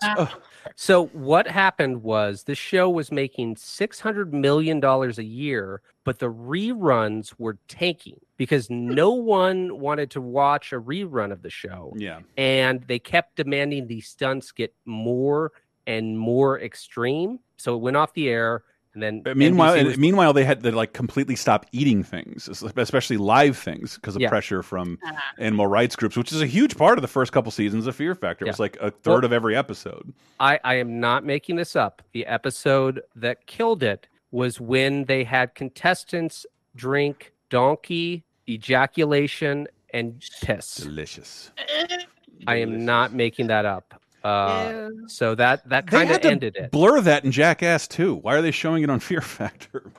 [0.76, 6.20] so what happened was the show was making six hundred million dollars a year, but
[6.20, 11.94] the reruns were tanking because no one wanted to watch a rerun of the show.
[11.98, 15.52] yeah, and they kept demanding these stunts get more
[15.90, 17.40] and more extreme.
[17.57, 18.64] So it went off the air,
[18.94, 22.03] and then But meanwhile, NBC and was- meanwhile, they had to like completely stop eating
[22.03, 24.30] things, especially live things, because of Yeah.
[24.30, 25.18] pressure from ah.
[25.38, 28.16] animal rights groups, which is a huge part of the first couple seasons of Fear
[28.16, 28.45] Factor.
[28.45, 30.14] It was like a third Well- of every episode.
[30.40, 32.02] I, I am not making this up.
[32.14, 36.45] The episode that killed it was when they had contestants
[36.76, 40.76] drink donkey ejaculation and piss.
[40.76, 41.52] Delicious.
[42.48, 44.02] I am not making that up.
[44.24, 46.72] Uh, so that that kind of ended it.
[46.72, 48.16] blur that in Jackass too.
[48.16, 49.91] Why are they showing it on Fear Factor?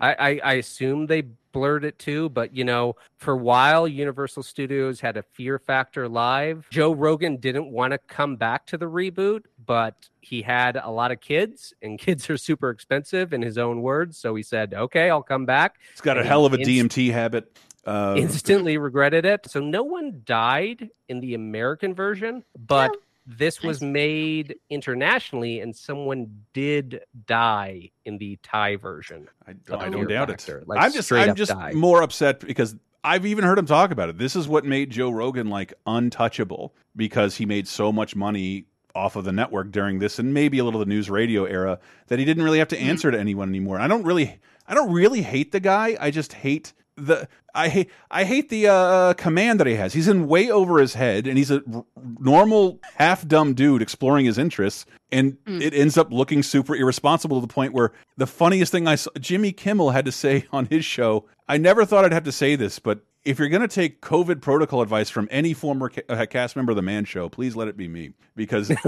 [0.00, 4.42] I, I, I assume they blurred it too, but you know, for a while, Universal
[4.42, 6.66] Studios had a Fear Factor live.
[6.70, 11.12] Joe Rogan didn't want to come back to the reboot, but he had a lot
[11.12, 14.18] of kids, and kids are super expensive in his own words.
[14.18, 17.12] So he said, "Okay, I'll come back." He's got a hell of a inst- DMT
[17.12, 17.56] habit.
[17.84, 19.50] Uh, instantly regretted it.
[19.50, 22.92] So no one died in the American version, but
[23.26, 29.28] this was made internationally, and someone did die in the Thai version.
[29.46, 30.58] I, I don't doubt Factor.
[30.58, 30.68] it.
[30.68, 31.74] Like, I'm just I'm just died.
[31.74, 32.74] more upset because
[33.04, 34.18] I've even heard him talk about it.
[34.18, 39.16] This is what made Joe Rogan like untouchable because he made so much money off
[39.16, 41.78] of the network during this and maybe a little of the news radio era
[42.08, 42.90] that he didn't really have to mm-hmm.
[42.90, 43.78] answer to anyone anymore.
[43.80, 45.96] I don't really I don't really hate the guy.
[46.00, 49.92] I just hate the I hate I hate the uh, command that he has.
[49.92, 51.84] He's in way over his head, and he's a r-
[52.18, 57.46] normal half dumb dude exploring his interests, and it ends up looking super irresponsible to
[57.46, 60.84] the point where the funniest thing I saw Jimmy Kimmel had to say on his
[60.84, 61.26] show.
[61.48, 64.40] I never thought I'd have to say this, but if you're going to take COVID
[64.40, 67.68] protocol advice from any former ca uh, cast member of the Man Show, please let
[67.68, 68.70] it be me because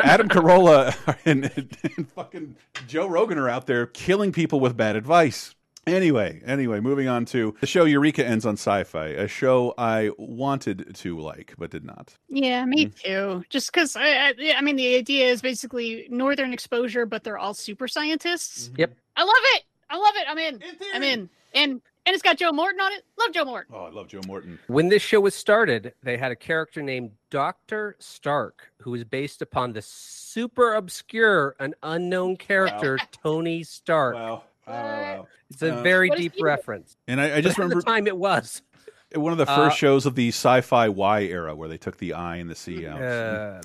[0.00, 0.94] Adam Carolla
[1.24, 1.50] and,
[1.96, 2.56] and fucking
[2.86, 5.54] Joe Rogan are out there killing people with bad advice.
[5.86, 10.94] Anyway, anyway, moving on to the show Eureka ends on sci-fi, a show I wanted
[10.96, 12.14] to like but did not.
[12.28, 12.94] Yeah, me Mm.
[13.02, 13.44] too.
[13.48, 17.54] Just because I, I, I mean, the idea is basically northern exposure, but they're all
[17.54, 18.70] super scientists.
[18.76, 18.94] Yep.
[19.16, 19.62] I love it.
[19.88, 20.24] I love it.
[20.28, 20.60] I'm in.
[20.94, 21.28] I'm in.
[21.54, 23.04] And and it's got Joe Morton on it.
[23.18, 23.74] Love Joe Morton.
[23.76, 24.58] Oh, I love Joe Morton.
[24.68, 27.96] When this show was started, they had a character named Dr.
[27.98, 34.14] Stark, who was based upon the super obscure and unknown character Tony Stark.
[34.14, 34.44] Wow.
[34.70, 35.26] Wow.
[35.50, 36.96] It's a Uh, very deep reference.
[37.08, 38.62] And I, I just at remember the time it was.
[39.14, 42.12] one of the Uh, first shows of the sci-fi Y era where they took the
[42.14, 43.02] I and the C out.
[43.02, 43.60] Uh,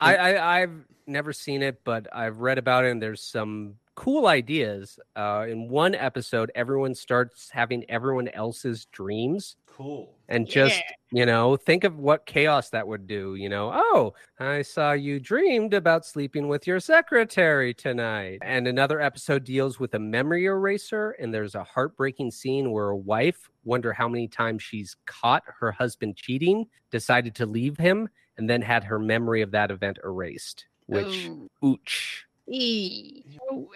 [0.00, 4.28] I, I I've never seen it, but I've read about it, and there's some cool
[4.28, 4.96] ideas.
[5.16, 9.56] Uh, in one episode, everyone starts having everyone else's dreams.
[9.66, 10.14] Cool.
[10.28, 11.18] And just Yeah.
[11.20, 13.34] you know, think of what chaos that would do.
[13.34, 18.38] You know, oh, I saw you dreamed about sleeping with your secretary tonight.
[18.42, 22.96] And another episode deals with a memory eraser, and there's a heartbreaking scene where a
[22.96, 28.48] wife wonder how many times she's caught her husband cheating, decided to leave him, and
[28.48, 30.66] then had her memory of that event erased.
[30.86, 31.48] Which, Oh.
[31.64, 32.22] ooch.
[32.50, 33.17] E.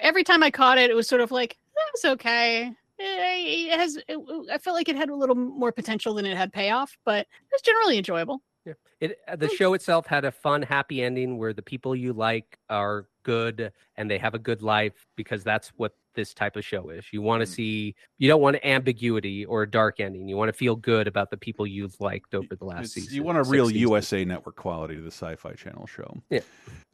[0.00, 2.72] Every time I caught it, it was sort of like that was okay.
[2.98, 3.96] Eh, It has.
[4.08, 4.18] It,
[4.50, 7.62] I felt like it had a little more potential than it had payoff, but it's
[7.62, 8.42] generally enjoyable.
[8.64, 8.74] Yeah.
[9.00, 12.58] It uh, the show itself had a fun, happy ending where the people you like
[12.70, 16.90] are good and they have a good life because that's what this type of show
[16.90, 17.04] is.
[17.12, 17.54] You want to mm.
[17.54, 20.28] see you don't want ambiguity or a dark ending.
[20.28, 23.14] You want to feel good about the people you've liked over the last It's- season.
[23.14, 23.80] you want a real seasons.
[23.80, 26.22] USA Network quality to the Sci-Fi Channel show.
[26.30, 26.40] Yeah.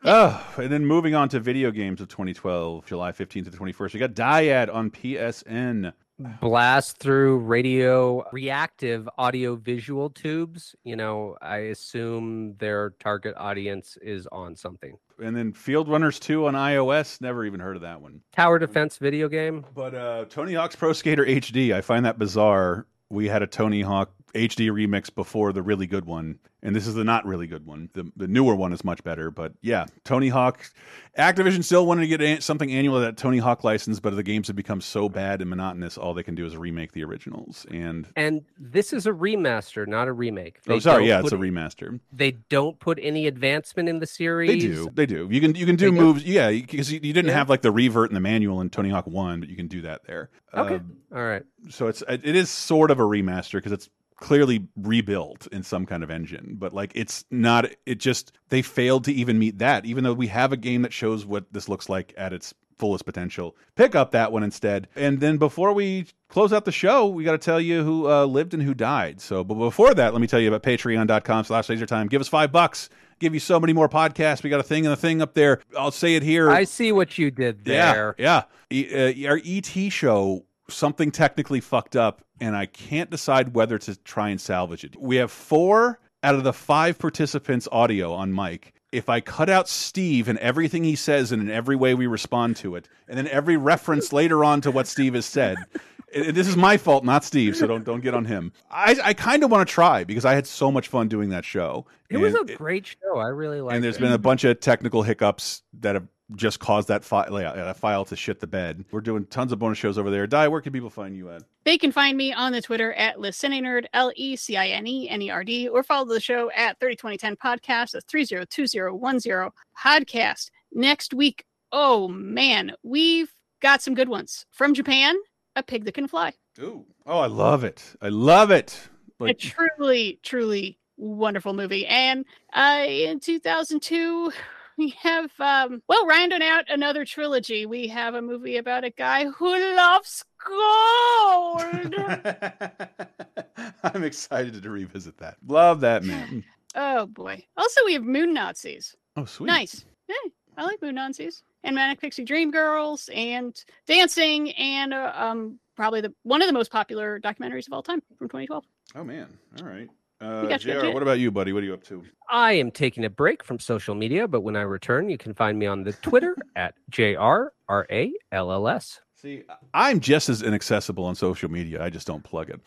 [0.04, 3.94] Oh, and then moving on to video games of 2012, July 15th to the 21st.
[3.94, 5.92] We got Dyad on PSN.
[6.40, 10.74] blast through radio reactive audio visual tubes.
[10.84, 14.98] You know, I assume their target audience is on something.
[15.20, 17.20] And then Fieldrunners 2 on iOS.
[17.20, 18.20] Never even heard of that one.
[18.32, 19.64] Tower defense video game.
[19.74, 22.86] But uh, Tony Hawk's Pro Skater HD, I find that bizarre.
[23.10, 26.94] We had a Tony Hawk HD remix before the really good one, and this is
[26.94, 27.88] the not really good one.
[27.94, 30.70] The the newer one is much better, but yeah, Tony Hawk.
[31.18, 34.22] Activision still wanted to get an- something annual of that Tony Hawk license, but the
[34.22, 35.98] games have become so bad and monotonous.
[35.98, 37.66] All they can do is remake the originals.
[37.72, 40.60] And And this is a remaster, not a remake.
[40.68, 41.98] oh, sorry, yeah, it's a remaster.
[42.12, 44.48] They don't put any advancement in the series.
[44.48, 44.90] They do.
[44.94, 45.26] They do.
[45.28, 46.02] You can you can do They do?
[46.04, 46.24] moves.
[46.24, 47.34] Yeah, because you, you didn't Yeah.
[47.38, 49.82] have like the revert in the manual in Tony Hawk One, but you can do
[49.82, 50.30] that there.
[50.54, 50.76] Okay.
[50.76, 51.42] Um, All right.
[51.68, 56.02] so it's it is sort of a remaster because it's clearly rebuilt in some kind
[56.02, 60.02] of engine but like it's not it just they failed to even meet that even
[60.04, 63.56] though we have a game that shows what this looks like at its fullest potential.
[63.74, 64.88] Pick up that one instead.
[64.94, 68.24] And then before we close out the show we got to tell you who uh,
[68.24, 69.20] lived and who died.
[69.20, 72.08] So but before that let me tell you about patreon.com slash lasertime.
[72.08, 72.88] Give us five bucks.
[73.18, 74.44] Give you so many more podcasts.
[74.44, 75.60] We got a thing and a thing up there.
[75.76, 76.50] I'll say it here.
[76.50, 78.14] I see what you did there.
[78.16, 78.84] yeah, yeah.
[79.16, 83.96] E- uh, our ET show, something technically fucked up, and I can't decide whether to
[84.02, 85.00] try and salvage it.
[85.00, 88.74] We have four out of the five participants' audio on mic.
[88.90, 92.56] If I cut out Steve and everything he says and in every way we respond
[92.56, 95.58] to it, and then every reference later on to what Steve has said,
[96.14, 98.50] and this is my fault, not Steve, so don't don't get on him.
[98.70, 101.44] I I kind of want to try because I had so much fun doing that
[101.44, 101.84] show.
[102.08, 103.18] It was And a great show.
[103.18, 103.76] I really liked it.
[103.76, 104.00] and there's it.
[104.00, 108.04] been a bunch of technical hiccups that have just caused that file yeah, that file
[108.04, 108.84] to shit the bed.
[108.90, 110.26] We're doing tons of bonus shows over there.
[110.26, 111.42] Die, where can people find you at?
[111.64, 115.08] They can find me on the Twitter at LeCineNerd, L E C I N E
[115.08, 117.92] N E R D, or follow the show at 302010 Podcast.
[117.92, 120.50] That's 302010 Podcast.
[120.72, 124.46] Next week, oh man, we've got some good ones.
[124.50, 125.16] From Japan,
[125.56, 126.32] A Pig That Can Fly.
[126.60, 126.84] Ooh.
[127.06, 127.82] Oh, I love it.
[128.02, 128.88] I love it.
[129.20, 131.86] a truly, truly wonderful movie.
[131.86, 134.32] And uh, in 2002,
[134.78, 139.26] we have, um, well, rounding out another trilogy, we have a movie about a guy
[139.26, 141.94] who loves gold.
[143.82, 145.36] I'm excited to revisit that.
[145.46, 146.44] Love that man.
[146.76, 147.44] oh, boy.
[147.56, 148.94] Also, we have Moon Nazis.
[149.16, 149.48] Oh, sweet.
[149.48, 149.84] Nice.
[150.08, 150.14] Yeah,
[150.56, 151.42] I like Moon Nazis.
[151.64, 156.52] And Manic Pixie Dream Girls and dancing and uh, um probably the one of the
[156.52, 158.64] most popular documentaries of all time from 2012.
[158.94, 159.26] Oh man.
[159.60, 159.88] All right.
[160.20, 161.52] We Uh, got you, JR, what about you, buddy?
[161.52, 162.04] What are you up to?
[162.28, 165.58] I am taking a break from social media, but when I return, you can find
[165.58, 169.00] me on the Twitter at J R R A L L S.
[169.14, 169.42] See,
[169.74, 171.82] I'm just as inaccessible on social media.
[171.82, 172.60] I just don't plug it.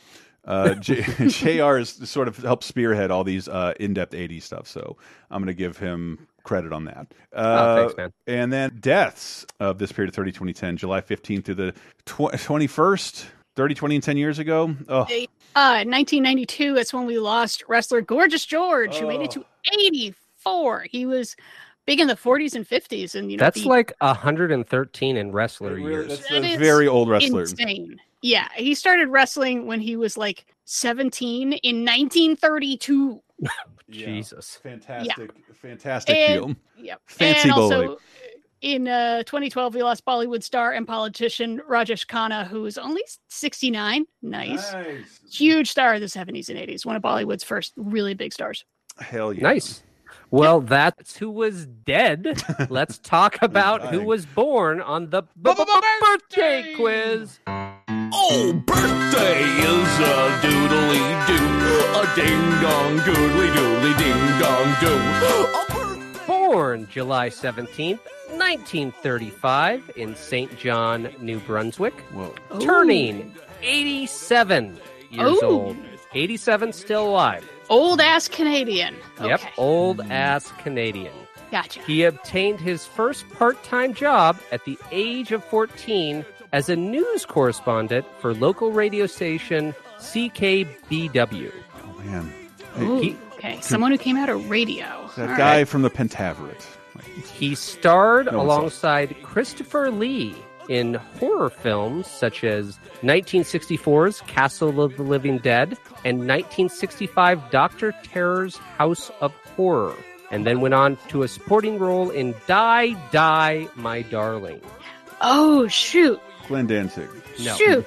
[0.46, 4.98] Uh, J- JR is sort of helped spearhead all these uh, in-depth 80s stuff, so
[5.30, 7.08] I'm going to give him credit on that.
[7.34, 8.14] Uh, Oh, thanks, man.
[8.28, 11.72] And then deaths of this period of 30 2010, July 15th through the
[12.06, 13.26] tw 21st,
[13.56, 14.76] 30, 20, and 10 years ago.
[14.88, 15.02] Oh,
[15.54, 19.42] Uh, 1992, that's when we lost wrestler Gorgeous George, who made it Oh.
[19.42, 20.86] to 84.
[20.90, 21.36] He was
[21.86, 25.78] big in the 40s and 50s, and you know That's the- like 113 in wrestler
[25.78, 26.08] years.
[26.08, 27.42] that's that a very old wrestler.
[27.42, 28.00] Insane.
[28.22, 33.22] Yeah, he started wrestling when he was like 17 in 1932.
[33.90, 34.58] Jesus.
[34.64, 36.56] Fantastic, fantastic And, heel.
[36.78, 37.02] yep.
[37.08, 37.98] Fancy and also bully.
[38.62, 44.06] In uh, 2012, we lost Bollywood star and politician Rajesh Khanna, who is only 69.
[44.22, 44.74] Nice.
[45.32, 46.86] Huge star of the 70s and 80s.
[46.86, 48.64] One of Bollywood's first really big stars.
[49.00, 49.44] Hell yeah.
[49.44, 49.84] Nice.
[50.30, 52.42] Well, that's who was dead.
[52.70, 57.40] Let's talk about who was born on the b- b- b- birthday quiz.
[57.48, 65.61] Oh, birthday is a doodly doo, a ding dong doodly doodly ding dong doo.
[66.52, 70.58] Born July 17th, 1935, in St.
[70.58, 71.94] John, New Brunswick.
[72.12, 72.36] Whoa.
[72.60, 74.78] Turning 87
[75.12, 75.46] years Ooh.
[75.46, 75.78] old.
[76.14, 77.50] 87 still alive.
[77.70, 78.96] Old ass Canadian.
[79.20, 79.30] Okay.
[79.30, 80.12] Yep, old mm.
[80.12, 81.14] ass Canadian.
[81.52, 81.82] Gotcha.
[81.84, 87.26] He obtained his first part time job at the age of 14 as a news
[87.26, 91.54] correspondent for local radio station CKBW.
[91.86, 92.34] Oh, man.
[92.82, 93.60] Ooh, He- okay.
[93.62, 95.10] Someone who came out of radio.
[95.18, 95.68] That All guy right.
[95.68, 96.66] from the Pentaverate.
[97.34, 100.36] He starred No one saw alongside Christopher Lee
[100.70, 105.70] in horror films such as 1964's Castle of the Living Dead
[106.06, 109.96] and 1965 Doctor Terror's House of Horror,
[110.30, 114.62] and then went on to a supporting role in Die, Die, My Darling.
[115.22, 116.20] Oh, shoot.
[116.48, 117.10] Glenn Danzig.
[117.40, 117.56] No.
[117.56, 117.86] Shoot.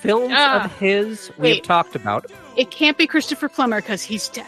[0.00, 0.64] Films Ah.
[0.64, 2.30] of his we have talked about.
[2.56, 4.46] It can't be Christopher Plummer because he's dead.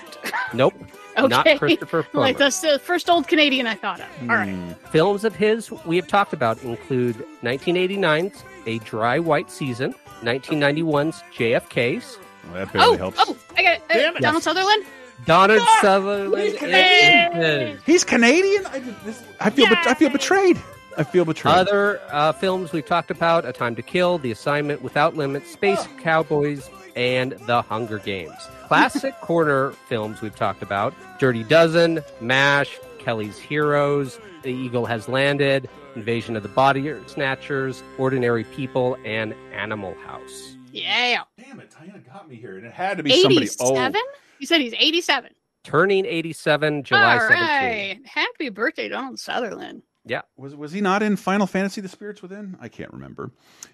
[0.53, 0.75] Nope.
[1.17, 1.29] Okay.
[1.29, 2.27] Not Christopher Plummer.
[2.27, 4.07] Like that's the first old Canadian I thought of.
[4.23, 4.53] All right.
[4.91, 7.15] Films of his we have talked about include
[7.45, 13.19] 1989's A Dry White Season, 1991's JFK's, Well, that barely Oh, helps.
[13.21, 13.83] oh, I got it.
[13.89, 14.23] Uh, Damn it.
[14.23, 14.85] Donald Sutherland.
[15.25, 16.43] Donald Ah, Sutherland.
[16.49, 17.79] he's Canadian.
[17.87, 18.67] He's Canadian.
[18.67, 19.69] I, this, I feel.
[19.69, 20.61] bet- I feel betrayed.
[20.99, 21.55] I feel betrayed.
[21.55, 25.79] Other uh, films we've talked about: A Time to Kill, The Assignment, Without Limits, Space
[25.83, 26.01] Oh.
[26.03, 28.37] Cowboys, and The Hunger Games.
[28.67, 35.69] Classic corner films we've talked about: Dirty Dozen, MASH, Kelly's Heroes, The Eagle Has Landed,
[35.97, 40.57] Invasion of the Body Snatchers, Ordinary People, and Animal House.
[40.73, 41.23] Yeah.
[41.39, 43.77] Damn it, Diana got me here, and it had to be somebody old.
[43.79, 44.01] 87?
[44.41, 45.31] You said he's 87.
[45.63, 47.31] Turning 87, July All 17th.
[47.31, 48.01] right.
[48.05, 49.83] Happy birthday, Donald Sutherland.
[50.05, 50.23] Yeah.
[50.37, 52.59] Was was he not in Final Fantasy: The Spirits Within?
[52.61, 53.31] I can't remember.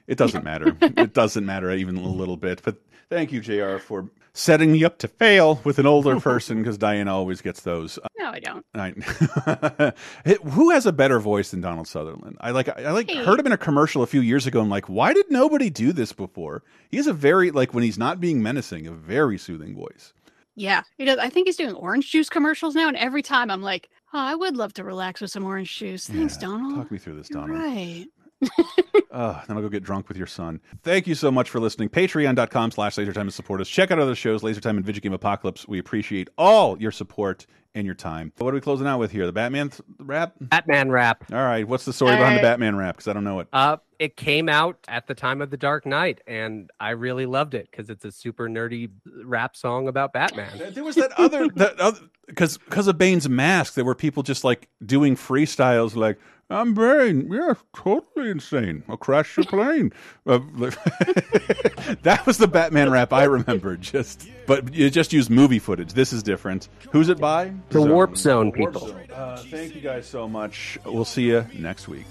[0.07, 0.77] It doesn't matter.
[0.81, 2.61] it doesn't matter even a little bit.
[2.63, 2.77] But
[3.11, 7.13] thank you, Jr., for setting me up to fail with an older person because Diana
[7.15, 7.99] always gets those.
[7.99, 8.65] Uh, no, I don't.
[8.75, 9.93] I,
[10.51, 12.37] who has a better voice than Donald Sutherland?
[12.41, 13.25] I like I like Hey.
[13.25, 14.61] heard him in a commercial a few years ago.
[14.61, 16.63] I'm like, why did nobody do this before?
[16.91, 20.13] He has a very like when he's not being menacing, a very soothing voice.
[20.57, 21.19] Yeah, he does.
[21.19, 24.35] I think he's doing orange juice commercials now, and every time I'm like, oh, I
[24.35, 26.07] would love to relax with some orange juice.
[26.07, 26.75] Thanks, Donald.
[26.77, 27.59] Talk me through this, You're Donald.
[27.59, 28.07] right.
[29.11, 30.61] Uh, then I'll go get drunk with your son.
[30.83, 31.89] Thank you so much for listening.
[31.89, 33.69] Patreon.com slash LaserTime to support us.
[33.69, 35.67] Check out other shows, LaserTime and Video Game Apocalypse.
[35.67, 38.33] We appreciate all your support and your time.
[38.39, 39.27] What are we closing out with here?
[39.27, 40.35] The Batman th rap?
[40.41, 41.25] Batman rap.
[41.33, 41.67] All right.
[41.67, 42.97] What's the story behind the Uh, Batman rap?
[42.97, 43.49] Because I don't know it.
[43.53, 47.55] Uh, it came out at the time of the Dark Knight, and I really loved
[47.55, 48.91] it because it's a super nerdy
[49.25, 50.73] rap song about Batman.
[50.73, 54.43] There was that other that other because because of Bane's mask, there were people just
[54.45, 56.19] like doing freestyles like
[56.51, 58.83] I'm Bane, yeah, totally insane.
[58.89, 59.93] I'll crash your plane.
[60.27, 60.39] Uh,
[62.03, 63.77] that was the Batman rap I remember.
[63.77, 65.93] Just but you just use movie footage.
[65.93, 66.69] This is different.
[66.91, 67.53] Who's it by?
[67.69, 68.89] The Warp Zone people.
[68.89, 69.07] Zone.
[69.13, 70.77] Uh, thank you guys so much.
[70.85, 72.05] We'll see you next week.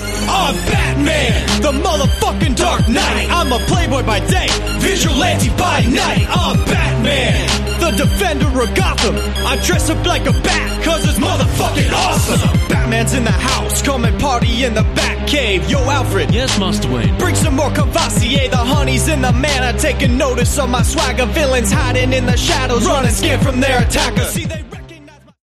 [0.00, 3.28] I'm Batman, the motherfucking Dark Knight.
[3.30, 4.48] I'm a playboy by day,
[4.78, 6.26] vigilante by night.
[6.30, 9.14] I'm Batman, the defender of Gotham.
[9.46, 12.63] I dress up like a bat, cause it's motherfucking awesome.
[12.84, 15.70] Batman's in the house, come and party in the Bat Cave.
[15.70, 16.34] Yo, Alfred.
[16.34, 17.16] Yes, Master Wayne.
[17.16, 19.78] Bring some more Courvoisier, the honey's in the manor.
[19.78, 24.28] Taking notice of my swagger, villains hiding in the shadows, running scared from their attackers.
[24.28, 24.62] See, they